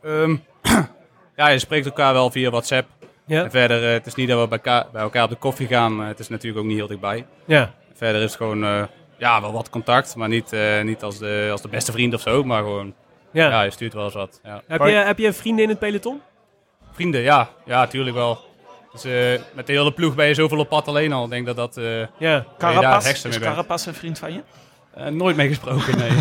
[0.03, 0.37] Ehm,
[1.37, 2.89] ja, je spreekt elkaar wel via WhatsApp.
[3.27, 3.45] Ja.
[3.45, 5.97] En verder, het is niet dat we bij, elkaar- bij elkaar op de koffie gaan,
[5.97, 7.27] maar het is natuurlijk ook niet heel dichtbij.
[7.45, 7.75] Ja.
[7.95, 8.89] Verder is het gewoon,
[9.19, 12.45] ja, wel wat contact, maar niet, niet als, de, als de beste vriend of zo,
[12.45, 12.95] maar gewoon,
[13.33, 13.49] ja.
[13.49, 14.41] ja, je stuurt wel eens wat.
[14.45, 14.63] Ja.
[14.67, 16.21] Heb, je, heb je vrienden in het peloton?
[16.93, 18.39] Vrienden, ja, ja, tuurlijk wel.
[18.93, 21.25] Dus eh, met de hele ploeg ben je zoveel op pad alleen al.
[21.25, 22.45] Ik denk dat dat eh, Ja.
[22.59, 23.39] hekste is.
[23.39, 24.43] Carapaz een vriend van je?
[24.95, 26.11] Eh, nooit mee gesproken, nee.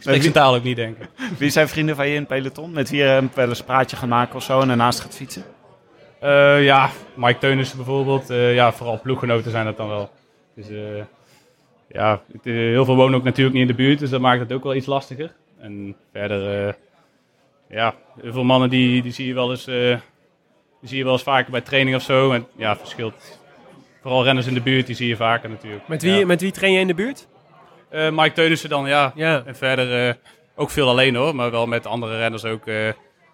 [0.00, 1.08] Spreek zijn taal ook niet, denk ik.
[1.38, 2.72] Wie zijn vrienden van je in het peloton?
[2.72, 5.44] Met wie je wel eens een praatje gaat maken of zo en daarnaast gaat fietsen?
[6.20, 8.30] Eh, ja, Mike Teunissen bijvoorbeeld.
[8.30, 10.10] Eh, ja, vooral ploeggenoten zijn dat dan wel.
[10.54, 11.02] Dus eh,
[11.88, 14.52] ja, het, heel veel wonen ook natuurlijk niet in de buurt, dus dat maakt het
[14.52, 15.32] ook wel iets lastiger.
[15.60, 16.74] En verder, eh,
[17.68, 19.74] ja, heel veel mannen die, die zie je wel eens, eh,
[20.80, 22.32] die zie je wel eens vaker bij training of zo.
[22.32, 23.38] En ja, verschilt.
[24.02, 25.88] Vooral renners in de buurt, die zie je vaker natuurlijk.
[25.88, 26.26] Met wie, Ja.
[26.26, 27.26] met wie train je in de buurt?
[27.88, 29.12] Eh, Mike Teunissen dan, ja.
[29.14, 29.42] Ja.
[29.46, 30.16] En verder
[30.56, 32.62] ook veel alleen hoor, maar wel met andere renners ook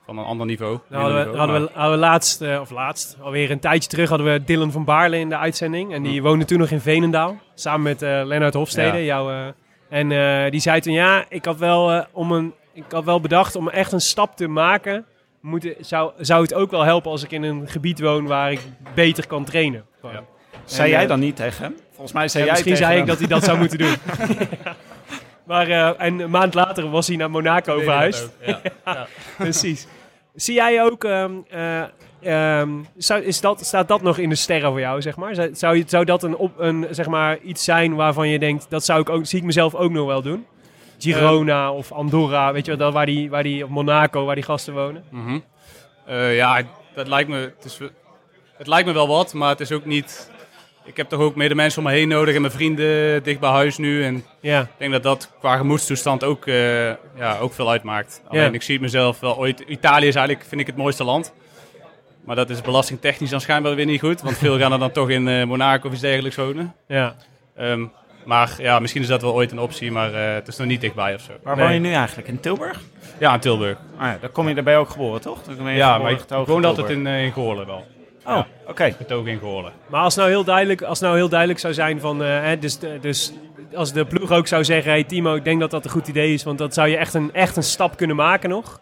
[0.05, 0.79] van een ander niveau.
[0.89, 3.89] Nou, hadden we, Niveau, hadden, maar- we, hadden we laatst, of laatst, alweer een tijdje
[3.89, 5.93] terug, hadden we Dylan van Baarle in de uitzending.
[5.93, 8.97] En die woonde toen nog in Veenendaal, samen met eh Lennart Hofstede.
[8.99, 9.05] Ja.
[9.05, 9.53] Jouw,
[9.97, 13.21] en eh, die zei toen, ja, ik had, wel, eh, om een, ik had wel
[13.21, 15.07] bedacht om echt een stap te maken.
[15.41, 18.61] Moeten, zou, zou het ook wel helpen als ik in een gebied woon waar ik
[18.95, 19.85] beter kan trainen.
[20.03, 20.25] Ja.
[20.65, 21.77] Zei jij eh, dan niet tegen hem?
[21.91, 23.95] Volgens mij zei Ja, jij misschien tegen zei ik dat hij dat zou moeten doen.
[25.45, 28.31] Maar eh, en een maand later was hij naar Monaco verhuisd.
[28.47, 29.07] ook, Ja.
[29.37, 29.87] Precies.
[30.35, 31.33] Zie jij ook, ehm,
[32.27, 35.35] eh, ehm, zou, is dat, staat dat nog in de sterren voor jou, zeg maar?
[35.35, 38.67] Zou, zou, je- zou dat een, op, een, zeg maar, iets zijn waarvan je denkt,
[38.69, 40.47] dat zou ik ook, zie ik mezelf ook nog wel doen?
[40.99, 44.45] Girona of Andorra, weet je wel, dat waar die, waar die, of Monaco, waar die
[44.45, 45.05] gasten wonen?
[45.11, 45.39] Mhm.
[46.07, 46.63] Eh, ja,
[46.95, 47.37] dat lijkt me.
[47.37, 47.79] Het, is,
[48.57, 50.31] het lijkt me wel wat, maar het is ook niet.
[50.85, 53.41] Ik heb toch ook meer de mensen om me heen nodig en mijn vrienden dicht
[53.41, 54.05] bij huis nu.
[54.05, 58.23] En Ja, ik denk dat dat qua gemoedstoestand ook, eh, ja, ook veel uitmaakt.
[58.29, 59.61] Alleen ik zie het mezelf wel ooit.
[59.61, 61.33] Italië is eigenlijk, vind ik, het mooiste land.
[62.27, 64.23] Maar dat is belastingtechnisch dan schijnbaar weer niet goed.
[64.23, 66.75] Want veel gaan er dan toch in eh, Monaco of iets dergelijks wonen.
[66.87, 67.15] ja.
[67.57, 67.85] Ehm,
[68.25, 70.81] maar ja, misschien is dat wel ooit een optie, maar eh, het is nog niet
[70.81, 71.33] dichtbij of zo.
[71.43, 72.29] Waar woon je nu eigenlijk?
[72.29, 72.81] In Tilburg?
[73.19, 73.79] Ja, in Tilburg.
[73.97, 75.43] Ah ja, daar, kom je, daar ben je ook geboren, toch?
[75.43, 77.87] Dan ben je Ja, geboren maar ik woonde in altijd in, eh, in Goorlen wel.
[78.27, 78.93] Oh, oké.
[78.93, 79.73] Getogen in Goorlen.
[79.87, 82.79] Maar als nou heel duidelijk, als nou heel duidelijk zou zijn van, eh, hè, dus,
[83.01, 83.33] dus
[83.75, 86.33] als de ploeg ook zou zeggen, hey Timo, ik denk dat dat een goed idee
[86.33, 88.81] is, want dat zou je echt een, echt een stap kunnen maken nog.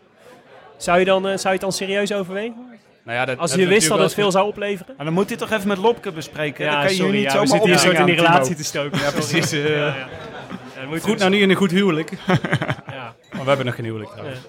[0.76, 2.72] Zou je, dan, eh, zou je het dan serieus overwegen?
[3.04, 4.94] Nou ja, dat, Als dat je is wist dat het veel zou opleveren?
[4.96, 6.64] Maar dan moet je toch even met Lopke bespreken.
[6.66, 8.14] dan kan je sorry, hier niet ja, zomaar we zitten hier een soort in die
[8.14, 8.98] relatie te stoken.
[9.00, 9.68] Ja, precies, eh.
[9.68, 9.86] ja, ja.
[9.86, 12.10] Ja, dan moeten Goed nou niet in een goed huwelijk.
[12.26, 13.14] ja.
[13.32, 14.40] Maar we hebben nog geen huwelijk trouwens.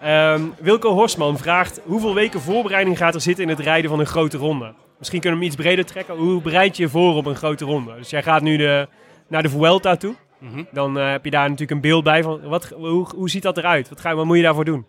[0.00, 4.06] Ehm, Wilco Horsman vraagt, hoeveel weken voorbereiding gaat er zitten in het rijden van een
[4.06, 4.72] grote ronde?
[4.98, 6.16] Misschien kunnen we hem iets breder trekken.
[6.16, 7.94] Hoe bereid je je voor op een grote ronde?
[7.96, 8.88] Dus jij gaat nu de,
[9.28, 10.14] naar de Vuelta toe.
[10.38, 10.62] Mhm.
[10.72, 13.58] Dan eh, heb je daar natuurlijk een beeld bij van, wat, hoe, hoe ziet dat
[13.58, 13.88] eruit?
[13.88, 14.86] Wat, ga, je- wat moet je daarvoor doen?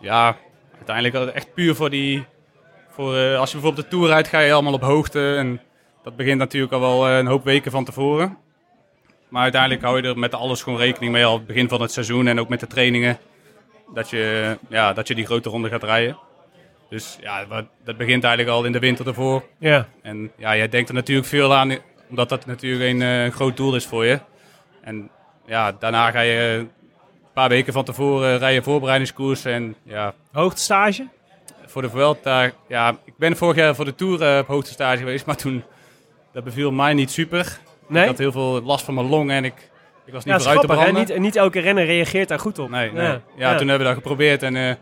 [0.00, 0.36] Ja,
[0.86, 2.24] uiteindelijk echt puur voor die...
[2.88, 5.34] Voor, eh, als je bijvoorbeeld de Tour rijdt, ga je allemaal op hoogte.
[5.34, 5.60] En
[6.02, 8.38] dat begint natuurlijk al wel eh, een hoop weken van tevoren.
[9.28, 11.92] Maar uiteindelijk hou je er met alles gewoon rekening mee al het begin van het
[11.92, 12.26] seizoen.
[12.26, 13.18] En ook met de trainingen.
[13.94, 16.18] Dat je, ja, dat je die grote ronde gaat rijden.
[16.88, 17.46] Dus ja,
[17.84, 19.44] dat begint eigenlijk al in de winter ervoor.
[19.58, 21.76] Ja, En ja, jij denkt er natuurlijk veel aan,
[22.08, 24.20] omdat dat natuurlijk een eh, groot doel is voor je.
[24.80, 25.10] En
[25.46, 26.66] ja, daarna ga je
[27.32, 29.44] paar weken van tevoren rijden voorbereidingskoers.
[29.44, 31.08] En ja, hoogtestage?
[31.72, 34.98] voor de Vuelta, ja, ik ben vorig jaar voor de Tour eh, op hoogste stage
[34.98, 35.64] geweest, maar toen,
[36.32, 37.58] dat beviel mij niet super.
[37.86, 38.02] Nee?
[38.02, 39.70] Ik had heel veel last van mijn longen en ik,
[40.04, 40.94] ik was niet Ja, dat vooruit te branden.
[40.94, 42.70] Niet, niet elke renner reageert daar goed op.
[42.70, 43.18] Nee, nee.
[43.36, 44.74] Ja, toen hebben we dat geprobeerd en eh,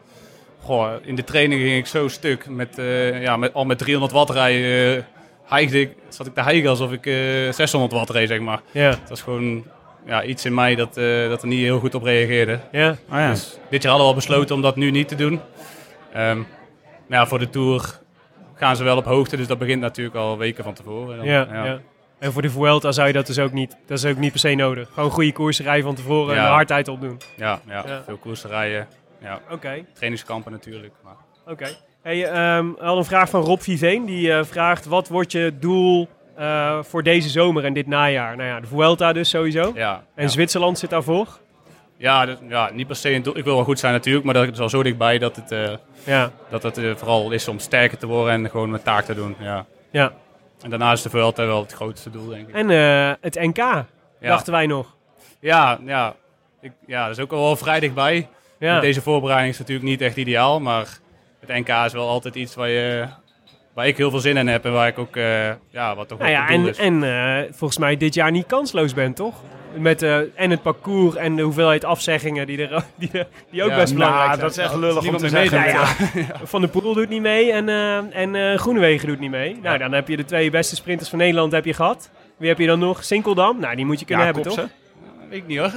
[0.60, 2.48] goh, in de training ging ik zo stuk.
[2.48, 5.06] Met, eh, ja, met, al met 300 watt rijden,
[5.44, 8.60] hijgde ik, zat ik te hijgen alsof ik eh 600 watt reed, zeg maar.
[8.70, 9.64] Ja, Het was gewoon
[10.06, 12.60] ja, iets in mij dat, eh, dat er niet heel goed op reageerde.
[12.72, 12.90] ja.
[12.90, 13.30] Oh ja.
[13.30, 15.40] Dus dit jaar hadden we al besloten om dat nu niet te doen.
[16.12, 16.38] Ehm,
[17.08, 17.98] ja, voor de Tour
[18.54, 21.16] gaan ze wel op hoogte, dus dat begint natuurlijk al weken van tevoren.
[21.16, 21.80] Dan, Ja, ja.
[22.18, 24.40] En voor de Vuelta zou je dat dus ook niet, dat is ook niet per
[24.40, 24.88] se nodig.
[24.92, 27.20] Gewoon goede koersen rijden van tevoren en de hardheid opdoen.
[27.36, 28.02] Ja, ja, Ja.
[28.04, 28.88] veel koersen rijden.
[29.22, 30.92] Ja, Oké, trainingskampen natuurlijk.
[31.46, 31.66] Oké.
[32.02, 34.04] Hey, ehm, we hadden een vraag van Rob Viveen.
[34.04, 36.08] Die eh, vraagt, wat wordt je doel
[36.40, 38.36] eh, voor deze zomer en dit najaar?
[38.36, 39.72] Nou ja, de Vuelta dus sowieso.
[39.74, 40.28] Ja, En ja.
[40.28, 41.26] Zwitserland zit daarvoor.
[41.96, 43.36] Ja, ja, niet per se een doel.
[43.36, 45.72] Ik wil wel goed zijn natuurlijk, maar dat is al zo dichtbij dat het, eh,
[46.04, 49.14] Ja, dat het eh, vooral is om sterker te worden en gewoon mijn taak te
[49.14, 49.36] doen.
[49.38, 49.66] Ja.
[49.90, 50.12] ja.
[50.62, 52.54] En daarna is de Vuelta wel het grootste doel, denk ik.
[52.54, 52.68] En
[53.20, 53.84] het NK, Ja,
[54.20, 54.94] dachten wij nog.
[55.40, 56.14] ja, ja.
[56.60, 58.28] Ik, ja, dat is ook al wel vrij dichtbij.
[58.58, 60.98] Ja, Deze voorbereiding is natuurlijk niet echt ideaal, maar
[61.40, 63.06] het NK is wel altijd iets waar, je,
[63.74, 66.18] waar ik heel veel zin in heb en waar ik ook, eh, ja, wat toch
[66.18, 66.78] nou ook ja en, is.
[66.78, 69.34] en eh, volgens mij dit jaar niet kansloos bent, toch?
[69.74, 73.10] met eh, en het parcours en de hoeveelheid afzeggingen die, er, die,
[73.50, 74.40] die ook Ja, best belangrijk Nou, zijn.
[74.40, 75.60] dat is echt lullig om te zeggen.
[75.60, 76.38] meedoet.
[76.50, 79.58] Van de Poel doet niet mee en, eh en eh, Groenewegen doet niet mee.
[79.62, 82.10] Nou, dan heb je de twee beste sprinters van Nederland heb je gehad.
[82.36, 83.04] Wie heb je dan nog?
[83.04, 83.60] Sinkeldam?
[83.60, 84.56] Nou, die moet je kunnen hebben, toch?
[85.28, 85.72] Weet ik niet hoor.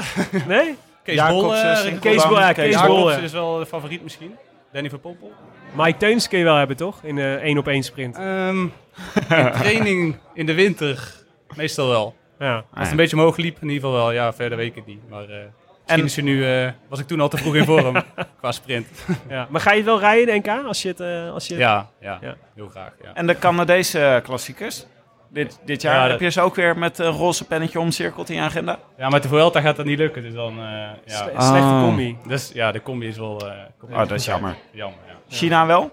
[0.48, 0.76] Nee?
[1.04, 3.12] Kees Jacobsen, Bol, eh, Kees Bol, ja, Kees Bol.
[3.12, 4.36] Is wel de favoriet misschien.
[4.72, 5.32] Danny van Poppel.
[5.76, 7.00] Mike Teuns kun je wel hebben, toch?
[7.04, 8.18] In één op één sprint.
[8.18, 8.62] Ehm,
[9.40, 11.14] in training in de winter
[11.56, 12.16] meestal wel.
[12.40, 12.56] Ja.
[12.56, 14.12] Als het een beetje omhoog liep, in ieder geval wel.
[14.12, 15.10] Ja, verder weet ik het niet.
[15.10, 17.96] Maar eh, misschien En- is nu, eh, was ik toen al te vroeg in vorm
[18.40, 18.88] qua sprint.
[19.30, 19.48] ja.
[19.50, 20.66] Maar ga je het wel rijden, NK?
[20.66, 21.00] Als je het...
[21.00, 21.58] eh, als je...
[21.58, 22.36] Ja, ja, Ja.
[22.56, 22.92] heel graag.
[23.04, 23.14] Ja.
[23.14, 24.86] En de Canadese klassiekers.
[25.30, 28.30] Dit, dit jaar Ja, dat- heb je ze ook weer met een roze pennetje omcirkeld
[28.30, 28.80] in je agenda.
[28.98, 30.22] ja, maar de Vuelta gaat dat niet lukken.
[30.24, 30.96] Dus dan, eh, ja.
[31.06, 31.82] Sle- Slechte Ah.
[31.84, 32.18] combi.
[32.28, 33.48] Dus ja, de combi is wel...
[33.50, 34.56] eh, combi Oh, dat is jammer.
[34.72, 35.14] Jammer, ja.
[35.34, 35.92] China wel?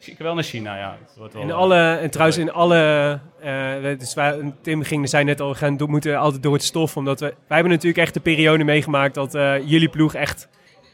[0.00, 0.98] Ik wel naar China, ja.
[1.06, 5.08] Het wordt wel, In eh, alle, en trouwens in alle, eh, dus wij, Tim ging,
[5.08, 7.98] zei net al, we gaan, moeten altijd door het stof, omdat we, wij hebben natuurlijk
[7.98, 10.48] echt de periode meegemaakt dat eh, jullie ploeg echt,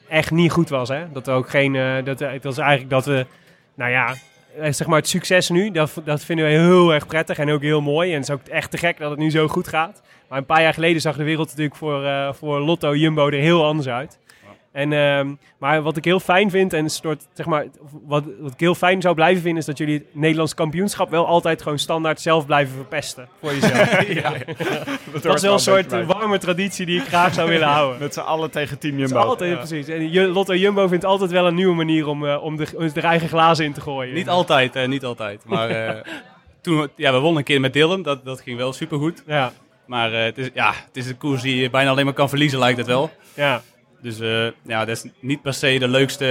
[0.09, 0.89] echt niet goed was.
[0.89, 1.13] Hè?
[1.13, 3.27] Dat er ook geen, eh, dat, dat is eigenlijk dat we,
[3.75, 4.15] nou ja,
[4.59, 7.63] eh, zeg maar het succes nu, dat, dat vinden we heel erg prettig en ook
[7.63, 8.11] heel mooi.
[8.11, 10.03] En het is ook echt te gek dat het nu zo goed gaat.
[10.29, 13.33] Maar een paar jaar geleden zag de wereld natuurlijk voor, eh, voor Lotto Jumbo er
[13.33, 14.19] heel anders uit.
[14.75, 17.67] En, ehm, maar wat ik heel fijn vind, en een soort, zeg maar,
[18.07, 21.27] wat, wat ik heel fijn zou blijven vinden, is dat jullie het Nederlands kampioenschap wel
[21.27, 23.89] altijd gewoon standaard zelf blijven verpesten voor jezelf.
[25.23, 28.01] dat is wel een soort warme traditie die ik graag zou willen houden.
[28.01, 29.17] Met z'n allen tegen Team Jumbo.
[29.19, 29.89] altijd, precies.
[29.89, 33.01] En Lotto Jumbo vindt altijd wel een nieuwe manier om, eh, om de, om de
[33.01, 34.15] eigen glazen in te gooien.
[34.15, 35.43] Niet altijd, eh, niet altijd.
[35.45, 36.01] Maar eh,
[36.61, 38.03] toen, we- ja, we wonnen een keer met Dylan.
[38.03, 39.23] Dat, dat ging wel supergoed.
[39.27, 39.53] Ja,
[39.87, 42.29] Maar eh, het, is, ja, het is een koers die je bijna alleen maar kan
[42.29, 43.11] verliezen, lijkt het wel.
[43.35, 43.63] ja.
[44.05, 46.25] Dus eh, ja, dat is niet per se de leukste,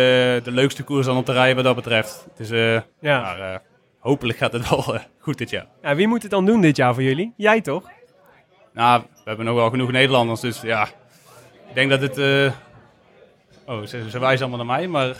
[0.43, 2.25] de leukste koers dan op te rijden wat dat betreft.
[2.29, 3.21] Het is, eh, Ja.
[3.21, 3.59] Maar eh,
[3.99, 5.65] hopelijk gaat het wel goed dit jaar.
[5.81, 5.95] ja.
[5.95, 7.33] Wie moet het dan doen dit jaar voor jullie?
[7.37, 7.83] Jij toch?
[8.73, 10.83] Nou, we hebben nog wel genoeg Nederlanders, dus ja.
[11.69, 12.17] Ik denk dat het...
[12.17, 12.51] eh,
[13.67, 15.07] Oh, ze, ze wijzen allemaal naar mij, maar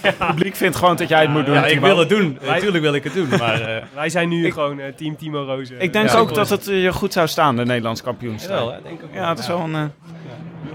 [0.00, 1.54] Het publiek vindt gewoon dat jij het moet doen.
[1.54, 2.38] ja, ik wil het doen.
[2.46, 3.60] Natuurlijk wil ik het doen, maar...
[3.60, 5.80] eh, Wij zijn nu Ik- gewoon team Timo Rozen.
[5.80, 8.70] Ik denk Ja, ook ik dat het je goed zou staan, de Nederlands kampioenschap.
[8.72, 9.22] Hè, denk ik ook wel.
[9.22, 9.92] Ja, dat is wel een...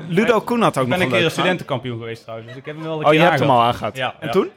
[0.08, 1.30] Ludo Koen had ook Ik ben nog een keer een leuk verhaal.
[1.30, 3.62] studentenkampioen geweest trouwens, dus ik heb hem wel een Oh, keer je hebt hem al
[3.62, 3.98] aangehad.
[3.98, 4.34] Ja, en ja.
[4.34, 4.50] toen?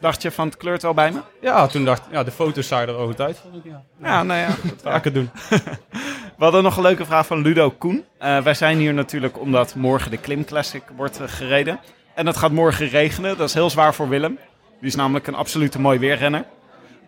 [0.00, 1.18] Dacht je van het kleurt wel bij me?
[1.40, 3.70] Ja, toen dacht ik, ja, de foto's zagen er wel goed uit, vond ik.
[3.72, 3.82] Ja.
[4.02, 4.46] Ja, nou ja.
[4.82, 5.30] Dat ga ik het doen.
[6.38, 8.04] We hadden nog een leuke vraag van Ludo Koen.
[8.18, 11.80] Eh, wij zijn hier natuurlijk omdat morgen de Klim Classic wordt eh, gereden.
[12.14, 13.36] En het gaat morgen regenen.
[13.36, 14.38] Dat is heel zwaar voor Willem.
[14.78, 16.44] Die is namelijk een absolute mooi weerrenner.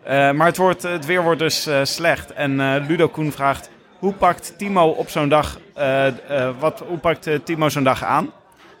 [0.03, 2.33] Eh, maar het, wordt, het weer wordt dus eh, slecht.
[2.33, 3.69] En eh, Ludo Koen vraagt:
[4.03, 8.03] hoe pakt Timo op zo'n dag, eh, eh, wat, hoe pakt eh, Timo zo'n dag
[8.03, 8.31] aan?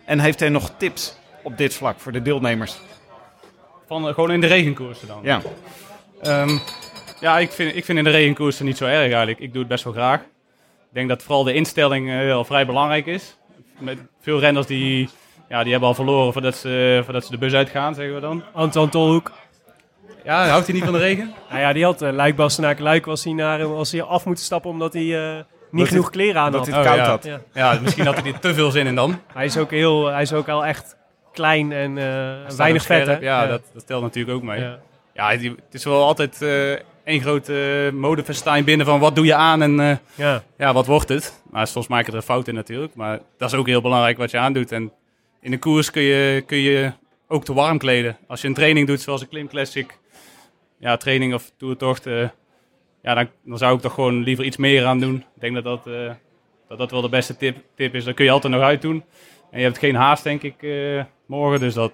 [0.05, 2.77] En heeft hij nog tips op dit vlak voor de deelnemers?
[3.87, 5.19] Van, gewoon in de regenkoersen dan.
[5.23, 5.41] Ja,
[6.21, 6.57] Ehm,
[7.19, 9.39] ja, ik vind, ik vind in de regenkoersen niet zo erg eigenlijk.
[9.39, 10.19] Ik doe het best wel graag.
[10.19, 13.37] Ik denk dat vooral de instelling wel vrij belangrijk is.
[13.77, 15.09] Met veel renners die,
[15.49, 18.43] ja, die hebben al verloren voordat ze, voordat ze de bus uitgaan, zeggen we dan.
[18.53, 19.31] Anton Tolhoek.
[20.23, 21.33] Ja, houdt hij niet van de regen?
[21.49, 24.43] Nou ja, die had uh, Luik Bastenaken Luik was hij, naar, was hij af moeten
[24.45, 25.35] stappen omdat hij eh,
[25.71, 26.69] niet Dat genoeg kleren aan dat had.
[26.69, 27.09] hij het koud ja.
[27.09, 27.23] had.
[27.53, 27.71] Ja.
[27.73, 29.19] Ja, misschien had hij er te veel zin in dan.
[29.33, 30.95] Hij is ook heel, hij is ook al echt
[31.33, 33.07] klein en eh, weinig vet.
[33.07, 33.17] hè?
[33.17, 34.59] Ja, Dat, dat telt natuurlijk ook mee.
[34.59, 34.79] Ja.
[35.13, 39.25] Ja, die- het is wel altijd eh één grote uh, modefestijn binnen van wat doe
[39.25, 40.43] je aan en eh, Ja.
[40.57, 41.41] ja, wat wordt het.
[41.51, 42.95] Maar soms maak je er een fout in natuurlijk.
[42.95, 44.71] Maar dat is ook heel belangrijk wat je aandoet.
[44.71, 44.91] En
[45.41, 46.91] in de koers kun je, kun je
[47.27, 48.17] ook te warm kleden.
[48.27, 49.97] Als je een training doet zoals een Klim Classic,
[50.83, 52.29] ja, training of toertocht, eh
[53.01, 55.15] ja, dan, dan zou ik toch gewoon liever iets meer aan doen.
[55.15, 56.11] Ik denk dat dat, eh,
[56.67, 58.03] dat, dat wel de beste tip, tip is.
[58.03, 59.03] Dan kun je altijd nog uit doen.
[59.51, 61.59] En je hebt geen haast, denk ik, eh, morgen.
[61.59, 61.93] Dus dat,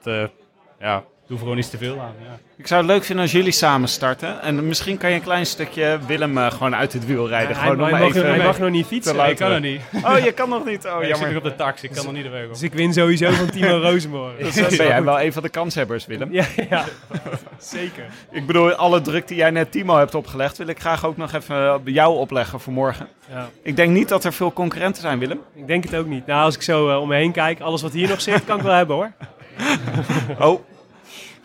[0.79, 2.13] ja, doe er gewoon iets te veel aan.
[2.23, 2.39] Ja.
[2.57, 4.41] Ik zou het leuk vinden als jullie samen starten.
[4.41, 7.55] En misschien kan je een klein stukje Willem eh, gewoon uit het wiel rijden.
[7.55, 8.29] Hij, gewoon hij mag, even...
[8.29, 9.29] hij mag nog niet fietsen.
[9.29, 9.81] Ik kan er niet.
[10.03, 10.85] Oh, je kan nog niet.
[10.85, 11.37] Oh, ik zit nog jammer.
[11.37, 12.49] op de tax, ik kan er niet de weg op.
[12.49, 14.37] Dus ik win sowieso van Timo Rozenborg.
[14.37, 16.31] Dus dan ben jij wel een van de kanshebbers, Willem.
[16.31, 16.85] ja, ja,
[17.57, 18.05] zeker.
[18.31, 21.33] Ik bedoel, alle druk die jij net Timo hebt opgelegd, wil ik graag ook nog
[21.33, 23.07] even op jou opleggen voor morgen.
[23.31, 23.49] Ja.
[23.61, 25.39] Ik denk niet dat er veel concurrenten zijn, Willem.
[25.55, 26.25] Ik denk het ook niet.
[26.25, 28.57] Nou, als ik zo eh, om me heen kijk, alles wat hier nog zit, kan
[28.57, 29.11] ik wel hebben hoor.
[30.39, 30.59] Oh,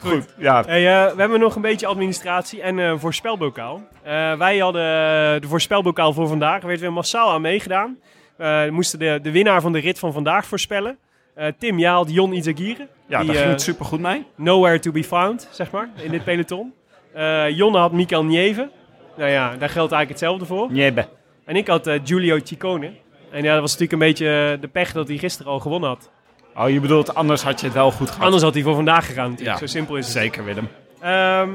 [0.05, 0.35] goed.
[0.39, 3.82] Ja, Hey, eh, we hebben nog een beetje administratie en een voorspelbokaal.
[4.02, 4.82] Eh, wij hadden
[5.40, 6.60] de voorspelbokaal voor vandaag.
[6.60, 7.98] Er werd weer massaal aan meegedaan.
[8.36, 10.98] Eh, we moesten de, de winnaar van de rit van vandaag voorspellen.
[11.35, 12.89] Eh, Tim, jij had Jon Izagirre.
[13.06, 14.24] ja die, daar ging het supergoed mee.
[14.36, 16.72] nowhere to be found, zeg maar, in dit peloton.
[17.12, 18.68] Eh Jonne had Mikael Nieve.
[19.16, 20.72] Nou ja, daar geldt eigenlijk hetzelfde voor.
[20.72, 21.09] Njebe.
[21.44, 22.93] En ik had eh, Giulio Ciccone.
[23.31, 26.10] En ja, dat was natuurlijk een beetje de pech dat hij gisteren al gewonnen had.
[26.56, 28.24] Oh, je bedoelt, anders had je het wel goed gehad.
[28.24, 29.59] Anders had hij voor vandaag gegaan natuurlijk.
[29.59, 30.14] Ja, Zo simpel is het.
[30.14, 30.68] Zeker, Willem.
[31.01, 31.51] Ehm,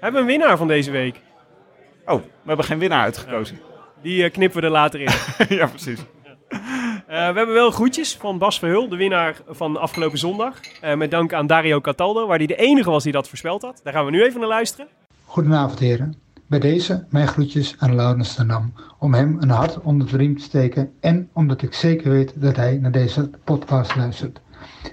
[0.00, 1.20] hebben we een winnaar van deze week?
[2.06, 3.60] Oh, we hebben geen winnaar uitgekozen.
[4.02, 5.10] Die eh, knippen we er later in.
[5.56, 6.00] ja, precies.
[7.06, 10.60] we hebben wel groetjes van Bas Verhul, de winnaar van afgelopen zondag.
[10.84, 13.80] Uh, met dank aan Dario Cataldo, waar hij de enige was die dat voorspeld had.
[13.82, 14.88] Daar gaan we nu even naar luisteren.
[15.24, 16.25] Goedenavond heren.
[16.48, 18.72] Bij deze mijn groetjes aan Laurens ten Dam.
[18.98, 22.56] Om hem een hart onder de riem te steken en omdat ik zeker weet dat
[22.56, 24.40] hij naar deze podcast luistert.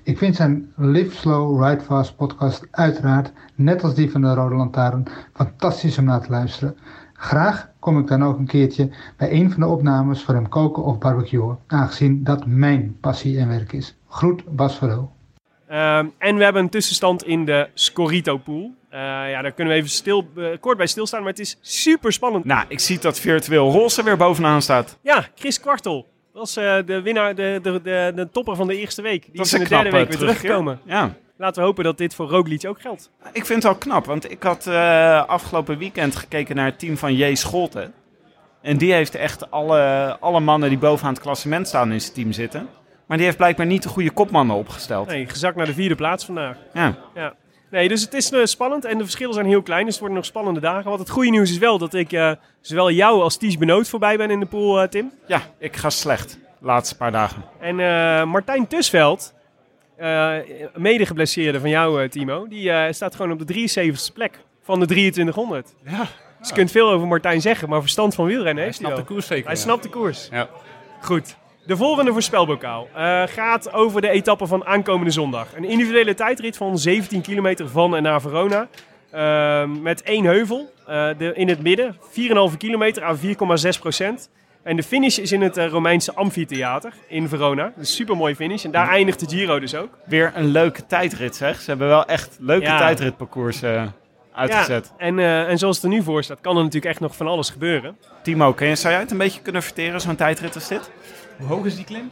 [0.04, 4.56] Ik vind zijn Live Slow Ride Fast podcast uiteraard, net als die van de Rode
[4.56, 6.78] Lantaarn, fantastisch om naar te luisteren.
[7.14, 10.84] Graag kom ik dan ook een keertje bij een van de opnames voor hem koken
[10.84, 13.98] of barbecuen, aangezien dat mijn passie en werk is.
[14.08, 15.12] Groet Bas Verhul.
[15.70, 18.74] Uh, en we hebben een tussenstand in de Scorito pool.
[18.94, 22.14] Uh, ja, daar kunnen we even stil, uh, kort bij stilstaan, maar het is super
[22.14, 22.46] spannend.
[22.46, 24.98] Nou, ik zie dat virtueel Roze weer bovenaan staat.
[25.02, 26.08] Ja, Chris Kwartel.
[26.34, 29.24] Dat was uh, de winnaar, de, de, de, de, topper van de eerste week.
[29.24, 30.80] Die dat is in de derde week weer teruggekomen.
[30.86, 31.14] Ja.
[31.38, 33.12] Laten we hopen dat dit voor Roglic ook geldt.
[33.32, 34.68] Ik vind het wel knap, want ik had
[35.28, 37.36] afgelopen weekend gekeken naar het team van J.
[37.36, 37.94] Scholten.
[38.62, 42.32] En die heeft echt alle, alle mannen die bovenaan het klassement staan in zijn team
[42.32, 42.68] zitten.
[43.06, 45.08] Maar die heeft blijkbaar niet de goede kopmannen opgesteld.
[45.08, 46.58] Nee, gezakt naar de vierde plaats vandaag.
[46.74, 46.96] Ja.
[47.16, 47.34] ja.
[47.74, 49.84] Nee, dus het is uh, spannend en de verschillen zijn heel klein.
[49.84, 50.90] Dus het worden nog spannende dagen.
[50.90, 52.32] Wat het goede nieuws is wel dat ik uh,
[52.62, 55.12] zowel jou als Ties Benoot voorbij ben in de pool, uh, Tim.
[55.28, 56.40] Ja, ik ga slecht.
[56.60, 57.44] De laatste paar dagen.
[57.60, 57.76] En
[58.30, 59.34] Martijn Tusveld,
[60.76, 65.74] mede geblesseerde van jou, Timo, die staat gewoon op de 73ste plek van de 2300.
[65.86, 66.08] Ja.
[66.40, 69.04] Dus je kunt veel over Martijn zeggen, maar verstand van wielrennen hij heeft snapt hij
[69.04, 69.46] de koers zeker.
[69.46, 69.62] Hij ja.
[69.62, 70.28] snapt de koers.
[70.32, 70.50] Ja.
[71.02, 71.36] Goed.
[71.66, 75.48] De volgende voorspelbokaal uh, gaat over de etappe van aankomende zondag.
[75.56, 78.68] Een individuele tijdrit van 17 kilometer van en naar Verona.
[79.14, 81.96] Uh, met één heuvel uh, de, in het midden.
[82.52, 83.24] 4,5 kilometer aan 4,6
[83.80, 84.30] procent.
[84.64, 87.74] En de finish is in het Romeinse amfitheater in Verona.
[87.78, 88.66] Een super mooi finish.
[88.66, 89.90] En daar eindigt de Giro dus ook.
[90.06, 91.62] Weer een leuke tijdrit zeg.
[91.62, 92.78] Ze hebben wel echt leuke ja.
[92.78, 93.64] tijdritparcours
[94.34, 94.94] uitgezet.
[94.98, 97.28] Ja, en, en zoals het er nu voor staat, kan er natuurlijk echt nog van
[97.28, 97.98] alles gebeuren.
[98.24, 100.92] Timo, je, zou jij het een beetje kunnen verteren, zo'n tijdrit als dit?
[101.38, 102.10] Hoe hoog is die klim?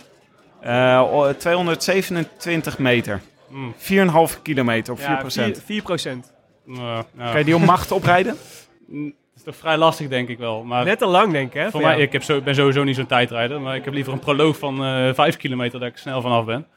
[0.63, 3.21] Uh, 227 meter.
[3.49, 3.73] Mm.
[3.77, 5.61] 4,5 kilometer op ja, 4 procent.
[5.65, 6.31] 4 procent.
[6.67, 7.29] Uh, ja.
[7.29, 8.37] Kan je die om macht oprijden?
[8.87, 10.63] Dat is toch vrij lastig, denk ik wel.
[10.63, 11.71] Maar Net te lang, denk ik, hè?
[11.71, 13.61] Voor mij, ik heb zo, ben sowieso niet zo'n tijdrijder.
[13.61, 16.67] Maar ik heb liever een proloog van uh, 5 kilometer dat ik snel vanaf ben.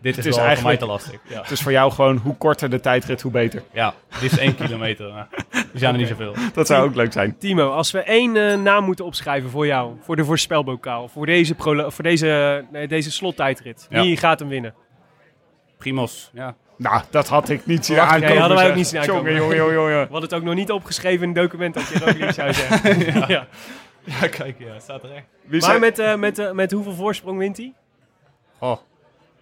[0.00, 1.30] Dit is, het is wel eigenlijk voor mij te lastig.
[1.34, 1.42] Ja.
[1.42, 3.62] Het is voor jou gewoon hoe korter de tijdrit, hoe beter.
[3.72, 5.12] Ja, liefst 1 kilometer.
[5.12, 6.34] Maar die zijn er niet zoveel.
[6.54, 7.38] Dat zou ook leuk zijn.
[7.38, 11.54] Timo, als we één uh, naam moeten opschrijven voor jou, voor de voorspelbokaal, voor deze,
[11.88, 14.02] voor deze, nee, deze slottijdrit, Ja.
[14.02, 14.74] wie gaat hem winnen?
[15.78, 16.54] Primos, ja.
[16.78, 18.28] Nou, dat had ik niet zien aankomen.
[18.28, 19.34] nee, hadden wij ook niet zien aankomen.
[19.34, 19.90] Jongen, jongen, jongen.
[19.90, 22.98] We hadden het ook nog niet opgeschreven in het document dat je Roglic zou zeggen.
[23.20, 23.24] ja.
[23.28, 23.46] ja.
[24.20, 25.24] Ja, kijk, ja, het staat er echt.
[25.46, 27.72] Wie Maar zei- met, uh, met, uh, met hoeveel voorsprong wint hij?
[28.58, 28.76] Oh.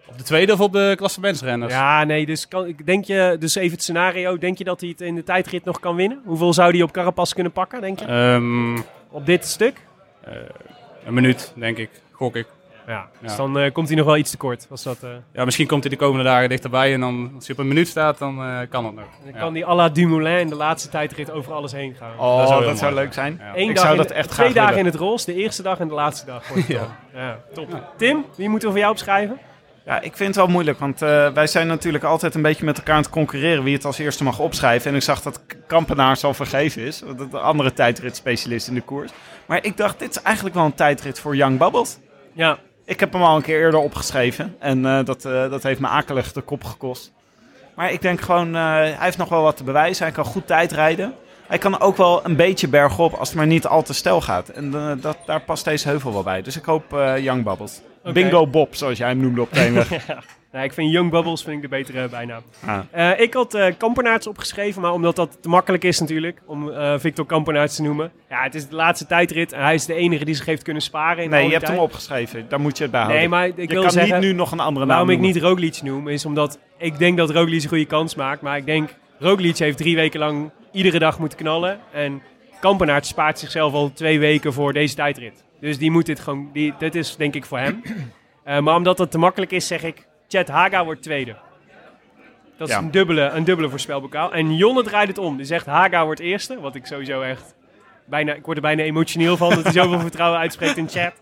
[0.07, 1.73] Op de tweede of op de klassementsrenners?
[1.73, 4.37] Ja, nee, dus, kan, denk je, dus even het scenario.
[4.37, 6.21] Denk je dat hij het in de tijdrit nog kan winnen?
[6.25, 8.11] Hoeveel zou hij op Carapaz kunnen pakken, denk je?
[8.11, 9.81] Um, op dit stuk?
[10.27, 10.33] Uh,
[11.05, 11.89] een minuut, denk ik.
[12.11, 12.47] Gok ik.
[12.87, 13.37] Ja, dus ja.
[13.37, 14.67] dan uh, komt hij nog wel iets tekort.
[14.69, 15.09] Als dat, uh...
[15.33, 16.93] Ja, misschien komt hij de komende dagen dichterbij.
[16.93, 19.05] En dan, als hij op een minuut staat, dan uh, kan het nog.
[19.23, 19.39] Dan ja.
[19.39, 22.19] kan hij à la Dumoulin in de laatste tijdrit over alles heen gaan.
[22.19, 23.37] Oh, dat zou, dat zou leuk zijn.
[23.39, 23.51] Ja.
[23.55, 24.91] Eén ik dag zou in, dat echt Twee graag dagen willen.
[24.91, 26.67] in het roze, de eerste dag en de laatste dag.
[26.67, 26.97] ja.
[27.13, 27.93] ja, top.
[27.97, 29.39] Tim, wie moeten we voor jou opschrijven?
[29.85, 32.77] Ja, ik vind het wel moeilijk, want uh, wij zijn natuurlijk altijd een beetje met
[32.77, 34.89] elkaar aan het concurreren wie het als eerste mag opschrijven.
[34.89, 39.11] En ik zag dat Kampenaars al vergeven is, dat de andere tijdritspecialist in de koers.
[39.45, 41.97] Maar ik dacht, dit is eigenlijk wel een tijdrit voor Young Bubbles.
[42.33, 42.57] Ja.
[42.85, 45.87] Ik heb hem al een keer eerder opgeschreven en uh, dat, uh, dat heeft me
[45.87, 47.11] akelig de kop gekost.
[47.75, 50.05] Maar ik denk gewoon, hij heeft nog wel wat te bewijzen.
[50.05, 51.13] Hij kan goed tijdrijden.
[51.47, 54.49] Hij kan ook wel een beetje bergop als het maar niet al te stijl gaat.
[54.49, 54.71] En
[55.01, 56.41] dat, daar past deze heuvel wel bij.
[56.41, 56.85] Dus ik hoop
[57.17, 57.81] Young Bubbles.
[58.05, 58.23] Okay.
[58.23, 59.89] Bingo Bob, zoals jij hem noemde op de weg.
[60.07, 60.23] ja.
[60.51, 62.41] nee, ik vind Young Bubbles vind ik de betere bijnaam.
[62.65, 62.79] Ah.
[62.95, 66.93] Uh, ik had uh, Kampenaerts opgeschreven, maar omdat dat te makkelijk is natuurlijk, om uh,
[66.97, 68.11] Victor Kampenaerts te noemen.
[68.29, 70.81] Ja, het is de laatste tijdrit en hij is de enige die zich heeft kunnen
[70.81, 71.23] sparen.
[71.23, 71.77] In nee, je hebt tijd.
[71.77, 72.45] hem opgeschreven.
[72.49, 73.21] Daar moet je het bij houden.
[73.21, 75.19] Nee, maar ik je wil kan zeggen, niet nu nog een andere naam Waarom ik
[75.19, 78.41] niet Roglic noem, is omdat ik denk dat Roglic een goede kans maakt.
[78.41, 81.79] Maar ik denk, Roglic heeft drie weken lang iedere dag moeten knallen.
[81.91, 82.21] En
[82.59, 85.44] Kampenaerts spaart zichzelf al twee weken voor deze tijdrit.
[85.59, 87.81] Dus die moet dit gewoon, die, dit is denk ik voor hem.
[88.47, 91.35] Uh, maar omdat het te makkelijk is, zeg ik, Chad Haga wordt tweede.
[92.57, 92.79] Dat is Ja.
[92.81, 94.33] een, dubbele, een dubbele voorspelbokaal.
[94.33, 95.37] En Jonne draait het om.
[95.37, 96.59] Die zegt Haga wordt eerste.
[96.59, 97.55] Wat ik sowieso echt...
[98.05, 101.13] Bijna, ik word er bijna emotioneel van dat hij zoveel vertrouwen uitspreekt in chat.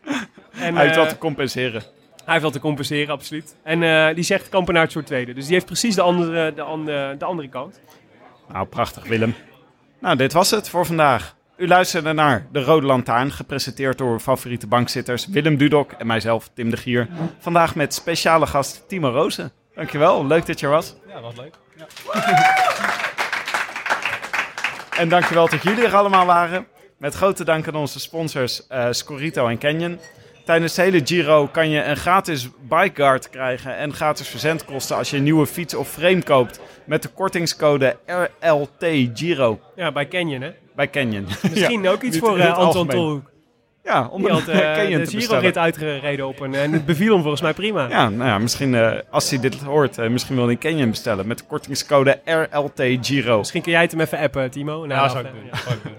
[0.51, 1.83] En, Hij heeft eh, wat te compenseren.
[2.25, 3.55] hij heeft te compenseren, absoluut.
[3.63, 5.33] En eh, die zegt Kampenaerts wordt tweede.
[5.33, 7.79] Dus die heeft precies de andere, de andere, de andere kant.
[8.51, 9.35] Nou, prachtig Willem.
[9.99, 11.35] Nou, dit was het voor vandaag.
[11.57, 16.69] U luisterde naar De Rode Lantaarn, gepresenteerd door favoriete bankzitters Willem Dudok en mijzelf, Tim
[16.69, 17.07] de Gier.
[17.39, 19.51] Vandaag met speciale gast Timo Rozen.
[19.75, 20.95] Dankjewel, leuk dat je er was.
[21.07, 21.55] Ja, was leuk.
[21.75, 21.85] Ja.
[24.97, 26.67] En dankjewel dat jullie er allemaal waren.
[26.97, 29.99] Met grote dank aan onze sponsors eh, Scorito en Canyon.
[30.45, 35.17] Tijdens de hele Giro kan je een gratis bikeguard krijgen en gratis verzendkosten als je
[35.17, 40.51] een nieuwe fiets of frame koopt met de kortingscode RLT Giro Ja, bij Canyon, hè?
[40.75, 41.27] Bij Canyon.
[41.49, 42.87] Misschien ook iets voor eh, Anton.
[42.87, 43.31] Tolhoek.
[43.83, 45.61] Ja, om Die een eh, Canyon de te Giro-rit bestellen.
[45.61, 46.53] uitgereden op een...
[46.55, 47.87] En het beviel hem volgens mij prima.
[47.89, 51.27] Ja, nou ja, misschien eh, als hij dit hoort, eh, misschien wil hij Canyon bestellen
[51.27, 53.37] met de kortingscode RLT Giro.
[53.37, 54.85] Misschien kun jij het hem even appen, Timo.
[54.85, 55.45] Nou, Ja, zou ik eh, doen.
[55.51, 55.57] ja.
[55.57, 55.93] Zou ik doen.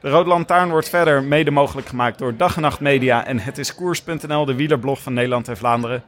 [0.00, 3.58] De Rode Lantaarn wordt verder mede mogelijk gemaakt door Dag en Nacht Media en Het
[3.58, 6.02] is Koers.nl, de wielerblog van Nederland en Vlaanderen.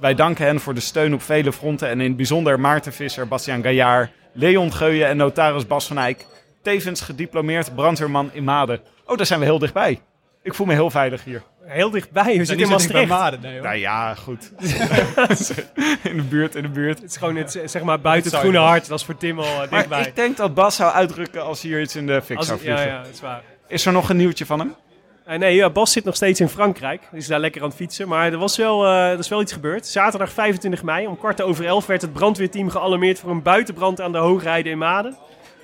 [0.00, 3.28] Wij danken hen voor de steun op vele fronten en in het bijzonder Maarten Visser,
[3.28, 6.26] Bastiaan Gaillard, Leon Geuyen en notaris Bas van Eyck.
[6.62, 8.80] Tevens gediplomeerd brandweerman in Maden.
[9.06, 10.00] Oh, daar zijn we heel dichtbij.
[10.42, 11.42] Ik voel me heel veilig hier.
[11.64, 12.24] Heel dichtbij.
[12.36, 13.08] We zitten in Maastricht.
[13.62, 14.52] Nou ja, goed.
[16.02, 17.00] in de buurt, in de buurt.
[17.00, 18.88] Het is gewoon het, zeg maar buiten het groene hart.
[18.88, 20.06] Dat is voor Tim al eh, Maar dichtbij.
[20.06, 22.64] ik denk dat Bas zou uitdrukken als hier iets in de fik Als- zou ja,
[22.64, 22.86] vliegen.
[22.86, 23.42] ja, dat is waar.
[23.68, 24.74] Is er nog een nieuwtje van hem?
[25.24, 27.02] Eh, nee, ja, Bas zit nog steeds in Frankrijk.
[27.10, 28.08] Die is daar lekker aan het fietsen.
[28.08, 29.86] Maar er, was wel, eh, er is wel iets gebeurd.
[29.86, 34.12] Zaterdag 25 mei om kwart over elf werd het brandweerteam gealarmeerd voor een buitenbrand aan
[34.12, 35.16] de Hoogrijde in Maden.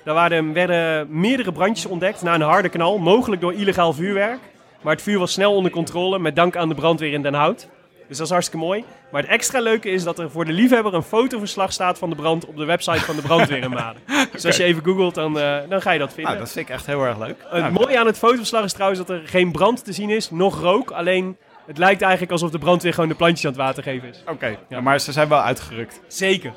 [0.03, 4.39] Daar waren, werden meerdere brandjes ontdekt na een harde knal, mogelijk door illegaal vuurwerk.
[4.81, 7.67] Maar het vuur was snel onder controle met dank aan de brandweer in Den Hout.
[8.07, 8.83] Dus dat is hartstikke mooi.
[9.11, 12.15] Maar het extra leuke is dat er voor de liefhebber een fotoverslag staat van de
[12.15, 14.01] brand op de website van de brandweer in Maden.
[14.31, 16.31] Dus als je even googelt, dan, eh, dan ga je dat vinden.
[16.31, 17.35] Nou, dat vind ik echt heel erg leuk.
[17.49, 20.31] Het Nou, mooie aan het fotoverslag is trouwens dat er geen brand te zien is,
[20.31, 20.91] nog rook.
[20.91, 24.23] Alleen het lijkt eigenlijk alsof de brandweer gewoon de plantjes aan het water geven is.
[24.27, 26.01] Oké, ja, maar ze zijn wel uitgerukt.
[26.07, 26.53] Zeker.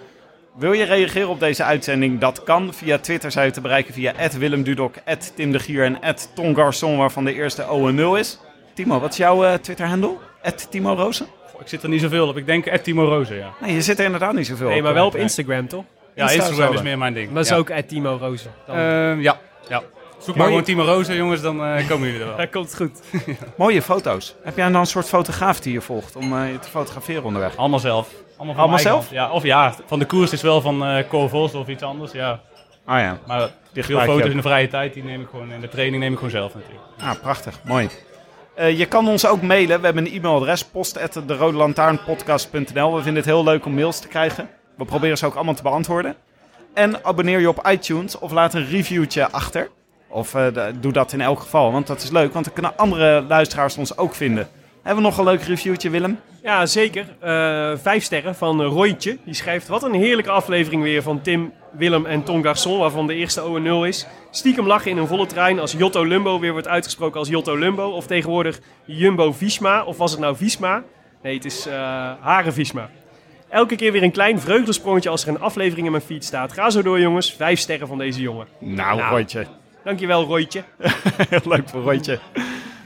[0.54, 2.20] Wil je reageren op deze uitzending?
[2.20, 2.74] Dat kan.
[2.74, 4.94] Via Twitter zijn we te bereiken via Willem Dudok,
[5.34, 8.38] Tim de Gier en Tom Garçon, waarvan de eerste O en 0 is.
[8.74, 10.16] Timo, wat is jouw eh, Twitter-handle?
[10.70, 11.26] Timo Rozen?
[11.60, 12.36] Ik zit er niet zoveel op.
[12.36, 13.52] Ik denk Timo Rozen, ja.
[13.60, 14.82] Nee, je zit er inderdaad niet zoveel Nee, op.
[14.82, 15.22] maar wel op nee.
[15.22, 15.84] Instagram toch?
[16.14, 17.32] Ja, Insta Instagram is meer mijn ding.
[17.32, 17.56] Dat is ja.
[17.56, 18.50] ook Timo Rozen.
[18.66, 19.82] Ehm, ja, ja.
[20.18, 22.36] Zoek maar gewoon Timo Rozen, jongens, dan eh, komen jullie er wel.
[22.46, 23.00] dat komt goed.
[23.56, 24.34] Mooie foto's.
[24.42, 27.56] Heb jij dan een soort fotograaf die je volgt om eh, je te fotograferen onderweg?
[27.56, 28.08] Allemaal zelf.
[28.36, 29.10] Allemaal, zelf?
[29.10, 32.12] Ja, of ja, van de koers is wel van eh Cor Vos of iets anders,
[32.12, 32.40] ja.
[32.84, 35.52] Ah ja, Maar veel gebruik je foto's in de vrije tijd, die neem ik gewoon
[35.52, 36.84] in de training neem ik gewoon zelf natuurlijk.
[37.00, 37.60] ah, prachtig.
[37.64, 37.88] Mooi.
[38.54, 39.78] Eh, je kan ons ook mailen.
[39.78, 42.94] We hebben een e-mailadres, post.derodelantaarnpodcast.nl.
[42.94, 44.48] We vinden het heel leuk om mails te krijgen.
[44.76, 46.14] We proberen ze ook allemaal te beantwoorden.
[46.74, 49.70] En abonneer je op iTunes of laat een reviewtje achter.
[50.08, 50.46] Of eh,
[50.80, 52.32] doe dat in elk geval, want dat is leuk.
[52.32, 54.48] Want dan kunnen andere luisteraars ons ook vinden.
[54.82, 56.20] Hebben we nog een leuk reviewtje, Willem?
[56.42, 57.06] Ja, zeker.
[57.20, 59.18] Eh, vijf sterren van Roytje.
[59.24, 63.14] Die schrijft, wat een heerlijke aflevering weer van Tim, Willem en Tom Garçon, waarvan de
[63.14, 64.06] eerste O0 is.
[64.30, 67.88] Stiekem lachen in een volle trein als Jotto Lumbo weer wordt uitgesproken als Jotto Lumbo.
[67.90, 69.84] Of tegenwoordig Jumbo Visma.
[69.84, 70.82] Of was het nou Visma?
[71.22, 71.74] Nee, het is eh
[72.20, 72.90] Hare Visma.
[73.48, 76.52] Elke keer weer een klein vreugdesprongetje als er een aflevering in mijn feed staat.
[76.52, 77.32] Ga zo door jongens.
[77.34, 78.46] Vijf sterren van deze jongen.
[78.58, 79.10] Nou, Nou.
[79.10, 79.46] Roytje.
[79.84, 80.62] Dankjewel Roytje.
[81.30, 82.18] Heel leuk voor Roytje.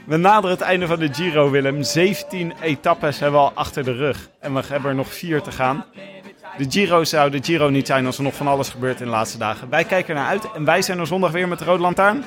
[0.07, 1.83] We naderen het einde van de Giro, Willem.
[1.83, 4.29] 17 etappes hebben we al achter de rug.
[4.39, 5.85] En we hebben er nog vier te gaan.
[6.57, 9.11] De Giro zou de Giro niet zijn als er nog van alles gebeurt in de
[9.11, 9.69] laatste dagen.
[9.69, 12.23] Wij kijken er naar uit en wij zijn er zondag weer met de Rode Lantaarn.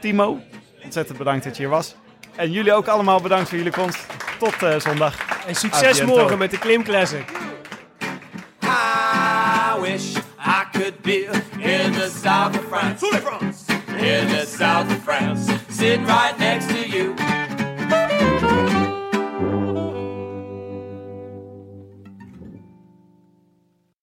[0.00, 0.40] Timo,
[0.84, 1.94] ontzettend bedankt dat je hier was.
[2.34, 4.06] En jullie ook allemaal bedankt voor jullie komst.
[4.38, 5.16] Tot eh, zondag.
[5.46, 7.30] En succes morgen met de Klim Classic.
[8.62, 11.24] I wish I could be
[11.58, 13.06] in the south of France.
[13.96, 15.57] In the south of France.
[15.78, 17.37] sitting right next to you.